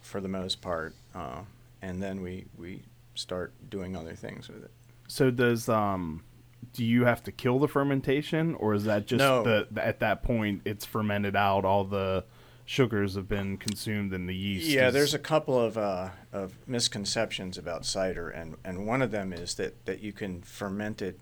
for 0.00 0.20
the 0.20 0.28
most 0.28 0.60
part. 0.62 0.94
Uh, 1.14 1.42
and 1.82 2.00
then 2.02 2.20
we 2.22 2.46
we 2.56 2.82
start 3.16 3.52
doing 3.68 3.96
other 3.96 4.14
things 4.14 4.48
with 4.48 4.64
it. 4.64 4.70
so 5.08 5.30
does 5.30 5.68
um 5.68 6.22
do 6.74 6.84
you 6.84 7.04
have 7.04 7.22
to 7.22 7.32
kill 7.32 7.58
the 7.58 7.68
fermentation 7.68 8.54
or 8.56 8.74
is 8.74 8.84
that 8.84 9.06
just 9.06 9.18
No. 9.20 9.42
the, 9.42 9.66
the- 9.70 9.84
at 9.86 10.00
that 10.00 10.22
point 10.22 10.62
it's 10.64 10.84
fermented 10.84 11.34
out 11.34 11.64
all 11.64 11.84
the 11.84 12.24
sugars 12.66 13.14
have 13.14 13.28
been 13.28 13.56
consumed 13.56 14.12
and 14.12 14.28
the 14.28 14.34
yeast 14.34 14.68
Yeah, 14.68 14.88
is- 14.88 14.94
there's 14.94 15.14
a 15.14 15.18
couple 15.18 15.58
of, 15.58 15.78
uh, 15.78 16.10
of 16.32 16.54
misconceptions 16.66 17.56
about 17.58 17.84
cider, 17.86 18.28
and, 18.30 18.56
and 18.64 18.86
one 18.86 19.02
of 19.02 19.10
them 19.10 19.32
is 19.32 19.54
that, 19.56 19.84
that 19.86 20.00
you 20.00 20.12
can 20.12 20.42
ferment 20.42 21.00
it 21.02 21.18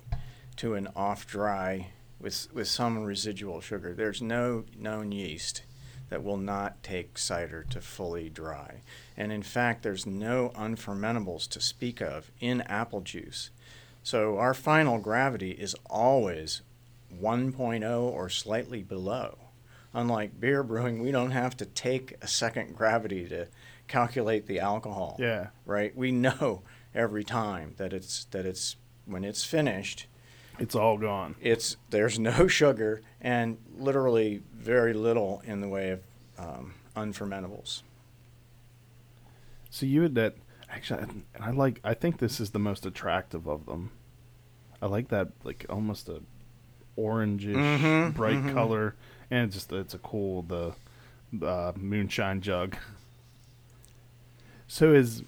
to 0.57 0.75
an 0.75 0.89
off 0.97 1.27
dry 1.27 1.89
with, 2.21 2.47
with 2.55 2.69
some 2.69 3.03
residual 3.03 3.61
sugar. 3.61 3.93
There's 3.95 4.23
no 4.23 4.65
known 4.79 5.11
yeast 5.13 5.63
that 6.11 6.23
will 6.23 6.37
not 6.37 6.81
take 6.83 7.19
cider 7.19 7.65
to 7.71 7.81
fully 7.81 8.29
dry. 8.29 8.83
And 9.17 9.33
in 9.33 9.43
fact, 9.43 9.83
there's 9.83 10.07
no 10.07 10.53
unfermentables 10.55 11.49
to 11.49 11.61
speak 11.61 12.01
of 12.01 12.31
in 12.39 12.61
apple 12.63 13.01
juice. 13.01 13.51
So 14.03 14.39
our 14.39 14.55
final 14.55 14.99
gravity 14.99 15.53
is 15.53 15.77
always 15.89 16.63
1.0 17.21 18.01
or 18.03 18.29
slightly 18.29 18.83
below. 18.83 19.39
Unlike 19.95 20.41
beer 20.41 20.63
brewing, 20.63 21.03
we 21.03 21.13
don't 21.13 21.33
have 21.33 21.57
to 21.59 21.67
take 21.67 22.17
a 22.23 22.27
second 22.27 22.75
gravity 22.77 23.29
to 23.29 23.47
calculate 23.89 24.47
the 24.47 24.59
alcohol. 24.61 25.17
yeah 25.19 25.49
Right? 25.67 25.95
We 25.97 26.13
know 26.13 26.63
every 26.95 27.25
time 27.25 27.75
that 27.77 27.93
it's 27.93 28.25
that 28.31 28.47
it's 28.47 28.77
when 29.05 29.25
it's 29.25 29.45
finished, 29.45 30.07
it's 30.59 30.75
all 30.75 30.99
gone 30.99 31.35
it's 31.41 31.77
there's 31.91 32.19
no 32.19 32.47
sugar 32.61 33.03
and 33.21 33.59
literally 33.77 34.43
very 34.55 34.93
little 34.93 35.43
in 35.45 35.61
the 35.61 35.69
way 35.69 35.91
of 35.91 36.01
um, 36.39 36.75
unfermentables. 36.97 37.83
so 39.71 39.87
you 39.87 40.03
had 40.03 40.15
that 40.15 40.35
actually 40.73 41.03
and 41.03 41.25
i 41.41 41.51
like 41.51 41.81
i 41.85 41.95
think 41.95 42.19
this 42.19 42.41
is 42.41 42.51
the 42.51 42.59
most 42.59 42.87
attractive 42.87 43.47
of 43.47 43.67
them. 43.67 43.91
I 44.81 44.87
like 44.87 45.09
that 45.09 45.29
like 45.45 45.65
almost 45.71 46.09
a 46.09 46.21
orangish 46.99 47.55
Mhm, 47.55 48.15
bright 48.15 48.39
mhm. 48.39 48.53
color 48.53 48.97
and 49.31 49.47
it's 49.47 49.55
just 49.55 49.73
it's 49.73 49.95
a 49.95 49.99
cool 49.99 50.43
the 50.43 50.75
uh, 51.47 51.73
moonshine 51.77 52.41
jug. 52.41 52.77
So 54.67 54.93
is 54.93 55.23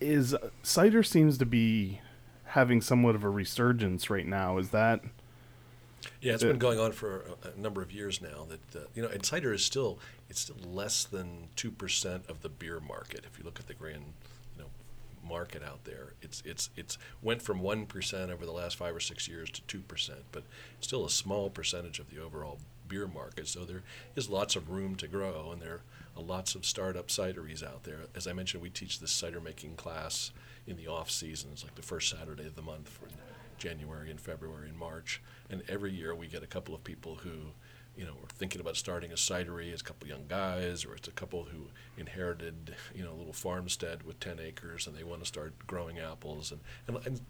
is 0.00 0.34
cider 0.62 1.02
seems 1.02 1.38
to 1.38 1.46
be 1.46 2.00
having 2.46 2.80
somewhat 2.80 3.14
of 3.14 3.22
a 3.22 3.28
resurgence 3.28 4.08
right 4.10 4.26
now. 4.26 4.58
Is 4.58 4.70
that 4.70 5.02
Yeah, 6.22 6.34
it's 6.34 6.44
been 6.44 6.58
going 6.58 6.78
on 6.78 6.92
for 6.92 7.24
a, 7.44 7.48
a 7.48 7.60
number 7.60 7.82
of 7.82 7.90
years 7.90 8.22
now. 8.22 8.46
That 8.48 8.80
uh, 8.80 8.86
you 8.94 9.02
know, 9.02 9.08
and 9.08 9.26
cider 9.26 9.52
is 9.52 9.64
still 9.64 9.98
it's 10.30 10.40
still 10.40 10.56
less 10.64 11.04
than 11.04 11.48
two 11.56 11.72
percent 11.72 12.24
of 12.28 12.42
the 12.42 12.48
beer 12.48 12.80
market. 12.80 13.24
If 13.26 13.38
you 13.38 13.44
look 13.44 13.58
at 13.58 13.66
the 13.66 13.74
grand, 13.74 14.04
you 14.56 14.62
know, 14.62 14.68
market 15.28 15.64
out 15.64 15.84
there, 15.84 16.12
it's 16.22 16.40
it's 16.46 16.70
it's 16.76 16.96
went 17.22 17.42
from 17.42 17.60
one 17.60 17.86
percent 17.86 18.30
over 18.30 18.46
the 18.46 18.52
last 18.52 18.76
five 18.76 18.94
or 18.94 19.00
six 19.00 19.26
years 19.26 19.50
to 19.50 19.62
two 19.62 19.80
percent, 19.80 20.20
but 20.30 20.44
still 20.80 21.04
a 21.04 21.10
small 21.10 21.50
percentage 21.50 21.98
of 21.98 22.08
the 22.08 22.22
overall 22.22 22.58
beer 22.86 23.08
market. 23.08 23.48
So 23.48 23.64
there 23.64 23.82
is 24.14 24.30
lots 24.30 24.54
of 24.54 24.70
room 24.70 24.94
to 24.96 25.08
grow, 25.08 25.50
and 25.50 25.60
there 25.60 25.80
are 26.16 26.22
lots 26.22 26.54
of 26.54 26.64
startup 26.64 27.08
cideries 27.08 27.64
out 27.64 27.82
there. 27.82 27.98
As 28.14 28.28
I 28.28 28.32
mentioned, 28.32 28.62
we 28.62 28.70
teach 28.70 29.00
this 29.00 29.10
cider 29.10 29.40
making 29.40 29.74
class 29.74 30.30
in 30.68 30.76
the 30.76 30.86
off 30.86 31.10
season. 31.10 31.50
It's 31.52 31.64
like 31.64 31.74
the 31.74 31.82
first 31.82 32.16
Saturday 32.16 32.46
of 32.46 32.54
the 32.54 32.62
month 32.62 32.88
for 32.88 33.08
January 33.58 34.10
and 34.10 34.20
February 34.20 34.68
and 34.68 34.78
March. 34.78 35.20
And 35.52 35.62
every 35.68 35.92
year 35.92 36.14
we 36.14 36.26
get 36.26 36.42
a 36.42 36.46
couple 36.46 36.74
of 36.74 36.82
people 36.82 37.16
who, 37.16 37.30
you 37.96 38.04
know, 38.04 38.12
are 38.12 38.28
thinking 38.38 38.60
about 38.60 38.76
starting 38.76 39.12
a 39.12 39.16
cidery. 39.16 39.70
It's 39.70 39.82
a 39.82 39.84
couple 39.84 40.08
young 40.08 40.24
guys, 40.28 40.84
or 40.84 40.94
it's 40.94 41.06
a 41.08 41.12
couple 41.12 41.44
who 41.44 41.66
inherited, 41.98 42.74
you 42.94 43.04
know, 43.04 43.12
a 43.12 43.18
little 43.18 43.32
farmstead 43.34 44.02
with 44.02 44.18
10 44.18 44.40
acres 44.40 44.86
and 44.86 44.96
they 44.96 45.04
want 45.04 45.20
to 45.20 45.26
start 45.26 45.52
growing 45.66 45.98
apples. 46.00 46.50
And, 46.52 46.60
and, 46.88 47.06
and 47.06 47.20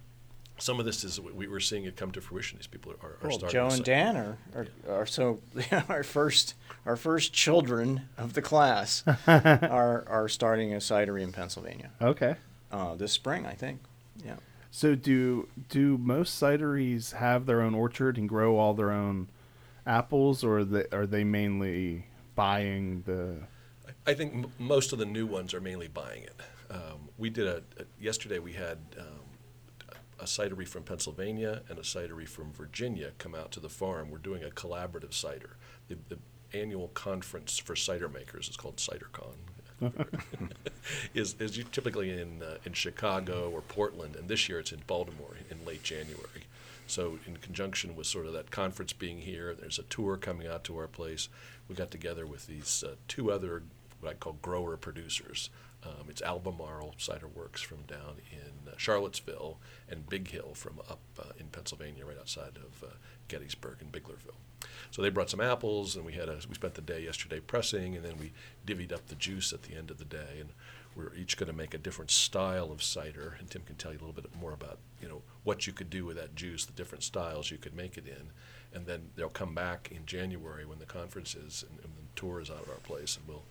some 0.59 0.79
of 0.79 0.87
this 0.87 1.03
is 1.03 1.21
we 1.21 1.49
were 1.49 1.59
seeing 1.61 1.85
it 1.85 1.97
come 1.97 2.13
to 2.13 2.21
fruition. 2.21 2.59
These 2.59 2.69
people 2.69 2.93
are, 3.03 3.07
are 3.07 3.17
Well, 3.23 3.33
starting. 3.39 3.51
Joe 3.51 3.67
and 3.67 3.77
ci- 3.79 3.83
Dan 3.83 4.17
are, 4.17 4.39
are, 4.55 4.67
are 4.89 5.07
so 5.07 5.41
our 5.89 6.05
first 6.05 6.55
our 6.87 6.97
first 6.97 7.33
children 7.33 8.03
of 8.17 8.35
the 8.35 8.43
class 8.43 9.03
are 9.27 10.05
are 10.09 10.29
starting 10.29 10.73
a 10.75 10.77
cidery 10.77 11.23
in 11.23 11.33
Pennsylvania 11.33 11.91
okay 12.01 12.37
uh, 12.71 12.95
this 12.95 13.13
spring, 13.13 13.45
I 13.47 13.53
think. 13.55 13.81
Yeah. 14.25 14.37
So 14.75 14.95
do 14.95 15.49
do 15.69 15.99
most 15.99 16.43
cideries 16.43 17.13
have 17.13 17.45
their 17.45 17.61
own 17.61 17.75
orchard 17.75 18.17
and 18.17 18.27
grow 18.27 18.57
all 18.57 18.73
their 18.73 18.91
own 18.91 19.29
apples, 19.87 20.43
or 20.43 20.61
are 20.61 20.65
they, 20.65 20.87
are 20.91 21.07
they 21.07 21.25
mainly 21.25 22.07
buying 22.35 23.03
the? 23.03 23.37
I 24.07 24.15
think 24.15 24.33
m- 24.33 24.53
most 24.59 24.95
of 24.95 24.99
the 24.99 25.05
new 25.05 25.27
ones 25.27 25.53
are 25.53 25.61
mainly 25.61 25.89
buying 25.89 26.23
it. 26.23 26.41
Um, 26.71 27.11
we 27.19 27.29
did 27.29 27.47
a, 27.47 27.57
a 27.79 27.85
yesterday. 28.01 28.39
We 28.39 28.55
had 28.55 28.79
um, 28.99 29.97
a 30.19 30.25
cidery 30.25 30.67
from 30.67 30.85
Pennsylvania 30.85 31.61
and 31.69 31.79
a 31.79 31.83
cidery 31.83 32.27
from 32.27 32.51
Virginia 32.51 33.11
come 33.19 33.35
out 33.35 33.53
to 33.53 33.61
the 33.61 33.69
farm. 33.69 34.11
We're 34.11 34.19
doing 34.19 34.43
a 34.43 34.49
collaborative 34.49 35.13
cider. 35.13 35.59
The, 35.89 35.99
the 36.09 36.19
annual 36.59 36.89
conference 36.89 37.59
for 37.59 37.77
cider 37.77 38.09
makers 38.09 38.49
is 38.49 38.57
called 38.57 38.77
CiderCon. 38.77 39.35
is 41.15 41.35
is 41.39 41.57
you- 41.57 41.65
typically 41.65 42.11
in 42.11 42.43
uh, 42.43 42.57
in 42.65 42.73
Chicago 42.73 43.51
or 43.51 43.61
Portland, 43.63 44.17
and 44.17 44.29
this 44.29 44.49
year 44.49 44.59
it's 44.59 44.73
in 44.73 44.83
Baltimore 44.87 45.35
in 45.51 45.65
late 45.65 45.83
January. 45.83 46.47
So 46.87 47.19
in 47.27 47.37
conjunction 47.39 47.97
with 47.97 48.07
sort 48.07 48.27
of 48.27 48.33
that 48.35 48.51
conference 48.51 48.93
being 48.93 49.19
here, 49.21 49.55
there's 49.55 49.79
a 49.79 49.85
tour 49.85 50.17
coming 50.17 50.47
out 50.47 50.65
to 50.65 50.77
our 50.77 50.89
place. 50.89 51.29
We 51.69 51.75
got 51.75 51.91
together 51.91 52.27
with 52.27 52.47
these 52.47 52.85
uh, 52.87 52.97
two 53.09 53.31
other 53.31 53.63
what 54.01 54.11
I 54.11 54.15
call 54.15 54.37
grower 54.43 54.77
producers. 54.77 55.49
Um, 55.85 56.07
it's 56.09 56.23
Albemarle 56.23 56.95
Cider 56.99 57.27
Works 57.27 57.61
from 57.61 57.83
down 57.83 58.17
in 58.31 58.69
uh, 58.71 58.75
Charlottesville 58.77 59.59
and 59.89 60.09
Big 60.09 60.29
Hill 60.29 60.53
from 60.55 60.79
up 60.89 61.01
uh, 61.19 61.33
in 61.39 61.47
Pennsylvania, 61.47 62.05
right 62.07 62.19
outside 62.19 62.57
of 62.57 62.85
uh, 62.85 62.93
Gettysburg 63.29 63.79
and 63.81 63.91
Biglerville. 63.91 64.37
So 64.91 65.03
they 65.03 65.11
brought 65.11 65.31
some 65.31 65.41
apples, 65.41 65.97
and 65.97 66.05
we 66.05 66.13
had 66.13 66.29
a, 66.29 66.39
we 66.49 66.55
spent 66.55 66.75
the 66.75 66.83
day 66.83 67.03
yesterday 67.03 67.41
pressing, 67.41 67.97
and 67.97 68.05
then 68.05 68.15
we 68.19 68.33
divvied 68.67 68.93
up 68.93 69.07
the 69.09 69.15
juice 69.15 69.53
at 69.53 69.63
the 69.63 69.75
end 69.75 69.91
of 69.91 69.99
the 69.99 70.05
day, 70.05 70.39
and 70.41 70.51
we're 70.95 71.15
each 71.15 71.37
going 71.37 71.51
to 71.51 71.57
make 71.57 71.73
a 71.75 71.79
different 71.79 72.11
style 72.11 72.71
of 72.71 72.83
cider. 72.83 73.37
And 73.39 73.51
Tim 73.51 73.63
can 73.63 73.77
tell 73.77 73.93
you 73.93 73.99
a 73.99 74.03
little 74.05 74.15
bit 74.15 74.27
more 74.39 74.53
about 74.53 74.79
you 75.01 75.09
know 75.09 75.23
what 75.45 75.67
you 75.67 75.73
could 75.73 75.91
do 75.91 76.05
with 76.05 76.17
that 76.17 76.35
juice, 76.35 76.65
the 76.65 76.73
different 76.73 77.05
styles 77.05 77.51
you 77.51 77.59
could 77.59 77.75
make 77.75 77.97
it 77.97 78.07
in, 78.07 78.31
and 78.75 78.87
then 78.87 79.11
they'll 79.17 79.29
come 79.29 79.55
back 79.55 79.91
in 79.91 80.05
January 80.07 80.67
when 80.67 80.79
the 80.79 80.87
conference 80.87 81.35
is 81.35 81.65
and, 81.69 81.79
and 81.81 81.93
the 81.95 82.21
tour 82.21 82.41
is 82.41 82.51
out 82.51 82.63
at 82.63 82.69
our 82.69 82.75
place, 82.85 83.17
and 83.17 83.27
we'll 83.27 83.45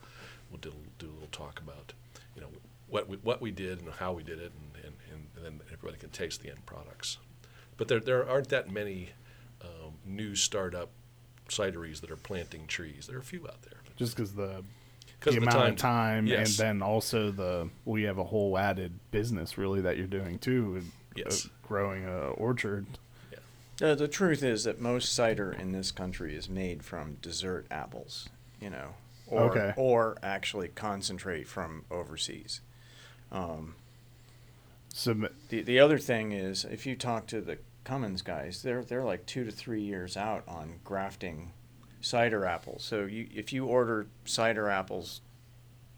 we'll 0.50 0.60
do, 0.60 0.74
do 1.00 1.08
a 1.08 1.14
little 1.14 1.28
talk 1.32 1.60
about 1.60 1.94
you 2.36 2.42
know 2.42 2.50
what 2.90 3.08
we, 3.08 3.18
what 3.18 3.42
we 3.42 3.52
did 3.52 3.82
and 3.82 3.90
how 3.94 4.12
we 4.12 4.22
did 4.22 4.40
it, 4.40 4.52
and, 4.76 4.94
and, 5.12 5.26
and 5.36 5.46
then 5.46 5.62
everybody 5.72 5.98
can 5.98 6.10
taste 6.10 6.42
the 6.42 6.50
end 6.50 6.66
products. 6.66 7.18
But 7.78 7.88
there 7.88 8.00
there 8.00 8.30
aren't 8.30 8.50
that 8.50 8.70
many 8.70 9.10
um, 9.64 9.94
new 10.06 10.36
startup 10.36 10.90
cideries 11.52 12.02
that 12.02 12.10
are 12.12 12.16
planting 12.16 12.66
trees. 12.68 13.08
There 13.08 13.18
are 13.18 13.22
a 13.22 13.24
few 13.24 13.46
out 13.48 13.62
there. 13.64 13.80
Just 13.98 14.16
because 14.16 14.34
the 14.34 14.64
'Cause 15.20 15.36
the 15.36 15.40
the 15.42 15.46
amount 15.46 15.58
time- 15.58 15.72
of 15.74 15.78
time, 15.78 16.28
Yes. 16.28 16.50
and 16.50 16.58
then 16.58 16.82
also 16.82 17.30
the 17.32 17.70
we 17.86 18.04
have 18.04 18.18
a 18.18 18.24
whole 18.24 18.58
added 18.58 18.94
business 19.12 19.58
really 19.58 19.82
that 19.82 19.98
you're 19.98 20.08
doing 20.08 20.40
too, 20.40 20.82
Yes. 21.16 21.46
uh, 21.46 21.50
growing 21.68 22.06
a 22.06 22.30
orchard. 22.30 22.86
Yeah. 23.32 23.38
The, 23.78 23.96
the 23.96 24.08
truth 24.08 24.42
is 24.42 24.64
that 24.64 24.80
most 24.82 25.14
cider 25.14 25.52
in 25.52 25.74
this 25.74 25.92
country 25.92 26.36
is 26.36 26.50
made 26.50 26.84
from 26.84 27.16
dessert 27.22 27.68
apples, 27.70 28.30
you 28.60 28.70
know, 28.72 28.96
or, 29.28 29.42
Okay. 29.52 29.74
or 29.78 30.18
actually 30.24 30.70
concentrate 30.70 31.48
from 31.48 31.86
overseas. 31.92 32.62
Um, 33.32 33.76
So 34.94 35.14
the, 35.50 35.62
the 35.62 35.80
other 35.80 35.98
thing 36.00 36.32
is, 36.34 36.66
if 36.66 36.86
you 36.86 36.96
talk 36.98 37.26
to 37.28 37.40
the 37.42 37.60
Cummins 37.84 38.22
guys, 38.22 38.62
they're, 38.62 38.84
they're 38.84 39.04
like 39.04 39.26
two 39.26 39.44
to 39.44 39.52
three 39.52 39.82
years 39.82 40.16
out 40.16 40.44
on 40.48 40.80
grafting 40.84 41.52
cider 42.02 42.46
apples. 42.46 42.84
So 42.84 43.06
you, 43.06 43.28
if 43.34 43.52
you 43.54 43.66
order 43.66 44.08
cider 44.26 44.70
apples, 44.70 45.22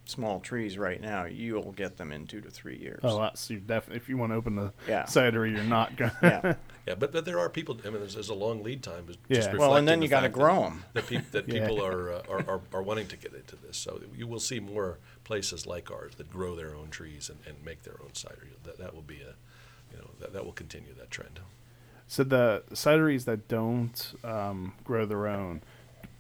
small 0.06 0.40
trees 0.40 0.78
right 0.78 1.00
now, 1.02 1.26
you'll 1.26 1.72
get 1.74 1.98
them 1.98 2.12
in 2.12 2.28
two 2.28 2.42
to 2.42 2.50
three 2.50 2.78
years. 2.78 3.00
oh, 3.04 3.20
that's 3.22 3.50
you 3.50 3.60
definitely 3.60 3.98
if 3.98 4.10
you 4.10 4.18
want 4.18 4.32
to 4.32 4.36
open 4.36 4.56
the 4.56 4.74
Yeah. 4.88 5.04
cidery, 5.04 5.52
you're 5.54 5.64
not 5.64 5.96
gonna. 5.96 6.14
Yeah. 6.22 6.54
Yeah, 6.86 6.96
but, 6.96 7.14
but 7.14 7.24
there 7.24 7.40
are 7.40 7.48
people. 7.48 7.78
I 7.86 7.90
mean, 7.92 8.00
there's, 8.02 8.14
there's 8.16 8.28
a 8.28 8.34
long 8.34 8.62
lead 8.62 8.84
time. 8.84 9.08
Just 9.08 9.20
Yeah. 9.30 9.56
Well, 9.56 9.78
and 9.78 9.88
then 9.88 10.02
the 10.02 10.06
you 10.06 10.10
got 10.10 10.22
to 10.22 10.28
grow 10.30 10.56
that- 10.64 10.70
them. 10.70 10.84
That, 10.92 11.08
peop, 11.08 11.32
that 11.32 11.48
Yeah. 11.48 11.62
people 11.62 11.82
are, 11.82 12.12
uh, 12.12 12.22
are, 12.30 12.40
are 12.50 12.62
are 12.74 12.84
wanting 12.84 13.08
to 13.08 13.16
get 13.16 13.34
into 13.34 13.56
this. 13.56 13.78
So 13.78 14.02
you 14.14 14.28
will 14.28 14.42
see 14.42 14.60
more 14.60 15.00
places 15.24 15.66
like 15.66 15.90
ours 15.90 16.16
that 16.18 16.30
grow 16.30 16.58
their 16.58 16.76
own 16.76 16.90
trees 16.90 17.30
and, 17.30 17.40
and 17.48 17.64
make 17.64 17.84
their 17.84 17.96
own 18.04 18.14
cider. 18.16 18.48
That 18.66 18.78
that 18.80 18.94
will 18.94 19.02
be 19.02 19.22
a, 19.22 19.36
you 19.94 19.98
know, 20.00 20.10
that, 20.20 20.34
that 20.34 20.44
will 20.44 20.52
continue 20.52 20.94
that 20.96 21.10
trend. 21.10 21.40
So 22.14 22.24
the 22.24 22.62
cideries 22.74 23.26
that 23.26 23.48
don't 23.48 24.14
um, 24.24 24.74
grow 24.84 25.08
their 25.08 25.28
own, 25.28 25.64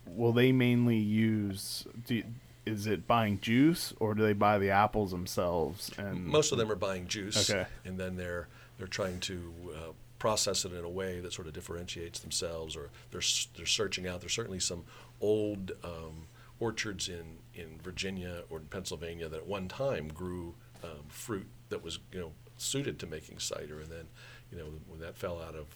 will 0.07 0.31
they 0.31 0.51
mainly 0.51 0.97
use? 0.97 1.85
Do, 2.07 2.23
is 2.65 2.87
it 2.87 3.05
buying 3.05 3.39
juice 3.39 3.93
or 3.99 4.15
do 4.15 4.23
they 4.23 4.33
buy 4.33 4.57
the 4.57 4.71
apples 4.71 5.11
themselves? 5.11 5.91
And 5.99 6.25
Most 6.25 6.51
of 6.51 6.57
them 6.57 6.71
are 6.71 6.75
buying 6.75 7.05
juice, 7.05 7.47
Okay. 7.47 7.67
and 7.85 7.99
then 7.99 8.15
they're 8.15 8.47
they're 8.79 8.87
trying 8.87 9.19
to 9.19 9.53
uh, 9.75 9.91
process 10.17 10.65
it 10.65 10.73
in 10.73 10.83
a 10.83 10.89
way 10.89 11.19
that 11.19 11.31
sort 11.31 11.45
of 11.45 11.53
differentiates 11.53 12.21
themselves, 12.21 12.75
or 12.75 12.89
they're 13.11 13.21
they're 13.55 13.67
searching 13.67 14.07
out. 14.07 14.19
There's 14.19 14.33
certainly 14.33 14.59
some 14.59 14.85
old 15.21 15.73
um, 15.83 16.25
orchards 16.59 17.07
in 17.07 17.37
in 17.53 17.79
Virginia 17.83 18.45
or 18.49 18.57
in 18.57 18.65
Pennsylvania 18.65 19.29
that 19.29 19.41
at 19.41 19.45
one 19.45 19.67
time 19.67 20.07
grew 20.07 20.55
um, 20.83 21.05
fruit 21.07 21.45
that 21.69 21.83
was 21.83 21.99
you 22.11 22.19
know 22.19 22.31
suited 22.57 22.97
to 22.97 23.05
making 23.05 23.37
cider, 23.37 23.79
and 23.79 23.91
then 23.91 24.07
you 24.51 24.57
know 24.57 24.65
when 24.87 24.99
that 24.99 25.15
fell 25.15 25.39
out 25.39 25.53
of 25.53 25.67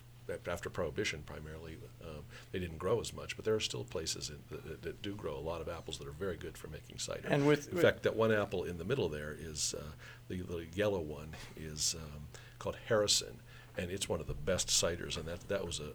after 0.47 0.69
prohibition 0.69 1.23
primarily 1.25 1.77
um, 2.03 2.23
they 2.51 2.59
didn't 2.59 2.77
grow 2.77 2.99
as 2.99 3.13
much 3.13 3.35
but 3.35 3.45
there 3.45 3.55
are 3.55 3.59
still 3.59 3.83
places 3.83 4.29
in, 4.29 4.37
that, 4.49 4.81
that 4.81 5.01
do 5.01 5.15
grow 5.15 5.35
a 5.37 5.39
lot 5.39 5.61
of 5.61 5.69
apples 5.69 5.97
that 5.97 6.07
are 6.07 6.11
very 6.11 6.37
good 6.37 6.57
for 6.57 6.67
making 6.67 6.97
cider 6.97 7.27
And 7.29 7.45
with- 7.47 7.67
in 7.69 7.75
with- 7.75 7.83
fact 7.83 8.03
that 8.03 8.15
one 8.15 8.31
apple 8.31 8.63
in 8.65 8.77
the 8.77 8.85
middle 8.85 9.09
there 9.09 9.35
is 9.39 9.73
uh, 9.77 9.83
the, 10.27 10.41
the 10.41 10.65
yellow 10.73 10.99
one 10.99 11.29
is 11.55 11.95
um, 11.97 12.27
called 12.59 12.77
Harrison, 12.87 13.39
and 13.77 13.91
it's 13.91 14.09
one 14.09 14.19
of 14.19 14.27
the 14.27 14.33
best 14.33 14.67
ciders, 14.69 15.15
and 15.17 15.25
that 15.25 15.47
that 15.47 15.65
was 15.65 15.79
a, 15.79 15.91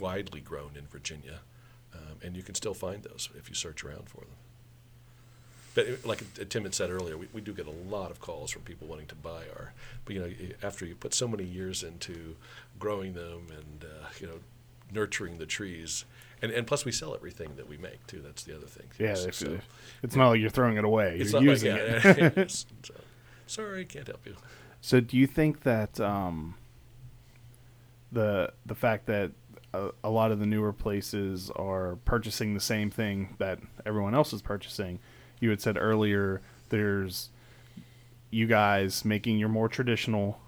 widely 0.00 0.40
grown 0.40 0.72
in 0.76 0.86
Virginia, 0.86 1.40
um, 1.94 2.16
and 2.22 2.36
you 2.36 2.42
can 2.42 2.54
still 2.54 2.74
find 2.74 3.02
those 3.02 3.28
if 3.38 3.48
you 3.48 3.54
search 3.54 3.84
around 3.84 4.08
for 4.08 4.22
them. 4.22 4.36
But 5.76 5.86
like 6.04 6.48
Tim 6.48 6.64
had 6.64 6.74
said 6.74 6.90
earlier, 6.90 7.16
we, 7.16 7.28
we 7.32 7.40
do 7.40 7.52
get 7.52 7.66
a 7.68 7.70
lot 7.70 8.10
of 8.10 8.18
calls 8.18 8.50
from 8.50 8.62
people 8.62 8.88
wanting 8.88 9.06
to 9.06 9.14
buy 9.14 9.42
our. 9.56 9.72
But 10.04 10.14
you 10.14 10.20
know, 10.20 10.30
after 10.62 10.84
you 10.86 10.96
put 10.96 11.14
so 11.14 11.28
many 11.28 11.44
years 11.44 11.82
into 11.84 12.34
growing 12.80 13.12
them 13.12 13.46
and 13.50 13.84
uh, 13.84 14.06
you 14.18 14.26
know 14.26 14.38
nurturing 14.92 15.36
the 15.38 15.46
trees, 15.46 16.04
and, 16.42 16.50
and 16.50 16.66
plus 16.66 16.84
we 16.84 16.92
sell 16.92 17.14
everything 17.14 17.50
that 17.56 17.68
we 17.68 17.76
make 17.76 18.04
too. 18.06 18.20
That's 18.24 18.42
the 18.42 18.56
other 18.56 18.66
thing. 18.66 18.86
yeah, 18.98 19.14
So- 19.14 19.28
if, 19.28 19.34
so- 19.34 19.58
it's 20.02 20.16
not 20.16 20.30
like 20.30 20.40
you're 20.40 20.50
throwing 20.50 20.76
it 20.78 20.84
away. 20.84 21.18
it's 21.20 21.32
you're 21.32 21.42
using 21.42 21.72
like, 21.72 21.80
it. 21.82 22.04
yeah, 22.18 22.30
yes. 22.36 22.66
So, 22.82 22.94
sorry, 23.46 23.84
can't 23.84 24.06
help 24.06 24.24
you. 24.26 24.34
So 24.80 25.00
do 25.00 25.16
you 25.16 25.26
think 25.26 25.62
that 25.64 26.00
um, 26.00 26.54
the 28.12 28.52
the 28.64 28.74
fact 28.74 29.06
that 29.06 29.32
a, 29.74 29.90
a 30.04 30.10
lot 30.10 30.30
of 30.32 30.38
the 30.38 30.46
newer 30.46 30.72
places 30.72 31.50
are 31.54 31.96
purchasing 32.04 32.54
the 32.54 32.60
same 32.60 32.90
thing 32.90 33.34
that 33.38 33.58
everyone 33.84 34.14
else 34.14 34.32
is 34.32 34.40
purchasing? 34.42 35.00
You 35.40 35.50
had 35.50 35.60
said 35.60 35.76
earlier 35.78 36.40
there's 36.68 37.30
you 38.30 38.46
guys 38.46 39.04
making 39.04 39.38
your 39.38 39.48
more 39.48 39.68
traditional 39.68 40.40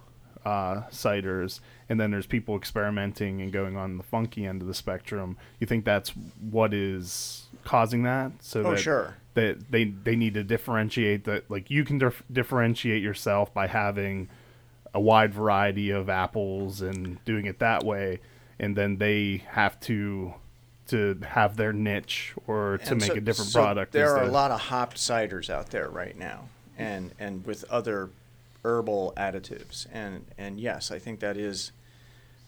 uh, 0.45 0.83
ciders, 0.91 1.61
and 1.89 2.01
then 2.01 2.11
there's 2.11 2.27
people 2.27 2.57
experimenting 2.57 3.43
and 3.43 3.53
going 3.53 3.77
on 3.77 3.97
the 3.99 4.03
funky 4.03 4.47
end 4.47 4.63
of 4.63 4.69
the 4.69 4.75
spectrum. 4.75 5.37
You 5.61 5.67
think 5.67 5.85
that's 5.85 6.11
what 6.41 6.73
is 6.73 7.47
causing 7.65 8.03
that? 8.05 8.33
So 8.41 8.65
Oh, 8.65 8.71
that, 8.71 8.79
sure. 8.79 9.17
That 9.35 9.71
they 9.71 9.85
they 9.85 10.17
need 10.17 10.35
to 10.35 10.45
differentiate 10.45 11.25
that 11.25 11.51
like 11.51 11.71
you 11.71 11.85
can 11.85 11.99
dif- 11.99 12.23
differentiate 12.33 13.03
yourself 13.03 13.53
by 13.53 13.67
having 13.67 14.29
a 14.95 15.01
wide 15.01 15.35
variety 15.35 15.91
of 15.91 16.09
apples 16.09 16.81
and 16.81 17.23
doing 17.25 17.47
it 17.47 17.59
that 17.59 17.85
way, 17.85 18.21
and 18.59 18.77
then 18.77 18.97
they 18.97 19.45
have 19.51 19.79
to 19.81 20.35
to 20.89 21.19
have 21.27 21.57
their 21.57 21.73
niche 21.73 22.35
or 22.47 22.79
to 22.85 22.91
And 22.93 23.01
make 23.01 23.13
so- 23.13 23.17
a 23.17 23.21
different 23.21 23.51
so 23.51 23.61
product. 23.63 23.93
There 23.93 24.17
are 24.17 24.25
a 24.25 24.29
lot 24.31 24.51
of 24.51 24.61
hopped 24.61 24.97
ciders 24.97 25.49
out 25.51 25.71
there 25.71 25.89
right 25.89 26.17
now, 26.19 26.49
and 26.77 27.13
and 27.19 27.45
with 27.47 27.65
other 27.71 28.11
herbal 28.65 29.15
additives, 29.17 29.87
and 29.93 30.27
and 30.37 30.59
yes, 30.61 30.91
I 30.91 30.99
think 30.99 31.21
that 31.21 31.37
is 31.37 31.73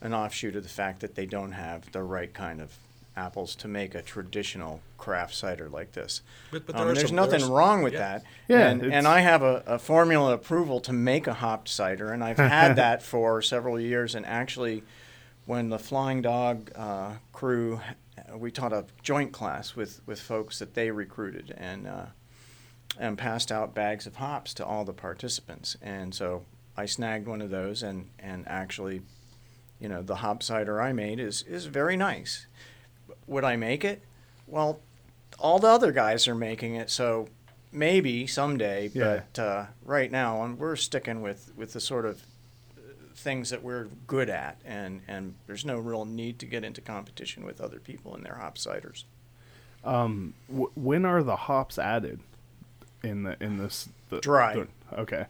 an 0.01 0.13
offshoot 0.13 0.55
of 0.55 0.63
the 0.63 0.69
fact 0.69 0.99
that 1.01 1.15
they 1.15 1.25
don't 1.25 1.51
have 1.53 1.91
the 1.91 2.01
right 2.03 2.33
kind 2.33 2.59
of 2.59 2.73
apples 3.15 3.55
to 3.55 3.67
make 3.67 3.93
a 3.93 4.01
traditional 4.01 4.81
craft 4.97 5.35
cider 5.35 5.67
like 5.69 5.91
this. 5.91 6.21
But- 6.49 6.65
but 6.65 6.75
there 6.75 6.85
Um, 6.85 6.91
are 6.91 6.93
there's 6.95 7.07
some- 7.07 7.15
nothing 7.17 7.41
some- 7.41 7.51
wrong 7.51 7.83
with 7.83 7.93
yeah. 7.93 7.99
that. 7.99 8.23
Yeah, 8.47 8.69
and, 8.69 8.81
and 8.83 9.07
I 9.07 9.19
have 9.19 9.43
a, 9.43 9.61
a 9.67 9.77
formula 9.77 10.33
approval 10.33 10.79
to 10.81 10.93
make 10.93 11.27
a 11.27 11.33
hopped 11.35 11.67
cider, 11.69 12.11
and 12.11 12.23
I've 12.23 12.37
had 12.37 12.75
that 12.77 13.03
for 13.03 13.41
several 13.41 13.79
years. 13.79 14.15
And 14.15 14.25
actually, 14.25 14.83
when 15.45 15.69
the 15.69 15.77
Flying 15.77 16.21
Dog 16.21 16.71
uh, 16.75 17.15
crew, 17.33 17.81
we 18.35 18.51
taught 18.51 18.73
a 18.73 18.85
joint 19.01 19.31
class 19.31 19.75
with, 19.75 20.01
with 20.05 20.19
folks 20.19 20.59
that 20.59 20.73
they 20.73 20.91
recruited 20.91 21.53
and 21.57 21.87
uh, 21.87 22.05
and 22.99 23.17
passed 23.17 23.51
out 23.51 23.73
bags 23.73 24.05
of 24.05 24.17
hops 24.17 24.53
to 24.55 24.65
all 24.65 24.83
the 24.83 24.93
participants. 24.93 25.77
And 25.81 26.13
so 26.13 26.45
I 26.75 26.85
snagged 26.85 27.27
one 27.27 27.41
of 27.41 27.49
those, 27.49 27.83
and 27.83 28.09
and 28.19 28.47
actually, 28.47 29.01
you 29.79 29.89
know, 29.89 30.01
the 30.01 30.15
hop 30.15 30.43
cider 30.43 30.81
I 30.81 30.93
made 30.93 31.19
is 31.19 31.43
is 31.43 31.65
very 31.65 31.97
nice. 31.97 32.47
Would 33.27 33.43
I 33.43 33.55
make 33.55 33.85
it? 33.85 34.01
Well, 34.47 34.79
all 35.39 35.59
the 35.59 35.67
other 35.67 35.91
guys 35.91 36.27
are 36.27 36.35
making 36.35 36.75
it, 36.75 36.89
so 36.89 37.27
maybe 37.71 38.27
someday. 38.27 38.91
Yeah. 38.93 39.21
But 39.33 39.41
uh, 39.41 39.65
right 39.83 40.11
now, 40.11 40.41
um, 40.43 40.57
we're 40.57 40.75
sticking 40.75 41.21
with 41.21 41.51
with 41.55 41.73
the 41.73 41.79
sort 41.79 42.05
of 42.05 42.21
uh, 42.21 42.25
things 43.21 43.49
that 43.51 43.63
we're 43.63 43.87
good 44.07 44.29
at, 44.29 44.59
and 44.65 45.01
and 45.07 45.35
there's 45.47 45.63
no 45.65 45.77
real 45.79 46.05
need 46.05 46.39
to 46.39 46.45
get 46.45 46.63
into 46.63 46.81
competition 46.81 47.45
with 47.45 47.61
other 47.61 47.79
people 47.79 48.15
in 48.15 48.23
their 48.23 48.35
hop 48.35 48.57
ciders. 48.57 49.05
Um, 49.83 50.33
w- 50.49 50.71
when 50.75 51.05
are 51.05 51.23
the 51.23 51.35
hops 51.35 51.79
added 51.79 52.19
in 53.03 53.23
the 53.23 53.41
in 53.41 53.57
this 53.57 53.89
the, 54.09 54.19
Dry. 54.19 54.55
the- 54.55 54.99
okay, 54.99 55.25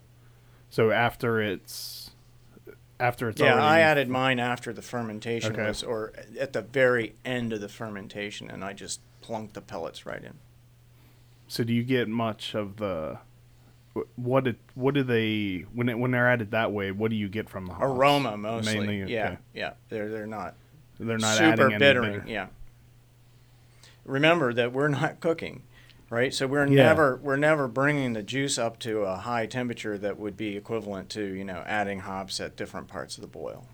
so 0.69 0.91
after 0.91 1.41
it's 1.41 2.11
after 2.99 3.29
it's 3.29 3.39
yeah, 3.41 3.53
already 3.53 3.65
I 3.67 3.79
added 3.79 4.09
mine 4.09 4.39
after 4.39 4.73
the 4.73 4.81
fermentation 4.81 5.53
Okay. 5.53 5.67
was, 5.67 5.83
or 5.83 6.13
at 6.39 6.53
the 6.53 6.61
very 6.61 7.15
end 7.25 7.53
of 7.53 7.61
the 7.61 7.69
fermentation, 7.69 8.49
and 8.49 8.63
I 8.63 8.73
just 8.73 9.01
plunked 9.21 9.53
the 9.53 9.61
pellets 9.61 10.05
right 10.05 10.23
in. 10.23 10.35
So 11.47 11.63
do 11.63 11.73
you 11.73 11.83
get 11.83 12.07
much 12.07 12.53
of 12.55 12.77
the 12.77 13.19
what 14.15 14.47
it, 14.47 14.55
what 14.75 14.93
do 14.93 15.03
they 15.03 15.65
when 15.73 15.89
it, 15.89 15.99
when 15.99 16.11
they're 16.11 16.29
added 16.29 16.51
that 16.51 16.71
way? 16.71 16.91
What 16.91 17.09
do 17.11 17.17
you 17.17 17.27
get 17.29 17.49
from 17.49 17.65
the 17.65 17.73
hops? 17.73 17.85
Aroma 17.85 18.37
mostly. 18.37 18.79
Mainly, 18.87 19.13
yeah, 19.13 19.25
okay. 19.27 19.37
yeah. 19.53 19.73
They're 19.89 20.09
they're 20.09 20.27
not 20.27 20.55
They're 20.99 21.17
not 21.17 21.37
super 21.37 21.65
adding 21.67 21.79
bittering. 21.79 22.11
anything. 22.13 22.29
Yeah. 22.29 22.47
Remember 24.05 24.53
that 24.53 24.71
we're 24.73 24.87
not 24.87 25.19
cooking, 25.19 25.63
right? 26.09 26.33
So 26.33 26.47
we're 26.47 26.65
Yeah. 26.67 26.83
never 26.83 27.17
we're 27.17 27.35
never 27.35 27.67
bringing 27.67 28.13
the 28.13 28.23
juice 28.23 28.57
up 28.57 28.79
to 28.79 29.01
a 29.01 29.17
high 29.17 29.45
temperature 29.45 29.97
that 29.97 30.17
would 30.17 30.37
be 30.37 30.55
equivalent 30.57 31.09
to 31.09 31.23
you 31.23 31.43
know 31.43 31.63
adding 31.65 31.99
hops 31.99 32.39
at 32.39 32.55
different 32.55 32.87
parts 32.87 33.17
of 33.17 33.21
the 33.21 33.27
boil. 33.27 33.67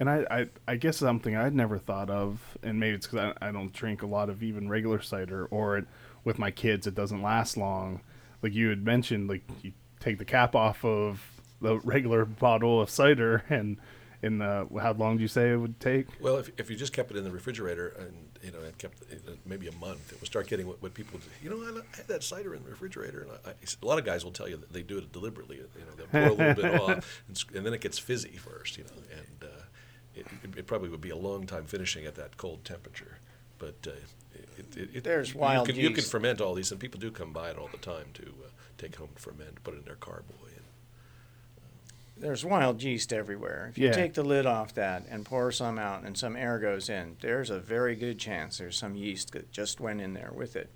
And 0.00 0.10
I, 0.10 0.26
I, 0.28 0.46
I 0.66 0.76
guess 0.76 0.96
something 0.96 1.36
I'd 1.36 1.54
never 1.54 1.78
thought 1.78 2.10
of, 2.10 2.58
and 2.64 2.80
maybe 2.80 2.96
it's 2.96 3.06
because 3.06 3.32
I, 3.40 3.48
I 3.48 3.52
don't 3.52 3.72
drink 3.72 4.02
a 4.02 4.06
lot 4.06 4.28
of 4.28 4.42
even 4.42 4.68
regular 4.68 5.00
cider, 5.00 5.46
or 5.46 5.78
it, 5.78 5.84
with 6.24 6.38
my 6.38 6.50
kids, 6.50 6.86
it 6.86 6.94
doesn't 6.94 7.22
last 7.22 7.56
long. 7.56 8.00
Like 8.42 8.54
you 8.54 8.68
had 8.68 8.84
mentioned, 8.84 9.28
like 9.28 9.42
you 9.62 9.72
take 10.00 10.18
the 10.18 10.24
cap 10.24 10.54
off 10.54 10.84
of 10.84 11.22
the 11.60 11.78
regular 11.80 12.24
bottle 12.24 12.80
of 12.80 12.90
cider, 12.90 13.44
and 13.48 13.78
in 14.22 14.38
the 14.38 14.66
how 14.80 14.92
long 14.92 15.16
do 15.16 15.22
you 15.22 15.28
say 15.28 15.52
it 15.52 15.56
would 15.56 15.78
take? 15.80 16.06
Well, 16.20 16.36
if, 16.38 16.50
if 16.58 16.70
you 16.70 16.76
just 16.76 16.92
kept 16.92 17.10
it 17.10 17.16
in 17.16 17.24
the 17.24 17.30
refrigerator 17.30 17.88
and 17.98 18.28
you 18.42 18.50
know 18.52 18.60
and 18.64 18.76
kept 18.78 19.02
it, 19.10 19.22
uh, 19.28 19.32
maybe 19.44 19.68
a 19.68 19.72
month, 19.72 20.12
it 20.12 20.20
would 20.20 20.26
start 20.26 20.48
getting 20.48 20.66
what, 20.66 20.82
what 20.82 20.94
people 20.94 21.20
you 21.42 21.50
know 21.50 21.62
I, 21.62 21.78
I 21.78 21.96
had 21.96 22.08
that 22.08 22.22
cider 22.22 22.54
in 22.54 22.64
the 22.64 22.70
refrigerator, 22.70 23.20
and 23.22 23.30
I, 23.32 23.50
I, 23.50 23.52
a 23.82 23.86
lot 23.86 23.98
of 23.98 24.04
guys 24.04 24.24
will 24.24 24.32
tell 24.32 24.48
you 24.48 24.56
that 24.56 24.72
they 24.72 24.82
do 24.82 24.98
it 24.98 25.12
deliberately. 25.12 25.56
You 25.56 25.62
know, 25.62 25.94
they'll 25.96 26.06
pour 26.06 26.20
a 26.20 26.32
little 26.32 26.62
bit 26.62 26.80
off, 26.80 27.22
and, 27.28 27.44
and 27.54 27.66
then 27.66 27.74
it 27.74 27.80
gets 27.80 27.98
fizzy 27.98 28.36
first. 28.36 28.78
You 28.78 28.84
know, 28.84 29.02
and 29.12 29.50
uh, 29.50 29.62
it, 30.14 30.26
it, 30.42 30.58
it 30.58 30.66
probably 30.66 30.88
would 30.88 31.02
be 31.02 31.10
a 31.10 31.16
long 31.16 31.46
time 31.46 31.64
finishing 31.64 32.06
at 32.06 32.14
that 32.14 32.36
cold 32.36 32.64
temperature. 32.64 33.18
But 33.58 33.86
uh, 33.86 33.90
it, 34.58 34.76
it, 34.76 34.90
it, 34.96 35.04
There's 35.04 35.34
you 35.34 35.40
wild 35.40 35.68
can, 35.68 35.76
you 35.76 35.90
can 35.90 36.04
ferment 36.04 36.40
all 36.40 36.54
these, 36.54 36.70
and 36.70 36.80
people 36.80 37.00
do 37.00 37.10
come 37.10 37.32
by 37.32 37.50
it 37.50 37.58
all 37.58 37.68
the 37.70 37.78
time 37.78 38.06
to 38.14 38.22
uh, 38.22 38.48
take 38.78 38.96
home 38.96 39.08
and 39.08 39.18
ferment, 39.18 39.62
put 39.64 39.74
it 39.74 39.78
in 39.78 39.84
their 39.84 39.96
carboy. 39.96 40.48
And, 40.56 40.64
there's 42.16 42.44
wild 42.44 42.82
yeast 42.82 43.12
everywhere. 43.12 43.66
If 43.70 43.78
you 43.78 43.86
Yeah. 43.88 43.92
take 43.92 44.14
the 44.14 44.22
lid 44.22 44.46
off 44.46 44.72
that 44.74 45.04
and 45.10 45.24
pour 45.24 45.50
some 45.50 45.78
out 45.78 46.04
and 46.04 46.16
some 46.16 46.36
air 46.36 46.58
goes 46.60 46.88
in, 46.88 47.16
there's 47.20 47.50
a 47.50 47.58
very 47.58 47.96
good 47.96 48.18
chance 48.18 48.58
there's 48.58 48.78
some 48.78 48.94
yeast 48.94 49.32
that 49.32 49.50
just 49.50 49.80
went 49.80 50.00
in 50.00 50.14
there 50.14 50.30
with 50.32 50.54
it. 50.54 50.70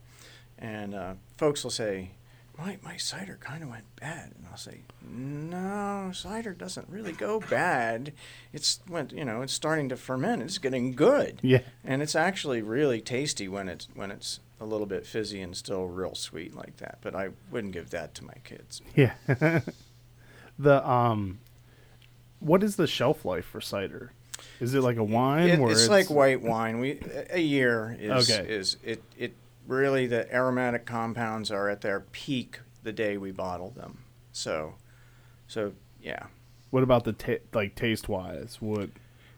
And 0.59 0.95
uh, 0.95 1.15
folks 1.37 1.63
will 1.63 1.71
say, 1.71 2.11
my, 2.59 2.77
my 2.83 2.97
cider 2.97 3.39
kind 3.41 3.63
of 3.63 3.69
went 3.71 3.85
bad. 4.01 4.33
And 4.37 4.45
I'll 4.51 4.57
say, 4.57 4.81
no, 5.09 6.11
cider 6.13 6.53
doesn't 6.53 6.89
really 6.89 7.13
go 7.13 7.39
bad. 7.41 8.13
It's 8.53 8.81
went, 8.89 9.13
you 9.13 9.25
know, 9.25 9.43
it's 9.43 9.53
starting 9.53 9.89
to 9.91 9.97
ferment. 9.97 10.43
It's 10.43 10.59
getting 10.59 10.93
good. 10.93 11.39
Yeah. 11.43 11.61
And 11.85 12.03
it's 12.03 12.17
actually 12.17 12.61
really 12.61 13.01
tasty 13.01 13.47
when 13.49 13.69
it's 13.69 13.89
when 13.95 14.11
it's 14.11 14.41
a 14.61 14.65
little 14.65 14.87
bit 14.87 15.07
fizzy 15.07 15.41
and 15.41 15.57
still 15.57 15.87
real 15.87 16.15
sweet 16.17 16.57
like 16.57 16.79
that. 16.79 16.99
But 17.01 17.15
I 17.15 17.29
wouldn't 17.51 17.73
give 17.73 17.91
that 17.91 18.15
to 18.17 18.25
my 18.25 18.35
kids. 18.43 18.83
Yeah. 18.97 19.15
the 20.59 20.89
um, 20.89 21.39
what 22.41 22.65
is 22.65 22.75
the 22.77 22.89
shelf 22.89 23.25
life 23.25 23.45
for 23.45 23.61
cider? 23.61 24.13
Is 24.61 24.75
it 24.75 24.81
like 24.83 24.97
a 24.97 25.05
wine? 25.05 25.49
It- 25.49 25.61
where 25.61 25.71
it's, 25.71 25.89
like 25.89 26.11
white 26.11 26.43
wine. 26.43 26.81
We 26.81 26.99
a 27.31 27.41
year 27.41 27.97
is 28.01 28.31
Okay. 28.31 28.49
is 28.49 28.77
it 28.83 29.03
it 29.17 29.35
really 29.69 30.07
the 30.09 30.33
aromatic 30.35 30.87
compounds 30.87 31.53
are 31.53 31.69
at 31.69 31.83
their 31.83 32.01
peak 32.01 32.61
the 32.83 32.93
day 32.93 33.17
we 33.17 33.31
bottle 33.31 33.71
them. 33.71 33.99
So, 34.33 34.75
so 35.47 35.75
yeah. 36.03 36.27
What 36.71 36.83
about 36.83 37.05
the 37.05 37.13
ta- 37.13 37.45
like 37.53 37.77
taste 37.77 38.09
wise? 38.09 38.57
What? 38.61 38.91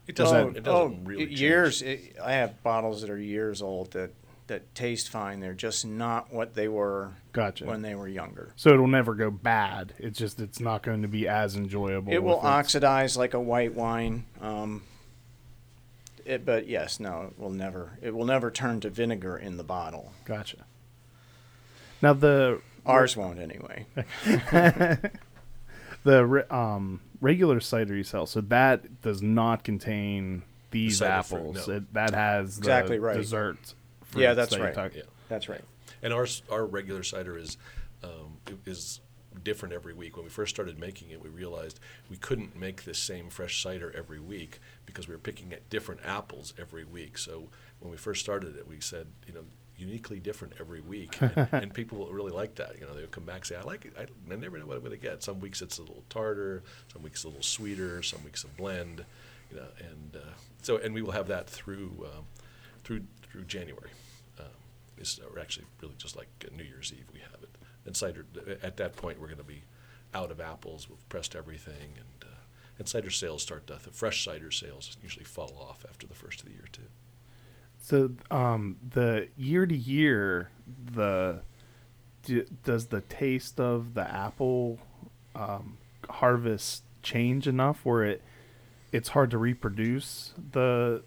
It 0.07 0.15
doesn't. 0.15 0.37
oh, 0.37 0.49
it 0.49 0.63
doesn't 0.63 0.67
oh, 0.67 0.99
really 1.03 1.27
change. 1.27 1.41
years. 1.41 1.81
It, 1.83 2.15
I 2.23 2.33
have 2.33 2.63
bottles 2.63 3.01
that 3.01 3.09
are 3.09 3.17
years 3.17 3.61
old 3.61 3.91
that 3.91 4.11
that 4.47 4.73
taste 4.75 5.09
fine. 5.09 5.39
They're 5.39 5.53
just 5.53 5.85
not 5.85 6.33
what 6.33 6.55
they 6.55 6.67
were 6.67 7.11
Gotcha. 7.31 7.65
when 7.65 7.81
they 7.81 7.95
were 7.95 8.07
younger. 8.07 8.51
so 8.55 8.71
it'll 8.73 8.87
never 8.87 9.13
go 9.15 9.31
bad. 9.31 9.93
It's 9.97 10.17
just 10.17 10.39
it's 10.39 10.59
not 10.59 10.81
going 10.83 11.03
to 11.03 11.07
be 11.07 11.27
as 11.27 11.55
enjoyable. 11.55 12.11
It 12.11 12.23
will 12.23 12.39
oxidize 12.39 13.15
like 13.15 13.33
a 13.33 13.39
white 13.39 13.73
wine. 13.73 14.25
Um, 14.41 14.81
it, 16.25 16.45
but 16.45 16.67
yes, 16.67 16.99
no, 16.99 17.23
it 17.31 17.39
will 17.39 17.49
never. 17.49 17.97
It 18.01 18.13
will 18.15 18.25
never 18.25 18.51
turn 18.51 18.79
to 18.81 18.89
vinegar 18.89 19.37
in 19.37 19.57
the 19.57 19.63
bottle. 19.63 20.11
Gotcha. 20.25 20.57
Now 22.01 22.13
the 22.13 22.61
Ours 22.85 23.15
won't 23.15 23.39
anyway. 23.39 23.85
the 26.03 26.25
re- 26.25 26.43
um 26.49 27.01
regular 27.19 27.59
cider 27.59 27.95
you 27.95 28.03
sell, 28.03 28.25
so 28.25 28.41
that 28.41 29.01
does 29.01 29.21
not 29.21 29.63
contain 29.63 30.43
these 30.71 30.97
cider 30.97 31.23
fruit, 31.23 31.39
apples. 31.39 31.67
no. 31.67 31.73
It, 31.75 31.93
that 31.93 32.13
has 32.13 32.55
the 32.55 32.61
Exactly 32.61 32.99
right. 32.99 33.17
dessert. 33.17 33.57
Yeah, 34.15 34.33
fruits 34.33 34.35
that's 34.35 34.49
that 34.51 34.57
you 34.59 34.63
right. 34.65 34.73
talk- 34.73 34.95
Yeah. 34.95 35.01
That's 35.29 35.47
right. 35.49 35.61
And 36.01 36.13
our 36.13 36.25
our 36.49 36.65
regular 36.65 37.03
cider 37.03 37.37
is 37.37 37.57
um, 38.03 38.37
is 38.65 38.99
different 39.43 39.73
every 39.73 39.93
week. 39.93 40.15
When 40.15 40.25
we 40.25 40.29
first 40.29 40.53
started 40.53 40.79
making 40.79 41.11
it, 41.11 41.21
we 41.21 41.29
realized 41.29 41.79
we 42.09 42.17
couldn't 42.17 42.55
make 42.55 42.83
this 42.83 42.99
same 42.99 43.29
fresh 43.29 43.61
cider 43.61 43.93
every 43.95 44.19
week 44.19 44.59
because 44.85 45.07
we 45.07 45.13
were 45.13 45.19
picking 45.19 45.53
at 45.53 45.69
different 45.69 46.01
apples 46.05 46.53
every 46.59 46.83
week. 46.83 47.17
So 47.17 47.49
when 47.79 47.91
we 47.91 47.97
first 47.97 48.21
started 48.21 48.55
it, 48.55 48.67
we 48.67 48.79
said, 48.79 49.07
you 49.27 49.33
know, 49.33 49.43
uniquely 49.81 50.19
different 50.19 50.53
every 50.59 50.81
week, 50.81 51.19
and, 51.21 51.47
and 51.51 51.73
people 51.73 52.07
really 52.11 52.31
like 52.31 52.55
that. 52.55 52.75
You 52.79 52.85
know, 52.85 52.93
they 52.93 53.01
would 53.01 53.11
come 53.11 53.25
back 53.25 53.37
and 53.37 53.45
say, 53.45 53.55
I 53.55 53.63
like 53.63 53.85
it. 53.85 53.93
I, 53.97 54.03
I 54.03 54.35
never 54.35 54.57
know 54.59 54.65
what 54.67 54.77
I'm 54.77 54.83
going 54.83 54.91
to 54.91 54.97
get. 54.97 55.23
Some 55.23 55.39
weeks 55.39 55.61
it's 55.61 55.79
a 55.79 55.81
little 55.81 56.03
tartar, 56.09 56.63
some 56.93 57.01
weeks 57.01 57.23
a 57.23 57.27
little 57.27 57.43
sweeter, 57.43 58.03
some 58.03 58.23
weeks 58.23 58.43
a 58.43 58.47
blend. 58.47 59.03
You 59.49 59.57
know, 59.57 59.67
and 59.79 60.15
uh, 60.15 60.33
so 60.61 60.77
and 60.77 60.93
we 60.93 61.01
will 61.01 61.11
have 61.11 61.27
that 61.27 61.49
through 61.49 62.05
um, 62.05 62.25
through 62.83 63.01
through 63.23 63.43
January. 63.45 63.89
Um, 64.39 64.45
it's 64.97 65.19
or 65.19 65.39
actually 65.39 65.65
really 65.81 65.95
just 65.97 66.15
like 66.15 66.29
uh, 66.45 66.55
New 66.55 66.63
Year's 66.63 66.93
Eve 66.95 67.05
we 67.13 67.19
have 67.19 67.41
it. 67.41 67.49
And 67.85 67.95
cider 67.95 68.25
at 68.61 68.77
that 68.77 68.95
point 68.95 69.19
we're 69.19 69.27
going 69.27 69.37
to 69.37 69.43
be 69.43 69.63
out 70.13 70.31
of 70.31 70.39
apples. 70.39 70.89
We've 70.89 71.09
pressed 71.09 71.35
everything, 71.35 71.93
and 71.95 72.23
uh, 72.23 72.35
and 72.77 72.87
cider 72.87 73.09
sales 73.09 73.41
start 73.41 73.67
to 73.67 73.73
the 73.83 73.91
fresh 73.91 74.23
cider 74.23 74.51
sales 74.51 74.97
usually 75.01 75.25
fall 75.25 75.55
off 75.59 75.85
after 75.89 76.07
the 76.07 76.13
first 76.13 76.41
of 76.41 76.45
the 76.47 76.53
year 76.53 76.67
too. 76.71 76.87
So 77.79 78.11
um 78.29 78.77
the 78.93 79.29
year 79.37 79.65
to 79.65 79.75
year 79.75 80.49
the 80.93 81.41
d- 82.23 82.45
does 82.63 82.87
the 82.87 83.01
taste 83.01 83.59
of 83.59 83.93
the 83.93 84.09
apple 84.09 84.79
um, 85.35 85.77
harvest 86.09 86.83
change 87.01 87.47
enough 87.47 87.79
where 87.83 88.03
it 88.03 88.21
it's 88.91 89.09
hard 89.09 89.31
to 89.31 89.37
reproduce 89.37 90.33
the 90.51 91.03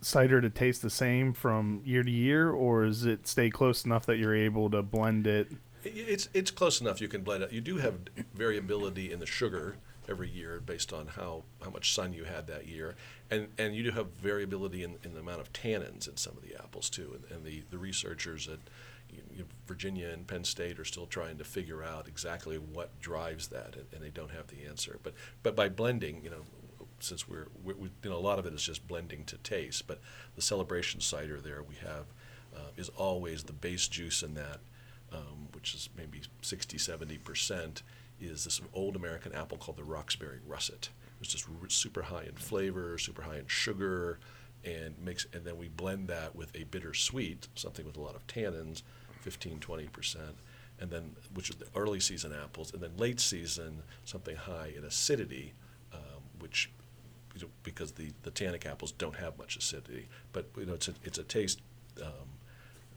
cider 0.00 0.40
to 0.40 0.50
taste 0.50 0.82
the 0.82 0.90
same 0.90 1.32
from 1.32 1.80
year 1.84 2.02
to 2.02 2.10
year 2.10 2.50
or 2.50 2.84
does 2.84 3.04
it 3.04 3.26
stay 3.26 3.50
close 3.50 3.84
enough 3.84 4.06
that 4.06 4.18
you're 4.18 4.34
able 4.34 4.70
to 4.70 4.82
blend 4.82 5.26
it 5.26 5.48
It's 5.84 6.28
it's 6.34 6.50
close 6.50 6.80
enough. 6.80 7.00
You 7.00 7.08
can 7.08 7.22
blend 7.22 7.42
it. 7.44 7.52
You 7.52 7.60
do 7.60 7.76
have 7.78 7.94
variability 8.34 9.12
in 9.12 9.20
the 9.20 9.26
sugar 9.26 9.76
every 10.08 10.28
year 10.28 10.60
based 10.64 10.92
on 10.92 11.08
how, 11.08 11.42
how 11.62 11.70
much 11.70 11.92
sun 11.92 12.12
you 12.12 12.24
had 12.24 12.46
that 12.46 12.66
year, 12.66 12.94
and 13.30 13.48
and 13.58 13.74
you 13.74 13.82
do 13.84 13.90
have 13.92 14.08
variability 14.20 14.82
in, 14.82 14.96
in 15.04 15.14
the 15.14 15.20
amount 15.20 15.40
of 15.40 15.52
tannins 15.52 16.08
in 16.08 16.16
some 16.16 16.36
of 16.36 16.42
the 16.42 16.54
apples 16.56 16.90
too. 16.90 17.14
And, 17.14 17.24
and 17.30 17.44
the, 17.44 17.62
the 17.70 17.78
researchers 17.78 18.48
at 18.48 18.58
you 19.10 19.22
know, 19.38 19.44
Virginia 19.66 20.08
and 20.08 20.26
Penn 20.26 20.44
State 20.44 20.78
are 20.80 20.84
still 20.84 21.06
trying 21.06 21.38
to 21.38 21.44
figure 21.44 21.82
out 21.82 22.08
exactly 22.08 22.56
what 22.56 22.98
drives 23.00 23.48
that, 23.48 23.76
and, 23.76 23.86
and 23.92 24.02
they 24.02 24.10
don't 24.10 24.32
have 24.32 24.48
the 24.48 24.64
answer. 24.68 24.98
But 25.02 25.14
but 25.42 25.54
by 25.56 25.68
blending, 25.68 26.22
you 26.24 26.30
know. 26.30 26.42
Since 27.00 27.28
we're, 27.28 27.48
we 27.64 27.74
we, 27.74 27.90
you 28.02 28.10
know, 28.10 28.16
a 28.16 28.18
lot 28.18 28.38
of 28.38 28.46
it 28.46 28.54
is 28.54 28.62
just 28.62 28.86
blending 28.88 29.24
to 29.24 29.36
taste, 29.38 29.86
but 29.86 30.00
the 30.34 30.42
celebration 30.42 31.00
cider 31.00 31.40
there 31.40 31.62
we 31.62 31.74
have 31.76 32.06
uh, 32.54 32.70
is 32.76 32.88
always 32.90 33.44
the 33.44 33.52
base 33.52 33.86
juice 33.88 34.22
in 34.22 34.34
that 34.34 34.60
um, 35.12 35.48
which 35.52 35.74
is 35.74 35.88
maybe 35.96 36.22
60, 36.42 36.78
70%, 36.78 37.82
is 38.20 38.44
this 38.44 38.60
old 38.72 38.96
American 38.96 39.32
apple 39.32 39.58
called 39.58 39.76
the 39.76 39.84
Roxbury 39.84 40.38
Russet. 40.46 40.88
It's 41.20 41.30
just 41.30 41.46
r- 41.48 41.68
super 41.68 42.02
high 42.02 42.24
in 42.24 42.32
flavor, 42.32 42.98
super 42.98 43.22
high 43.22 43.38
in 43.38 43.46
sugar, 43.46 44.18
and 44.64 44.94
makes 45.02 45.26
and 45.32 45.44
then 45.44 45.56
we 45.58 45.68
blend 45.68 46.08
that 46.08 46.34
with 46.34 46.54
a 46.56 46.64
bitter 46.64 46.94
sweet, 46.94 47.48
something 47.54 47.86
with 47.86 47.96
a 47.96 48.00
lot 48.00 48.14
of 48.14 48.26
tannins, 48.26 48.82
15, 49.20 49.60
20%, 49.60 50.16
and 50.80 50.90
then 50.90 51.14
which 51.34 51.50
is 51.50 51.56
the 51.56 51.66
early 51.76 52.00
season 52.00 52.32
apples, 52.32 52.72
and 52.72 52.82
then 52.82 52.96
late 52.96 53.20
season 53.20 53.82
something 54.04 54.36
high 54.36 54.72
in 54.76 54.84
acidity, 54.84 55.52
um, 55.92 56.22
which 56.38 56.70
because 57.62 57.92
the, 57.92 58.12
the 58.22 58.30
tannic 58.30 58.66
apples 58.66 58.92
don't 58.92 59.16
have 59.16 59.36
much 59.38 59.56
acidity, 59.56 60.08
but 60.32 60.48
you 60.56 60.66
know 60.66 60.74
it's 60.74 60.88
a, 60.88 60.94
it's 61.04 61.18
a 61.18 61.22
taste 61.24 61.60
um, 62.02 62.28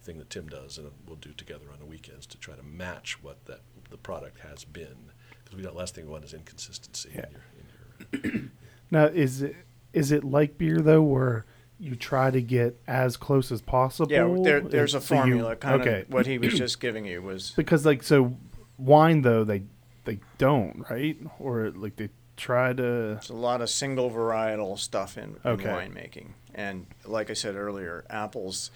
thing 0.04 0.18
that 0.20 0.30
Tim 0.30 0.48
does, 0.48 0.78
and 0.78 0.90
we'll 1.08 1.16
do 1.18 1.32
together 1.34 1.66
on 1.74 1.80
the 1.80 1.86
weekends 1.86 2.26
to 2.28 2.38
try 2.38 2.56
to 2.56 2.64
match 2.64 3.22
what 3.24 3.46
that 3.46 3.62
the 3.90 3.98
product 3.98 4.40
has 4.40 4.64
been. 4.66 5.12
Because 5.44 5.56
we 5.58 5.64
don't 5.64 5.76
last 5.76 5.96
thing 5.96 6.06
we 6.06 6.12
want 6.12 6.24
is 6.26 6.34
inconsistency 6.34 7.10
Yeah. 7.16 7.26
in 7.26 7.32
your 7.32 8.22
in 8.24 8.32
your. 8.34 8.42
now 8.92 9.06
is 9.06 9.42
it 9.42 9.56
is 9.94 10.12
it 10.12 10.24
like 10.24 10.58
beer 10.58 10.80
though 10.82 11.02
where 11.02 11.46
you 11.82 11.96
try 11.96 12.30
to 12.30 12.42
get 12.42 12.80
as 12.88 13.16
close 13.18 13.52
as 13.52 13.62
possible 13.62 14.12
Yeah, 14.12 14.36
there, 14.44 14.60
there's 14.62 14.94
a 14.96 15.02
So 15.02 15.16
you- 15.16 15.22
formula. 15.22 15.56
kind 15.56 15.82
okay 15.82 16.02
of 16.02 16.10
what 16.14 16.26
he 16.28 16.38
was 16.38 16.54
just 16.58 16.80
giving 16.80 17.06
you 17.06 17.22
was 17.22 17.52
because 17.56 17.86
like 17.86 18.04
so 18.04 18.38
wine 18.78 19.22
though 19.24 19.44
they 19.44 19.64
they 20.06 20.20
don't 20.38 20.86
right 20.90 21.18
or 21.40 21.72
like 21.72 21.96
they 21.96 22.10
try 22.40 22.74
to 22.74 23.12
It's 23.18 23.30
a 23.30 23.34
lot 23.34 23.62
of 23.62 23.70
single 23.70 24.10
varietal 24.10 24.78
stuff 24.80 25.18
in, 25.18 25.36
in 25.44 25.58
winemaking. 25.58 26.30
And 26.56 26.88
like 27.06 27.30
I 27.30 27.34
said 27.34 27.56
earlier, 27.56 28.06
apples 28.10 28.72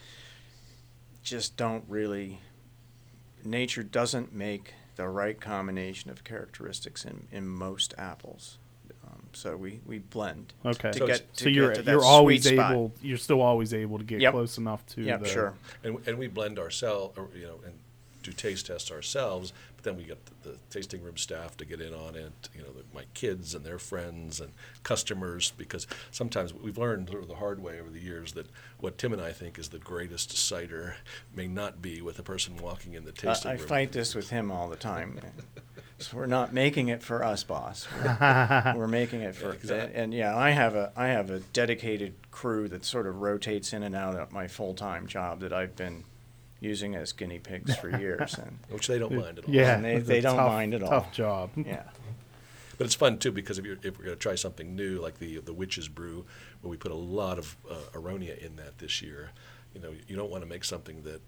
just 1.24 1.57
don't 1.57 1.84
really, 1.88 2.39
nature 3.43 3.84
doesn't 3.84 4.34
make 4.34 4.74
the 4.95 5.07
right 5.07 5.39
combination 5.39 6.11
of 6.11 6.24
characteristics 6.24 7.05
in, 7.05 7.28
in 7.32 7.47
most 7.47 7.93
apples. 7.97 8.57
Um, 9.07 9.24
so 9.34 9.55
we, 9.57 9.80
we 9.86 9.99
blend. 9.99 10.53
okay 10.66 10.91
To 10.91 10.99
So 10.99 11.07
get, 11.07 11.34
to 11.38 11.43
so 11.45 11.49
you're 11.49 11.68
get 11.70 11.76
to 11.78 11.82
that 11.84 11.91
you're 11.91 12.03
always 12.05 12.43
sweet 12.43 12.55
spot. 12.55 12.72
able 12.72 12.93
you're 13.01 13.18
still 13.18 13.41
always 13.41 13.74
able 13.74 13.97
to 13.97 14.03
get 14.03 14.22
Yep. 14.22 14.34
close 14.34 14.57
enough 14.57 14.86
to 14.88 15.01
Yep, 15.01 15.20
the 15.22 15.30
sure. 15.30 15.53
And, 15.84 15.97
and 16.07 16.18
we 16.18 16.28
blend 16.28 16.59
ourselves, 16.59 17.18
or, 17.18 17.30
you 17.36 17.47
know, 17.47 17.59
and 17.66 17.74
do 18.24 18.32
taste 18.32 18.67
tests 18.67 18.91
ourselves. 18.91 19.53
But 19.76 19.84
then 19.84 19.97
we 19.97 20.03
get 20.03 20.26
the, 20.26 20.49
the 20.51 20.57
tasting 20.69 21.03
room 21.03 21.17
staff 21.17 21.55
to 21.57 21.65
get 21.65 21.82
in 21.82 21.93
on 21.93 22.15
it. 22.15 22.49
You 22.55 22.61
know, 22.63 22.71
the, 22.71 22.84
my 22.93 23.03
kids 23.13 23.53
and 23.53 23.65
their 23.65 23.80
friends 23.80 24.39
and 24.41 24.51
customers, 24.84 25.53
because 25.57 25.88
sometimes 26.11 26.53
we've 26.53 26.78
learned 26.78 27.09
sort 27.09 27.21
of 27.24 27.28
the 27.30 27.36
hard 27.36 27.61
way 27.61 27.80
over 27.80 27.89
the 27.89 27.99
years 27.99 28.34
that 28.34 28.47
what 28.80 28.97
Tim 28.97 29.13
and 29.13 29.21
I 29.21 29.32
think 29.32 29.59
is 29.59 29.69
the 29.69 29.80
greatest 29.80 30.36
cider 30.38 30.97
may 31.36 31.47
not 31.47 31.82
be 31.82 32.01
with 32.01 32.19
a 32.19 32.24
person 32.24 32.57
walking 32.57 32.93
in 32.93 33.05
the 33.05 33.11
tasting 33.11 33.51
I, 33.51 33.53
I 33.53 33.57
room. 33.57 33.67
fight 33.67 33.91
this 33.91 34.15
with 34.15 34.30
him 34.30 34.51
all 34.51 34.67
the 34.69 34.76
time. 34.76 35.19
so 35.99 36.17
we're 36.17 36.26
not 36.26 36.53
making 36.53 36.88
it 36.89 37.01
for 37.01 37.24
us, 37.24 37.43
boss. 37.43 37.88
We're, 38.03 38.74
we're 38.78 38.88
making 38.88 39.21
it 39.21 39.36
for 39.36 39.49
Yeah, 39.49 39.53
exactly. 39.53 39.95
and 40.01 40.13
yeah, 40.13 40.36
I 40.38 40.49
have 40.51 40.76
a 40.76 40.91
I 40.95 41.07
have 41.07 41.30
a 41.30 41.39
dedicated 41.39 42.13
crew 42.32 42.67
that 42.69 42.84
sort 42.86 43.07
of 43.07 43.21
rotates 43.21 43.74
in 43.74 43.84
and 43.84 43.95
out 43.95 44.15
of 44.15 44.32
my 44.32 44.47
full 44.47 44.74
time 44.74 45.07
job 45.07 45.39
that 45.41 45.53
I've 45.53 45.76
been 45.76 46.03
using 46.64 46.95
as 46.95 47.11
guinea 47.11 47.39
pigs 47.39 47.76
for 47.76 47.89
years, 47.99 48.34
and 48.38 48.57
which 48.70 48.88
they 48.88 48.97
don't 48.97 49.14
mind 49.16 49.38
at 49.39 49.45
all. 49.45 49.53
yeah 49.53 49.76
And 49.76 49.84
they- 49.86 49.99
they 49.99 50.22
don't 50.22 50.38
tough- 50.38 50.47
mind 50.51 50.74
at 50.74 50.82
all. 50.84 50.89
tough 50.89 51.11
job 51.11 51.49
yeah. 51.57 51.84
But 52.78 52.86
it's 52.86 52.95
fun 52.95 53.20
too 53.20 53.32
because 53.32 53.59
if 53.59 53.66
you're 53.66 53.78
if 53.84 53.99
we're 53.99 54.05
going 54.05 54.18
to 54.18 54.22
try 54.22 54.34
something 54.36 54.76
new 54.76 54.99
like 54.99 55.20
the 55.20 55.38
the 55.39 55.53
witch's 55.53 55.88
brew, 55.88 56.26
where 56.61 56.72
we 56.72 56.78
put 56.78 56.91
a 56.91 56.95
lot 56.95 57.38
of 57.38 57.55
uh, 57.70 57.76
aronia 57.93 58.36
in 58.43 58.55
that 58.55 58.80
this 58.80 58.99
year, 59.01 59.30
you 59.76 59.80
know, 59.82 59.93
you 60.07 60.16
don't 60.16 60.32
want 60.32 60.41
to 60.43 60.49
make 60.49 60.64
something 60.64 61.03
that 61.03 61.22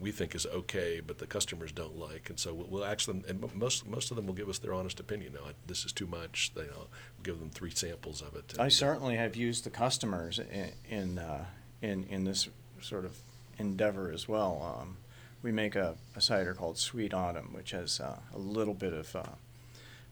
we 0.00 0.12
think 0.12 0.36
is 0.36 0.46
okay, 0.46 1.00
but 1.04 1.18
the 1.18 1.26
customers 1.26 1.72
don't 1.72 1.98
like, 1.98 2.30
and 2.30 2.38
so 2.38 2.54
we'll, 2.54 2.68
we'll 2.68 2.84
ask 2.84 3.06
them. 3.06 3.24
And 3.28 3.44
most 3.56 3.88
most 3.88 4.12
of 4.12 4.16
them 4.16 4.26
will 4.28 4.34
give 4.34 4.48
us 4.48 4.58
their 4.60 4.72
honest 4.72 5.00
opinion. 5.00 5.32
No, 5.32 5.40
this 5.66 5.84
is 5.84 5.90
too 5.92 6.06
much. 6.06 6.52
They, 6.54 6.62
you 6.62 6.68
know, 6.68 6.86
we'll 7.16 7.24
give 7.24 7.40
them 7.40 7.50
three 7.50 7.72
samples 7.72 8.22
of 8.22 8.36
it. 8.36 8.54
I 8.56 8.62
and, 8.62 8.66
uh, 8.68 8.70
certainly 8.70 9.16
have 9.16 9.34
used 9.34 9.64
the 9.64 9.70
customers 9.70 10.38
in 10.38 10.70
in 10.88 11.18
uh, 11.18 11.46
in, 11.82 12.04
in 12.04 12.22
this 12.22 12.48
sort 12.80 13.04
of 13.04 13.18
endeavor 13.58 14.10
as 14.12 14.28
well. 14.28 14.78
Um, 14.80 14.96
we 15.42 15.52
make 15.52 15.76
a, 15.76 15.96
a 16.16 16.20
cider 16.20 16.54
called 16.54 16.78
Sweet 16.78 17.12
Autumn, 17.12 17.52
which 17.52 17.72
has 17.72 18.00
uh, 18.00 18.18
a 18.34 18.38
little 18.38 18.74
bit 18.74 18.92
of 18.92 19.14
uh, 19.14 19.22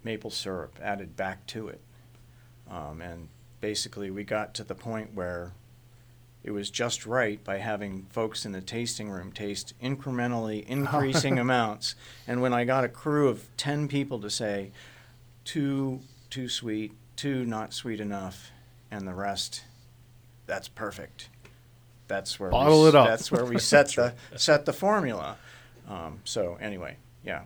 maple 0.05 0.31
syrup 0.31 0.79
added 0.83 1.17
back 1.17 1.47
to 1.49 1.69
it, 1.69 1.81
um, 2.71 3.01
and 3.01 3.29
basically 3.61 4.11
we 4.11 4.25
got 4.25 4.53
to 4.55 4.65
the 4.65 4.75
point 4.75 5.15
where 5.15 5.53
it 6.45 6.51
was 6.51 6.71
just 6.71 7.07
right 7.07 7.43
by 7.45 7.59
having 7.59 8.07
folks 8.11 8.45
in 8.45 8.53
the 8.53 8.61
tasting 8.61 9.09
room 9.09 9.31
taste 9.33 9.75
incrementally 9.81 10.65
increasing 10.67 11.39
amounts. 11.39 11.95
And 12.27 12.43
when 12.43 12.53
I 12.53 12.65
got 12.65 12.85
a 12.85 12.89
crew 12.89 13.29
of 13.29 13.49
10 13.57 13.89
people 13.89 14.21
to 14.21 14.31
say, 14.31 14.73
too, 15.45 16.01
too 16.31 16.49
sweet, 16.49 16.93
too 17.17 17.45
not 17.45 17.73
sweet 17.73 18.01
enough, 18.01 18.51
and 18.91 19.07
the 19.07 19.15
rest, 19.15 19.65
that's 20.47 20.69
perfect. 20.69 21.29
That's 22.13 22.39
where 22.39 22.51
Bottle 22.51 22.83
we, 22.83 22.89
it 22.91 22.95
up. 22.95 23.07
That's 23.09 23.33
where 23.33 23.47
we 23.47 23.59
set 23.73 23.89
the 23.89 24.13
set 24.37 24.67
the 24.67 24.73
formula. 24.75 25.39
Um, 25.89 26.21
so 26.25 26.59
anyway, 26.61 26.97
yeah. 27.25 27.45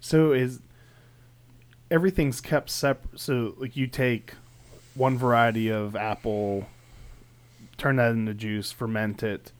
So 0.00 0.32
is 0.32 0.58
everything's 1.92 2.40
kept 2.40 2.70
separate? 2.70 3.20
So 3.20 3.54
like 3.58 3.76
you 3.76 3.86
take 3.86 4.34
one 4.94 5.16
variety 5.16 5.70
of 5.70 5.94
apple, 5.94 6.66
turn 7.78 7.96
that 7.96 8.10
into 8.10 8.34
juice, 8.34 8.72
ferment 8.72 9.22
it, 9.22 9.52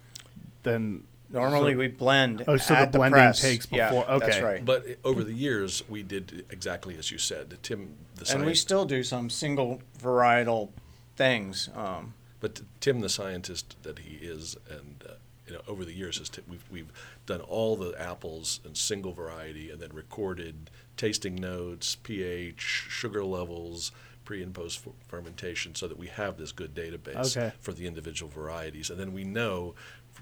then 0.64 1.04
Normally 1.32 1.74
So- 1.74 1.78
we 1.78 1.86
blend. 1.86 2.42
Oh, 2.48 2.56
so 2.56 2.74
the 2.74 2.80
at 2.80 2.90
blending 2.92 3.12
press. 3.20 3.40
takes 3.40 3.68
Yeah, 3.70 3.90
before- 3.90 4.18
That's 4.18 4.36
okay. 4.36 4.42
right. 4.42 4.64
But 4.64 4.84
over 5.04 5.22
the 5.22 5.32
years, 5.32 5.84
we 5.88 6.02
did 6.02 6.44
exactly 6.50 6.98
as 6.98 7.12
you 7.12 7.18
said. 7.18 7.56
Tim, 7.62 7.94
the 8.16 8.26
same. 8.26 8.38
and 8.38 8.46
we 8.46 8.56
still 8.56 8.84
do 8.84 9.04
some 9.04 9.30
single 9.30 9.80
varietal 10.02 10.70
things. 11.14 11.68
Um, 11.76 12.14
but 12.40 12.60
Tim, 12.80 13.00
the 13.00 13.08
scientist 13.08 13.76
that 13.82 14.00
he 14.00 14.16
is, 14.16 14.56
and 14.70 15.02
uh, 15.08 15.12
you 15.46 15.54
know, 15.54 15.60
over 15.68 15.84
the 15.84 15.92
years, 15.92 16.18
has 16.18 16.28
t- 16.28 16.42
we've 16.48 16.64
we've 16.70 16.92
done 17.26 17.40
all 17.40 17.76
the 17.76 17.94
apples 18.00 18.60
in 18.64 18.74
single 18.74 19.12
variety, 19.12 19.70
and 19.70 19.80
then 19.80 19.90
recorded 19.92 20.70
tasting 20.96 21.34
notes, 21.36 21.96
pH, 21.96 22.60
sugar 22.60 23.24
levels, 23.24 23.92
pre 24.24 24.42
and 24.42 24.54
post 24.54 24.80
f- 24.86 24.92
fermentation, 25.08 25.74
so 25.74 25.86
that 25.88 25.98
we 25.98 26.06
have 26.06 26.36
this 26.36 26.52
good 26.52 26.74
database 26.74 27.36
Okay. 27.36 27.52
for 27.60 27.72
the 27.72 27.86
individual 27.86 28.30
varieties, 28.30 28.90
and 28.90 28.98
then 28.98 29.12
we 29.12 29.24
know, 29.24 29.74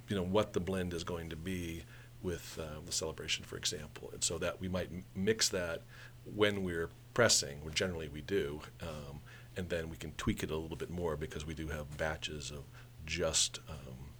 you 0.09 0.17
know, 0.17 0.23
what 0.25 0.53
the 0.55 0.61
blend 0.61 0.93
is 0.95 1.05
going 1.05 1.29
to 1.31 1.37
be 1.37 1.83
with 2.23 2.59
uh, 2.61 2.81
the 2.85 2.91
celebration, 2.93 3.45
for 3.45 3.57
example, 3.57 4.11
and 4.13 4.25
so 4.25 4.39
that 4.39 4.61
we 4.61 4.67
might 4.69 4.89
m- 4.93 5.05
mix 5.15 5.49
that 5.51 5.83
when 6.35 6.65
we're 6.65 6.89
pressing, 7.15 7.59
which 7.65 7.75
generally 7.75 8.09
we 8.09 8.21
do, 8.23 8.61
um, 8.83 9.21
and 9.59 9.69
then 9.69 9.91
we 9.91 9.97
can 9.97 10.13
tweak 10.13 10.43
it 10.45 10.51
a 10.51 10.57
little 10.57 10.77
bit 10.77 10.89
more 10.89 11.17
because 11.17 11.45
we 11.45 11.53
do 11.53 11.67
have 11.69 11.99
batches 11.99 12.53
of 12.53 12.63
just 13.05 13.59
um, 13.69 14.13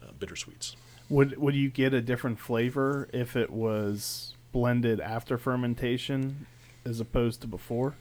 uh, 0.00 0.12
bittersweets. 0.18 0.76
would 1.08 1.36
would 1.36 1.56
you 1.56 1.68
get 1.68 1.92
a 1.92 2.00
different 2.00 2.38
flavor 2.38 3.08
if 3.12 3.34
it 3.34 3.50
was 3.50 4.34
blended 4.52 5.00
after 5.00 5.36
fermentation 5.36 6.46
as 6.84 7.00
opposed 7.00 7.40
to 7.40 7.48
before? 7.48 7.96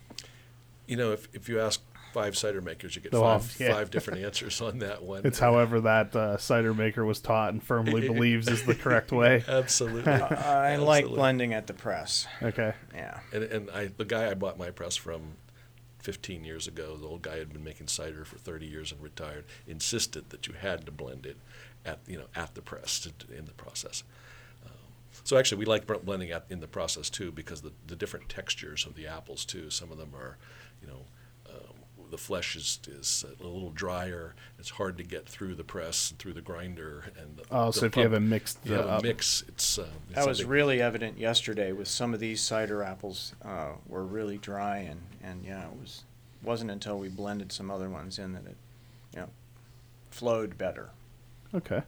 You 0.85 0.97
know, 0.97 1.11
if, 1.11 1.27
if 1.33 1.49
you 1.49 1.59
ask 1.59 1.81
five 2.13 2.37
cider 2.37 2.61
makers, 2.61 2.95
you 2.95 3.01
get 3.01 3.11
five, 3.11 3.21
off, 3.21 3.59
yeah. 3.59 3.73
five 3.73 3.89
different 3.89 4.23
answers 4.23 4.61
on 4.61 4.77
that 4.79 5.01
one. 5.01 5.21
It's 5.25 5.39
however 5.39 5.81
that 5.81 6.15
uh, 6.15 6.37
cider 6.37 6.75
maker 6.75 7.03
was 7.03 7.19
taught 7.19 7.51
and 7.51 7.63
firmly 7.63 8.07
believes 8.07 8.47
is 8.47 8.63
the 8.63 8.75
correct 8.75 9.11
way. 9.11 9.43
Absolutely. 9.47 10.11
I 10.11 10.75
like 10.75 11.07
blending 11.07 11.55
at 11.55 11.65
the 11.65 11.73
press. 11.73 12.27
Okay. 12.43 12.73
Yeah. 12.93 13.19
And, 13.33 13.43
and 13.43 13.69
I, 13.71 13.87
the 13.87 14.05
guy 14.05 14.29
I 14.29 14.35
bought 14.35 14.59
my 14.59 14.69
press 14.69 14.95
from 14.95 15.33
15 16.05 16.45
years 16.45 16.67
ago, 16.67 16.95
the 16.97 17.07
old 17.07 17.23
guy 17.23 17.39
had 17.39 17.51
been 17.51 17.63
making 17.63 17.87
cider 17.87 18.23
for 18.25 18.37
30 18.37 18.67
years 18.67 18.91
and 18.91 19.01
retired, 19.01 19.43
insisted 19.67 20.29
that 20.29 20.45
you 20.45 20.53
had 20.53 20.85
to 20.85 20.91
blend 20.91 21.25
it 21.25 21.35
at 21.83 21.97
you 22.05 22.15
know 22.15 22.25
at 22.35 22.53
the 22.53 22.61
press 22.61 22.99
to, 22.99 23.09
in 23.35 23.45
the 23.45 23.53
process. 23.53 24.03
Um, 24.63 24.71
so 25.23 25.35
actually, 25.35 25.57
we 25.57 25.65
like 25.65 25.87
blending 26.05 26.31
in 26.51 26.59
the 26.59 26.67
process 26.67 27.09
too 27.09 27.31
because 27.31 27.61
the, 27.61 27.71
the 27.87 27.95
different 27.95 28.29
textures 28.29 28.85
of 28.85 28.93
the 28.93 29.07
apples 29.07 29.45
too. 29.45 29.71
Some 29.71 29.91
of 29.91 29.97
them 29.97 30.11
are, 30.15 30.37
you 30.79 30.87
know. 30.87 30.99
The 32.15 32.21
flesh 32.21 32.55
is, 32.55 32.79
is 32.87 33.25
a 33.41 33.43
little 33.43 33.71
drier. 33.71 34.35
It's 34.57 34.69
hard 34.69 34.97
to 34.99 35.03
get 35.03 35.27
through 35.27 35.55
the 35.55 35.65
press 35.65 36.11
and 36.11 36.17
through 36.17 36.31
the 36.31 36.41
grinder. 36.41 37.11
And 37.19 37.35
the, 37.35 37.43
Oh, 37.51 37.65
the 37.65 37.73
so 37.73 37.85
if 37.87 37.97
you 37.97 38.03
haven't 38.03 38.29
mixed 38.29 38.57
you 38.63 38.71
have 38.71 38.85
a 38.85 38.89
up- 38.89 39.03
mix, 39.03 39.43
it's 39.49 39.77
uh, 39.77 39.89
it's 40.07 40.15
That 40.15 40.25
was 40.25 40.37
something- 40.37 40.49
really 40.49 40.81
evident 40.81 41.17
yesterday 41.17 41.73
with 41.73 41.89
some 41.89 42.13
of 42.13 42.21
these 42.21 42.39
cider 42.39 42.81
apples 42.83 43.33
uh, 43.43 43.71
were 43.85 44.05
really 44.05 44.37
dry 44.37 44.77
and, 44.77 45.01
and 45.21 45.43
yeah, 45.43 45.67
it 45.67 45.75
was 45.77 46.05
wasn't 46.41 46.71
until 46.71 46.97
we 46.97 47.09
blended 47.09 47.51
some 47.51 47.69
other 47.69 47.89
ones 47.89 48.17
in 48.17 48.31
that 48.31 48.45
it, 48.45 48.55
you 49.13 49.19
know, 49.19 49.29
flowed 50.09 50.57
better. 50.57 50.91
Okay. 51.53 51.81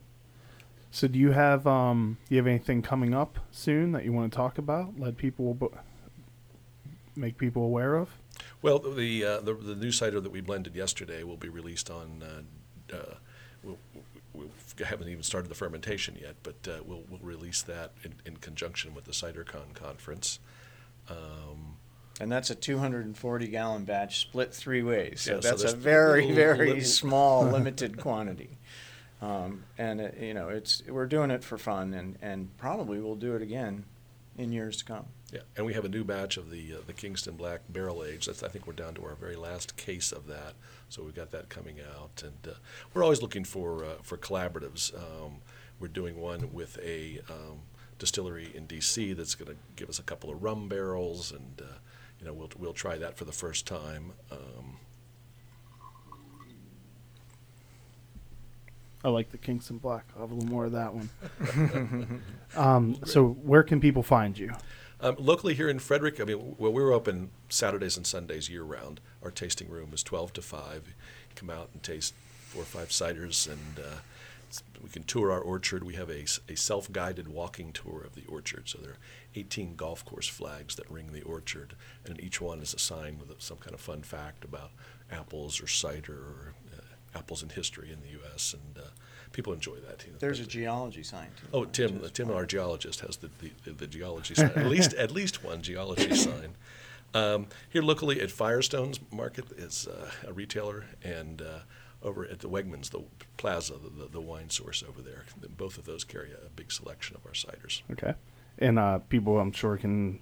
So 0.92 1.08
do 1.08 1.18
you 1.18 1.32
have 1.32 1.66
um 1.66 2.18
do 2.28 2.36
you 2.36 2.40
have 2.40 2.48
anything 2.48 2.82
coming 2.82 3.14
up 3.14 3.40
soon 3.50 3.94
that 3.94 4.04
you 4.04 4.12
want 4.12 4.30
to 4.30 4.36
talk 4.36 4.58
about? 4.58 5.00
Let 5.00 5.16
people 5.16 5.54
bu- 5.54 5.72
make 7.16 7.38
people 7.38 7.64
aware 7.64 7.96
of? 7.96 8.10
Well, 8.62 8.80
the, 8.80 9.24
uh, 9.24 9.40
the 9.42 9.54
the 9.54 9.76
new 9.76 9.92
cider 9.92 10.20
that 10.20 10.32
we 10.32 10.42
blended 10.42 10.76
yesterday 10.76 11.24
will 11.24 11.38
be 11.38 11.50
released 11.50 11.90
on. 11.90 12.24
Uh, 12.24 12.96
uh, 12.96 13.16
we'll, 13.64 13.78
we 14.34 14.46
haven't 14.86 15.08
even 15.10 15.24
started 15.24 15.50
the 15.50 15.56
fermentation 15.56 16.16
yet, 16.20 16.36
but 16.44 16.56
uh, 16.68 16.80
we'll 16.86 17.04
we'll 17.10 17.20
release 17.22 17.62
that 17.64 17.92
in, 18.04 18.14
in 18.26 18.38
conjunction 18.38 18.94
with 18.94 19.06
the 19.06 19.12
CiderCon 19.12 19.74
conference. 19.74 20.40
Um, 21.10 21.78
And 22.20 22.32
that's 22.32 22.50
a 22.50 22.56
240 22.56 23.48
gallon 23.48 23.86
batch 23.86 24.20
split 24.20 24.54
three 24.54 24.84
ways. 24.84 25.22
So 25.22 25.36
Yeah, 25.36 25.40
so 25.42 25.50
that's 25.50 25.74
a 25.74 25.76
very, 25.76 26.22
little- 26.22 26.36
very 26.36 26.68
little- 26.70 26.84
small, 27.02 27.46
limited 27.46 27.98
quantity. 27.98 28.58
Um, 29.22 29.64
and, 29.80 30.00
it, 30.02 30.18
you 30.20 30.34
know, 30.36 30.50
it's 30.50 30.84
we're 30.88 31.08
doing 31.08 31.32
it 31.32 31.44
for 31.44 31.58
fun 31.58 31.94
and, 31.94 32.18
and 32.22 32.56
probably 32.58 33.00
we'll 33.00 33.16
do 33.16 33.36
it 33.36 33.42
again 33.42 33.86
in 34.38 34.52
years 34.52 34.78
to 34.78 34.86
come. 34.86 35.06
Yeah, 35.32 35.42
and 35.58 35.66
we 35.66 35.74
have 35.74 35.84
a 35.84 35.90
new 35.90 36.04
batch 36.06 36.38
of 36.38 36.50
the 36.50 36.76
uh, 36.76 36.78
the 36.86 36.94
Kingston 36.94 37.36
Black 37.36 37.62
Barrel 37.68 38.04
Age. 38.04 38.28
That's 38.28 38.44
I 38.44 38.48
think 38.48 38.66
we're 38.66 38.74
down 38.74 38.94
to 38.96 39.04
our 39.04 39.16
very 39.16 39.36
last 39.36 39.76
case 39.76 40.12
of 40.14 40.28
that. 40.28 40.54
So 40.90 41.04
we've 41.04 41.16
got 41.16 41.32
that 41.32 41.50
coming 41.50 41.78
out, 41.82 42.24
and 42.24 42.54
uh, 42.54 42.58
we're 42.94 43.04
always 43.04 43.22
looking 43.22 43.44
for 43.44 43.84
uh, 43.84 43.96
for 44.04 44.18
collaboratives. 44.18 44.96
Um, 44.96 45.42
we're 45.80 45.90
doing 45.90 46.20
one 46.20 46.54
with 46.54 46.80
a 46.82 47.20
um, 47.30 47.60
distillery 48.00 48.52
in 48.56 48.66
D.C. 48.68 49.14
that's 49.14 49.36
going 49.36 49.52
to 49.52 49.58
give 49.76 49.90
us 49.90 50.00
a 50.00 50.04
couple 50.04 50.32
of 50.32 50.42
rum 50.42 50.70
barrels, 50.70 51.32
and 51.32 51.62
uh, 51.62 51.78
you 52.20 52.26
know 52.26 52.34
we'll 52.34 52.50
we'll 52.58 52.74
try 52.74 52.98
that 52.98 53.18
for 53.18 53.26
the 53.26 53.34
first 53.34 53.68
time. 53.68 54.14
Um, 54.32 54.78
I 59.04 59.10
like 59.10 59.30
the 59.32 59.38
Kingston 59.38 59.78
Black. 59.78 60.06
I'll 60.16 60.22
have 60.22 60.32
a 60.32 60.36
little 60.36 60.50
more 60.50 60.66
of 60.66 60.72
that 60.72 60.94
one. 60.94 62.22
um, 62.56 62.98
so 63.06 63.28
where 63.28 63.64
can 63.64 63.80
people 63.82 64.04
find 64.04 64.38
you? 64.38 64.54
Um, 65.00 65.16
locally 65.20 65.54
here 65.54 65.70
in 65.70 65.78
Frederick, 65.80 66.20
I 66.20 66.24
mean, 66.24 66.56
well, 66.58 66.74
we're 66.74 66.92
open 66.92 67.30
Saturdays 67.50 67.98
and 67.98 68.08
Sundays 68.08 68.50
year 68.50 68.64
round. 68.64 69.00
Our 69.22 69.30
tasting 69.30 69.70
room 69.70 69.92
is 69.94 70.02
12 70.02 70.34
to 70.34 70.42
5. 70.42 70.96
Come 71.36 71.50
out 71.52 71.70
and 71.74 71.84
taste 71.84 72.16
four 72.48 72.64
or 72.64 72.66
five 72.66 72.90
ciders, 72.90 73.48
and 73.48 73.80
uh, 73.80 73.98
we 74.82 74.90
can 74.90 75.04
tour 75.04 75.32
our 75.32 75.40
orchard. 75.40 75.84
We 75.84 75.94
have 75.94 76.10
a, 76.10 76.26
a 76.50 76.56
self 76.56 76.92
guided 76.92 77.28
walking 77.28 77.74
tour 77.74 78.02
of 78.04 78.16
the 78.16 78.26
orchard. 78.28 78.68
So 78.70 78.80
there 78.80 78.92
are 78.92 78.98
18 79.36 79.76
golf 79.76 80.04
course 80.04 80.28
flags 80.28 80.76
that 80.76 80.90
ring 80.90 81.12
the 81.12 81.22
orchard, 81.22 81.76
and 82.04 82.20
each 82.20 82.42
one 82.42 82.60
is 82.60 82.74
a 82.74 82.80
sign 82.80 83.20
with 83.20 83.32
some 83.40 83.58
kind 83.58 83.76
of 83.76 83.82
fun 83.82 84.02
fact 84.02 84.44
about 84.44 84.72
apples 85.12 85.62
or 85.62 85.68
cider 85.68 86.14
or 86.14 86.54
uh, 86.76 87.18
apples 87.18 87.44
in 87.44 87.50
history 87.50 87.92
in 87.92 88.02
the 88.02 88.18
U.S., 88.20 88.56
and 88.56 88.84
uh, 88.84 88.90
people 89.34 89.54
enjoy 89.54 89.76
that. 89.88 90.04
you 90.06 90.12
know. 90.14 90.18
There's 90.20 90.40
a 90.40 90.46
geology 90.46 91.04
sign 91.04 91.28
too. 91.40 91.48
Oh, 91.54 91.66
Tim, 91.66 92.02
is 92.04 92.12
Tim, 92.12 92.32
our 92.32 92.46
geologist, 92.46 93.02
has 93.02 93.18
the, 93.18 93.30
the, 93.64 93.72
the 93.72 93.88
geology 93.88 94.36
sign. 94.36 94.52
At 94.56 94.66
least, 94.68 94.94
at 94.94 95.12
least 95.12 95.44
one 95.44 95.62
geology 95.62 96.14
sign. 96.28 96.56
Um, 97.14 97.48
here 97.70 97.82
locally 97.82 98.20
at 98.22 98.30
Firestones 98.30 99.00
Market 99.12 99.52
is 99.58 99.88
uh, 99.88 100.12
a 100.28 100.34
retailer, 100.34 100.86
and 101.04 101.42
uh, 101.42 101.60
over 102.04 102.26
at 102.26 102.40
the 102.40 102.50
Wegmans, 102.50 102.90
the 102.92 103.02
Plaza, 103.38 103.74
the, 103.74 103.90
the, 104.04 104.10
the 104.12 104.22
wine 104.22 104.50
source 104.50 104.84
over 104.88 105.02
there. 105.02 105.24
Both 105.58 105.78
of 105.78 105.86
those 105.86 106.04
carry 106.04 106.32
a 106.32 106.50
big 106.50 106.72
selection 106.72 107.16
of 107.16 107.26
our 107.26 107.32
ciders. 107.34 107.82
Okay. 107.92 108.14
And 108.60 108.78
uh, 108.78 109.00
people, 109.00 109.40
I'm 109.40 109.52
sure, 109.52 109.78
can 109.78 110.20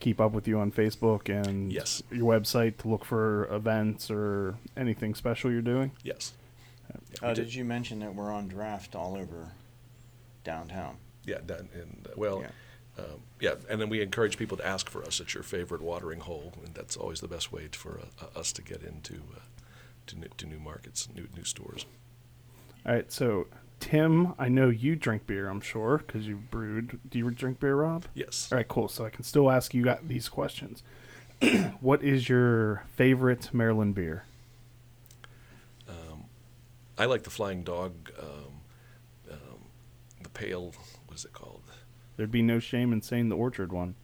keep 0.00 0.20
up 0.20 0.32
with 0.32 0.46
you 0.46 0.58
on 0.60 0.70
Facebook 0.72 1.28
and 1.28 1.72
Yes. 1.72 2.02
your 2.10 2.24
website 2.38 2.76
to 2.78 2.88
look 2.88 3.04
for 3.04 3.46
events 3.52 4.10
or 4.10 4.56
anything 4.76 5.14
special 5.14 5.50
you're 5.50 5.60
doing. 5.62 5.92
Yes. 6.02 6.34
Uh, 7.22 7.34
did 7.34 7.52
you 7.54 7.64
mention 7.64 8.00
that 8.00 8.14
we're 8.14 8.32
on 8.32 8.48
draft 8.48 8.94
all 8.94 9.16
over 9.16 9.52
downtown? 10.44 10.96
Yeah, 11.24 11.38
that, 11.46 11.60
and 11.60 12.06
uh, 12.08 12.14
well, 12.16 12.42
Yeah. 12.42 13.04
um, 13.04 13.20
yeah, 13.40 13.54
and 13.68 13.80
then 13.80 13.88
we 13.88 14.00
encourage 14.00 14.38
people 14.38 14.56
to 14.56 14.66
ask 14.66 14.88
for 14.88 15.04
us 15.04 15.20
at 15.20 15.34
your 15.34 15.42
favorite 15.42 15.82
watering 15.82 16.20
hole, 16.20 16.52
and 16.64 16.74
that's 16.74 16.96
always 16.96 17.20
the 17.20 17.28
best 17.28 17.52
way 17.52 17.68
for 17.72 18.00
uh, 18.20 18.38
us 18.38 18.52
to 18.52 18.62
get 18.62 18.82
into 18.82 19.14
uh, 19.34 19.40
to, 20.06 20.18
new, 20.18 20.28
to 20.38 20.46
new 20.46 20.58
markets, 20.58 21.08
new 21.14 21.26
new 21.36 21.44
stores. 21.44 21.84
All 22.86 22.94
right. 22.94 23.10
So 23.12 23.46
Tim, 23.80 24.34
I 24.38 24.48
know 24.48 24.68
you 24.70 24.96
drink 24.96 25.26
beer. 25.26 25.48
I'm 25.48 25.60
sure 25.60 25.98
because 25.98 26.26
you 26.26 26.36
brewed. 26.36 26.98
Do 27.08 27.18
you 27.18 27.30
drink 27.30 27.60
beer, 27.60 27.76
Rob? 27.76 28.06
Yes. 28.14 28.48
All 28.50 28.56
right, 28.56 28.66
cool. 28.66 28.88
So 28.88 29.04
I 29.04 29.10
can 29.10 29.24
still 29.24 29.50
ask 29.50 29.74
you 29.74 29.84
got 29.84 30.08
these 30.08 30.28
questions. 30.28 30.82
what 31.80 32.02
is 32.02 32.28
your 32.28 32.84
favorite 32.94 33.50
Maryland 33.52 33.94
beer? 33.94 34.24
I 36.98 37.04
like 37.06 37.22
the 37.22 37.30
Flying 37.30 37.62
Dog, 37.62 38.10
um, 38.20 38.60
um, 39.30 39.58
the 40.22 40.28
pale. 40.30 40.74
What's 41.06 41.24
it 41.24 41.32
called? 41.32 41.62
There'd 42.16 42.30
be 42.32 42.42
no 42.42 42.58
shame 42.58 42.92
in 42.92 43.00
saying 43.02 43.28
the 43.28 43.36
Orchard 43.36 43.72
one. 43.72 43.94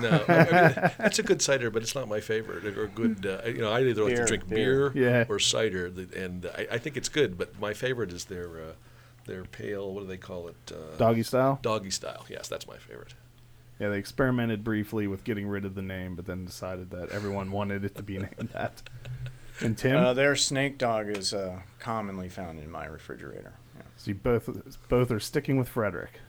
No, 0.00 0.24
I 0.26 0.36
mean, 0.36 0.90
that's 0.98 1.20
a 1.20 1.22
good 1.22 1.40
cider, 1.40 1.70
but 1.70 1.82
it's 1.82 1.94
not 1.94 2.08
my 2.08 2.20
favorite. 2.20 2.64
Or 2.76 2.88
good, 2.88 3.24
uh, 3.24 3.46
you 3.48 3.58
know, 3.58 3.70
I 3.70 3.80
either 3.84 4.02
like 4.02 4.14
Beer, 4.16 4.24
to 4.24 4.26
drink 4.26 4.48
beer. 4.48 4.90
beer, 4.90 5.08
Yeah. 5.10 5.24
or 5.28 5.38
cider, 5.38 5.86
and 6.16 6.46
I, 6.46 6.66
I 6.72 6.78
think 6.78 6.96
it's 6.96 7.08
good. 7.08 7.38
But 7.38 7.58
my 7.60 7.72
favorite 7.72 8.12
is 8.12 8.24
their 8.24 8.48
uh, 8.60 8.72
their 9.26 9.44
pale. 9.44 9.94
What 9.94 10.00
do 10.00 10.06
they 10.08 10.16
call 10.16 10.48
it? 10.48 10.56
Uh, 10.72 10.96
Doggie 10.98 11.22
Style. 11.22 11.60
Doggie 11.62 11.90
Style. 11.90 12.26
Yes, 12.28 12.48
that's 12.48 12.66
my 12.66 12.76
favorite. 12.76 13.14
Yeah, 13.78 13.88
they 13.90 13.98
experimented 13.98 14.64
briefly 14.64 15.06
with 15.06 15.22
getting 15.24 15.46
rid 15.46 15.64
of 15.64 15.74
the 15.76 15.82
name, 15.82 16.16
but 16.16 16.26
then 16.26 16.44
decided 16.44 16.90
that 16.90 17.10
everyone 17.10 17.52
wanted 17.52 17.84
it 17.84 17.94
to 17.94 18.02
be 18.02 18.18
named 18.18 18.50
that. 18.52 18.82
And 19.60 19.76
Tim, 19.76 19.96
Uh, 19.96 20.14
their 20.14 20.34
snake 20.36 20.78
dog 20.78 21.08
is 21.08 21.32
uh, 21.34 21.60
commonly 21.78 22.28
found 22.28 22.58
in 22.60 22.70
my 22.70 22.86
refrigerator. 22.86 23.52
Yeah. 23.76 23.82
so 23.96 24.08
you 24.10 24.14
both 24.14 24.48
both 24.88 25.10
are 25.10 25.20
sticking 25.20 25.56
with 25.56 25.68
Frederick. 25.68 26.20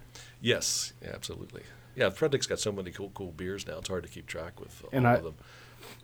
Yes, 0.42 0.94
absolutely. 1.06 1.64
Yeah, 1.96 2.10
Frederick's 2.10 2.48
got 2.48 2.60
so 2.60 2.72
many 2.72 2.92
cool, 2.92 3.12
cool 3.14 3.32
beers 3.32 3.66
now. 3.68 3.78
It's 3.78 3.88
hard 3.90 4.04
to 4.04 4.10
keep 4.10 4.28
track 4.28 4.60
with 4.60 4.84
all 4.84 4.90
And 4.92 5.08
I- 5.08 5.16
of 5.16 5.24
them. 5.24 5.36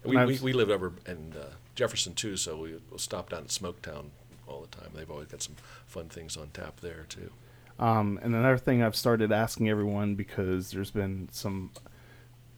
We, 0.04 0.18
we, 0.26 0.40
we 0.40 0.54
live 0.54 0.70
over 0.70 0.92
in 1.08 1.34
uh, 1.40 1.46
Jefferson 1.76 2.14
too, 2.14 2.36
so 2.38 2.58
we, 2.58 2.76
we'll 2.90 2.98
stop 3.00 3.30
down 3.30 3.42
at 3.44 3.48
Smoketown 3.48 4.08
all 4.46 4.62
the 4.62 4.68
time. 4.76 4.90
They've 4.94 5.10
always 5.10 5.28
got 5.30 5.42
some 5.42 5.56
fun 5.88 6.10
things 6.10 6.36
on 6.36 6.50
tap 6.50 6.82
there 6.82 7.06
too. 7.08 7.32
Um, 7.80 8.20
and 8.22 8.36
another 8.36 8.58
thing 8.58 8.84
I've 8.84 8.96
started 8.96 9.32
asking 9.32 9.70
everyone 9.70 10.16
because 10.16 10.72
there's 10.72 10.92
been 10.92 11.30
some 11.32 11.72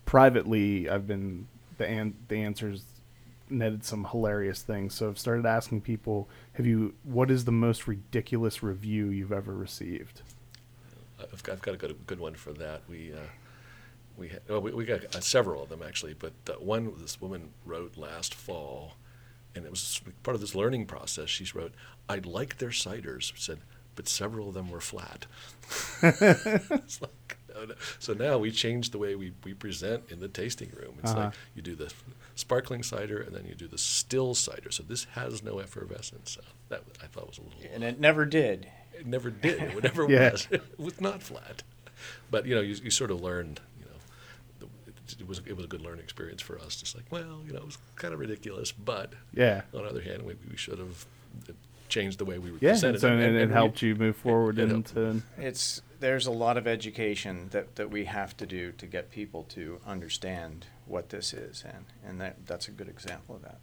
privately 0.06 0.90
I've 0.90 1.08
been 1.08 1.48
the 1.78 1.88
an- 1.88 2.16
the 2.28 2.38
answers 2.38 2.84
netted 3.52 3.84
some 3.84 4.06
hilarious 4.06 4.62
things. 4.62 4.94
So 4.94 5.10
I've 5.10 5.20
started 5.20 5.46
asking 5.46 5.82
people, 5.82 6.28
have 6.54 6.66
you 6.66 6.94
what 7.04 7.30
is 7.32 7.46
the 7.46 7.52
most 7.52 7.88
ridiculous 7.88 8.64
review 8.64 9.08
you've 9.10 9.32
ever 9.32 9.54
received? 9.56 10.22
I've 11.20 11.44
got, 11.44 11.54
I've 11.54 11.62
got 11.62 11.74
a 11.76 11.78
good, 11.78 11.96
good 12.08 12.20
one 12.20 12.34
for 12.36 12.52
that. 12.54 12.82
We 12.90 13.14
uh, 13.14 13.18
we 14.18 14.30
had, 14.30 14.42
well, 14.50 14.62
we, 14.62 14.72
we 14.72 14.86
got 14.86 15.16
uh, 15.16 15.20
several 15.20 15.64
of 15.64 15.70
them 15.70 15.82
actually, 15.86 16.14
but 16.14 16.34
uh, 16.50 16.54
one 16.54 16.94
this 17.00 17.22
woman 17.22 17.50
wrote 17.66 17.98
last 17.98 18.34
fall, 18.34 18.94
and 19.56 19.66
it 19.66 19.72
was 19.72 20.02
part 20.24 20.36
of 20.36 20.42
this 20.42 20.56
learning 20.56 20.86
process. 20.88 21.30
She 21.30 21.46
wrote, 21.54 21.74
"I 22.10 22.16
like 22.18 22.58
their 22.58 22.70
ciders," 22.70 23.32
said, 23.38 23.60
but 23.96 24.08
several 24.08 24.50
of 24.50 24.54
them 24.54 24.70
were 24.70 24.82
flat. 24.82 25.26
it's 26.02 27.02
like, 27.02 27.38
no, 27.54 27.66
no. 27.66 27.76
So 28.00 28.14
now 28.14 28.38
we 28.38 28.52
changed 28.52 28.92
the 28.92 28.98
way 28.98 29.16
we, 29.16 29.34
we 29.44 29.54
present 29.54 30.04
in 30.10 30.20
the 30.20 30.28
tasting 30.28 30.72
room. 30.76 30.96
It's 31.00 31.12
Uh-huh. 31.12 31.26
like 31.26 31.34
you 31.56 31.62
do 31.62 31.76
the 31.76 31.92
sparkling 32.36 32.84
cider 32.84 33.20
and 33.22 33.36
then 33.36 33.46
you 33.48 33.56
do 33.56 33.68
the 33.68 33.78
still 33.78 34.34
cider. 34.34 34.72
So 34.72 34.84
this 34.84 35.06
has 35.16 35.44
no 35.44 35.60
effervescence. 35.60 36.32
So 36.32 36.42
that 36.70 36.84
I 37.04 37.08
thought 37.08 37.28
was 37.28 37.38
a 37.38 37.42
little. 37.42 37.60
And 37.74 37.84
it 37.84 38.00
never 38.00 38.26
did. 38.26 38.68
It 38.94 39.06
never 39.06 39.30
did. 39.30 39.62
It 39.62 39.84
never 39.84 40.06
Yeah. 40.10 40.32
was. 40.32 40.48
It 40.52 40.64
was 40.80 41.00
not 41.02 41.22
flat. 41.24 41.64
But 42.30 42.46
you 42.46 42.56
know, 42.56 42.62
you, 42.62 42.76
you 42.84 42.90
sort 42.92 43.12
of 43.12 43.22
learned. 43.22 43.60
You 43.80 43.86
know, 43.86 43.92
the, 44.60 44.66
it, 44.92 45.22
it 45.22 45.28
was 45.28 45.42
it 45.46 45.56
was 45.56 45.66
a 45.66 45.68
good 45.68 45.82
learning 45.82 46.04
experience 46.04 46.42
for 46.42 46.58
us. 46.60 46.76
Just 46.76 46.96
like, 46.96 47.06
well, 47.12 47.42
you 47.46 47.54
know, 47.54 47.60
it 47.60 47.66
was 47.66 47.78
kind 47.96 48.14
of 48.14 48.20
ridiculous, 48.20 48.72
but 48.72 49.14
Yeah. 49.34 49.62
on 49.74 49.84
the 49.84 49.90
other 49.90 50.02
hand, 50.02 50.24
we, 50.24 50.36
we 50.50 50.58
should 50.58 50.80
have 50.80 51.06
uh, 51.50 51.54
changed 51.90 52.18
the 52.20 52.26
way 52.26 52.40
we 52.40 52.52
Yeah, 52.60 52.72
presented 52.72 53.02
so 53.02 53.08
it. 53.10 53.20
and, 53.22 53.38
it 53.38 53.48
we- 53.50 53.54
helped 53.54 53.82
you 53.82 53.96
move 53.96 54.16
forward 54.16 54.58
it 54.60 54.72
into 54.72 55.22
It's 55.38 55.82
there's 56.02 56.28
a 56.28 56.32
lot 56.32 56.58
of 56.58 56.68
education 56.68 57.48
that, 57.52 57.76
that 57.78 57.90
we 57.90 58.06
have 58.06 58.36
to 58.38 58.46
do 58.46 58.72
to 58.74 58.86
get 58.86 59.10
people 59.12 59.44
to 59.50 59.80
understand 59.88 60.66
what 60.86 61.10
this 61.10 61.34
is, 61.34 61.64
and 61.66 61.86
and 62.06 62.20
that 62.20 62.46
that's 62.46 62.68
a 62.68 62.72
good 62.72 62.90
example 62.90 63.36
of 63.38 63.42
that. 63.44 63.60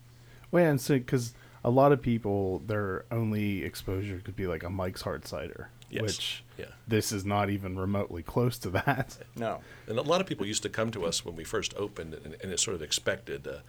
well, 0.51 0.65
and 0.65 0.81
so 0.81 0.95
because 0.95 1.35
a 1.63 1.71
lot 1.71 1.93
of 1.93 2.01
people 2.01 2.61
their 2.61 3.05
only 3.11 3.63
exposure 3.65 4.21
could 4.25 4.37
be 4.37 4.47
like 4.47 4.63
a 4.63 4.71
Mike's 4.71 5.03
Hard 5.03 5.27
Cider, 5.27 5.69
Yes. 5.91 6.03
which 6.03 6.45
Yeah. 6.57 6.67
this 6.87 7.13
is 7.13 7.25
not 7.25 7.51
even 7.51 7.79
remotely 7.79 8.23
close 8.23 8.57
to 8.61 8.71
that. 8.71 9.19
No, 9.37 9.61
And 9.89 9.99
a 9.99 10.03
lot 10.03 10.21
of 10.21 10.27
people 10.27 10.47
used 10.47 10.63
to 10.63 10.69
come 10.69 10.91
to 10.93 11.05
us 11.05 11.25
when 11.25 11.35
we 11.37 11.45
first 11.45 11.75
opened, 11.77 12.15
and, 12.15 12.37
and 12.43 12.53
it 12.53 12.61
sort 12.61 12.75
of 12.77 12.83
expected 12.83 13.47
a, 13.47 13.63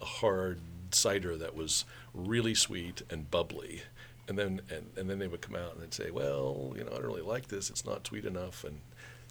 a 0.00 0.04
hard 0.04 0.60
cider 0.92 1.36
that 1.38 1.54
was 1.56 1.84
really 2.14 2.54
sweet 2.54 3.02
and 3.10 3.30
bubbly, 3.30 3.82
and 4.28 4.38
then 4.38 4.60
and, 4.70 4.90
and 4.96 5.10
then 5.10 5.18
they 5.18 5.28
would 5.28 5.40
come 5.40 5.56
out 5.56 5.74
and 5.74 5.82
they'd 5.82 5.94
say, 5.94 6.10
well, 6.10 6.74
you 6.76 6.84
know, 6.84 6.90
I 6.92 6.96
don't 6.96 7.06
really 7.06 7.22
like 7.22 7.48
this. 7.48 7.70
It's 7.70 7.84
not 7.84 8.06
sweet 8.06 8.24
enough, 8.24 8.64
and 8.64 8.80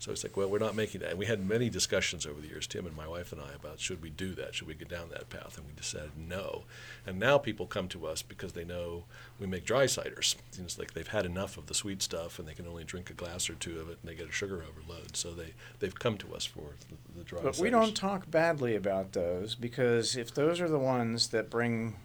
so 0.02 0.12
it's 0.12 0.24
like, 0.24 0.36
well, 0.36 0.50
we're 0.50 0.58
not 0.58 0.76
making 0.76 1.02
that. 1.02 1.12
And 1.12 1.20
we 1.20 1.28
had 1.28 1.48
many 1.48 1.70
discussions 1.70 2.26
over 2.26 2.42
the 2.42 2.48
years, 2.48 2.66
Tim 2.66 2.88
and 2.88 2.96
my 2.96 3.08
wife 3.08 3.32
and 3.32 3.40
I, 3.40 3.54
about 3.54 3.80
should 3.80 4.02
we 4.02 4.10
do 4.10 4.34
that? 4.34 4.56
Should 4.56 4.68
we 4.68 4.74
get 4.74 4.90
down 4.90 5.10
that 5.10 5.30
path? 5.30 5.60
And 5.60 5.68
we 5.68 5.74
decided 5.74 6.14
no. 6.18 6.64
And 7.06 7.20
now 7.20 7.38
people 7.38 7.68
come 7.68 7.88
to 7.90 8.08
us 8.08 8.24
because 8.24 8.54
they 8.54 8.66
know 8.66 9.04
we 9.40 9.46
make 9.46 9.64
dry 9.64 9.84
ciders. 9.84 10.38
It's 10.58 10.80
like 10.80 10.96
they've 10.96 11.08
had 11.08 11.28
enough 11.28 11.56
of 11.56 11.68
the 11.68 11.76
sweet 11.76 12.02
stuff 12.02 12.40
and 12.40 12.48
they 12.48 12.56
can 12.56 12.66
only 12.66 12.84
drink 12.84 13.12
a 13.12 13.14
glass 13.14 13.48
or 13.48 13.54
two 13.54 13.80
of 13.80 13.90
it 13.90 14.00
and 14.02 14.10
they 14.10 14.16
get 14.16 14.28
a 14.28 14.32
sugar 14.32 14.66
overload. 14.68 15.16
So 15.16 15.36
they, 15.36 15.54
they've 15.78 15.94
come 15.94 16.18
to 16.18 16.34
us 16.34 16.46
for 16.46 16.72
the, 16.90 17.20
the 17.20 17.24
dry 17.24 17.42
but 17.44 17.60
we 17.60 17.70
don't 17.70 17.96
talk 17.96 18.32
badly 18.32 18.76
about 18.76 19.12
those 19.12 19.54
because 19.54 20.16
if 20.16 20.34
those 20.34 20.60
are 20.60 20.70
the 20.70 20.80
ones 20.80 21.28
that 21.28 21.52
bring 21.52 21.98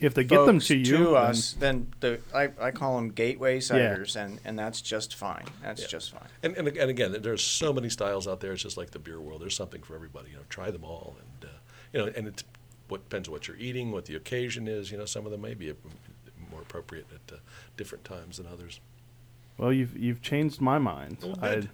If 0.00 0.14
they 0.14 0.24
get 0.24 0.44
them 0.46 0.60
to 0.60 0.76
you, 0.76 0.84
to 0.98 1.16
us, 1.16 1.54
then 1.54 1.88
the 2.00 2.20
I, 2.34 2.50
I 2.60 2.70
call 2.70 2.96
them 2.96 3.10
gateway 3.10 3.58
ciders, 3.58 4.16
and, 4.16 4.40
and 4.44 4.58
that's 4.58 4.80
just 4.80 5.14
fine. 5.14 5.44
That's 5.62 5.82
Yeah. 5.82 5.88
just 5.88 6.12
fine. 6.12 6.28
And, 6.42 6.56
and, 6.56 6.68
and 6.68 6.90
again, 6.90 7.16
there's 7.20 7.42
so 7.42 7.72
many 7.72 7.88
styles 7.88 8.28
out 8.28 8.40
there. 8.40 8.52
It's 8.52 8.62
just 8.62 8.76
like 8.76 8.90
the 8.90 8.98
beer 8.98 9.20
world. 9.20 9.40
There's 9.42 9.56
something 9.56 9.82
for 9.82 9.94
everybody. 9.94 10.30
You 10.30 10.36
know, 10.36 10.42
try 10.48 10.70
them 10.70 10.84
all, 10.84 11.16
and 11.20 11.50
uh, 11.50 11.54
you 11.92 12.00
know, 12.00 12.12
and 12.16 12.28
it 12.28 12.44
what 12.88 13.08
depends 13.08 13.28
on 13.28 13.32
what 13.32 13.48
you're 13.48 13.56
eating, 13.58 13.90
what 13.90 14.06
the 14.06 14.14
occasion 14.16 14.66
is. 14.68 14.90
You 14.90 14.98
know, 14.98 15.04
some 15.04 15.26
of 15.26 15.32
them 15.32 15.42
may 15.42 15.54
be 15.54 15.72
more 16.50 16.62
appropriate 16.62 17.06
at 17.12 17.34
uh, 17.34 17.38
different 17.76 18.04
times 18.04 18.38
than 18.38 18.46
others. 18.46 18.80
Well, 19.58 19.72
you've 19.72 19.96
you've 19.96 20.22
changed 20.22 20.60
my 20.60 20.78
mind. 20.78 21.18
Well, 21.22 21.38
I, 21.42 21.54
good. 21.56 21.70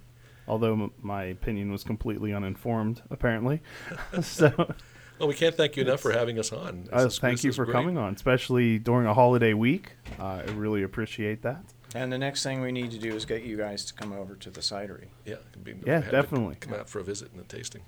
although 0.48 0.72
m- 0.72 0.90
my 1.02 1.24
opinion 1.24 1.70
was 1.70 1.84
completely 1.84 2.32
uninformed, 2.32 3.02
apparently. 3.10 3.60
so, 4.22 4.74
Well, 5.18 5.28
we 5.28 5.34
can't 5.34 5.54
thank 5.54 5.76
you 5.76 5.84
enough 5.84 6.00
for 6.00 6.12
having 6.12 6.38
us 6.38 6.52
on. 6.52 6.88
uh, 6.92 7.06
is- 7.06 7.18
thank 7.18 7.44
you 7.44 7.52
for 7.52 7.64
great. 7.64 7.74
coming 7.74 7.96
on, 7.98 8.14
especially 8.14 8.78
during 8.78 9.06
a 9.06 9.14
holiday 9.14 9.54
week. 9.54 9.92
Uh, 10.18 10.42
I 10.46 10.50
really 10.52 10.82
appreciate 10.82 11.42
that. 11.42 11.64
And 11.94 12.12
the 12.12 12.18
next 12.18 12.42
thing 12.42 12.60
we 12.60 12.72
need 12.72 12.90
to 12.90 12.98
do 12.98 13.14
is 13.14 13.24
get 13.24 13.44
you 13.44 13.56
guys 13.56 13.84
to 13.84 13.94
come 13.94 14.12
over 14.12 14.34
to 14.34 14.50
the 14.50 14.60
cidery. 14.60 15.06
Yeah, 15.24 15.36
be, 15.62 15.76
Yeah, 15.86 16.00
definitely. 16.00 16.56
Come 16.56 16.74
out 16.74 16.88
for 16.88 16.98
a 16.98 17.04
visit 17.04 17.30
and 17.32 17.40
a 17.40 17.44
tasting. 17.44 17.82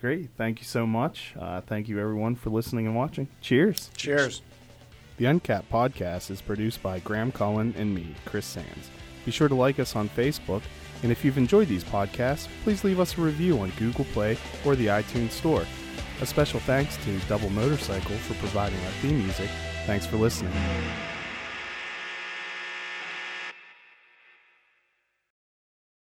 Great. 0.00 0.30
Thank 0.38 0.60
you 0.60 0.64
so 0.64 0.86
much. 0.86 1.34
Uh, 1.38 1.60
thank 1.60 1.88
you, 1.88 1.98
everyone, 2.00 2.36
for 2.36 2.50
listening 2.50 2.86
and 2.86 2.96
watching. 2.96 3.28
Cheers. 3.42 3.90
Cheers. 3.96 4.40
The 5.18 5.26
Uncapped 5.26 5.70
podcast 5.70 6.30
is 6.30 6.40
produced 6.40 6.82
by 6.82 7.00
Graham 7.00 7.32
Cullen 7.32 7.74
and 7.76 7.94
me, 7.94 8.14
Chris 8.24 8.46
Sands. 8.46 8.90
Be 9.26 9.32
sure 9.32 9.48
to 9.48 9.54
like 9.54 9.78
us 9.80 9.96
on 9.96 10.08
Facebook, 10.10 10.62
and 11.02 11.10
if 11.10 11.24
you've 11.24 11.36
enjoyed 11.36 11.66
these 11.68 11.82
podcasts, 11.84 12.46
please 12.62 12.84
leave 12.84 13.00
us 13.00 13.18
a 13.18 13.20
review 13.20 13.58
on 13.58 13.70
Google 13.78 14.04
Play 14.06 14.38
or 14.64 14.76
the 14.76 14.86
iTunes 14.86 15.32
Store. 15.32 15.64
A 16.20 16.26
special 16.26 16.58
thanks 16.60 16.96
to 17.04 17.18
Double 17.28 17.48
Motorcycle 17.50 18.16
for 18.16 18.34
providing 18.34 18.78
our 18.84 18.90
theme 19.02 19.18
music. 19.18 19.48
Thanks 19.86 20.04
for 20.04 20.16
listening. 20.16 20.52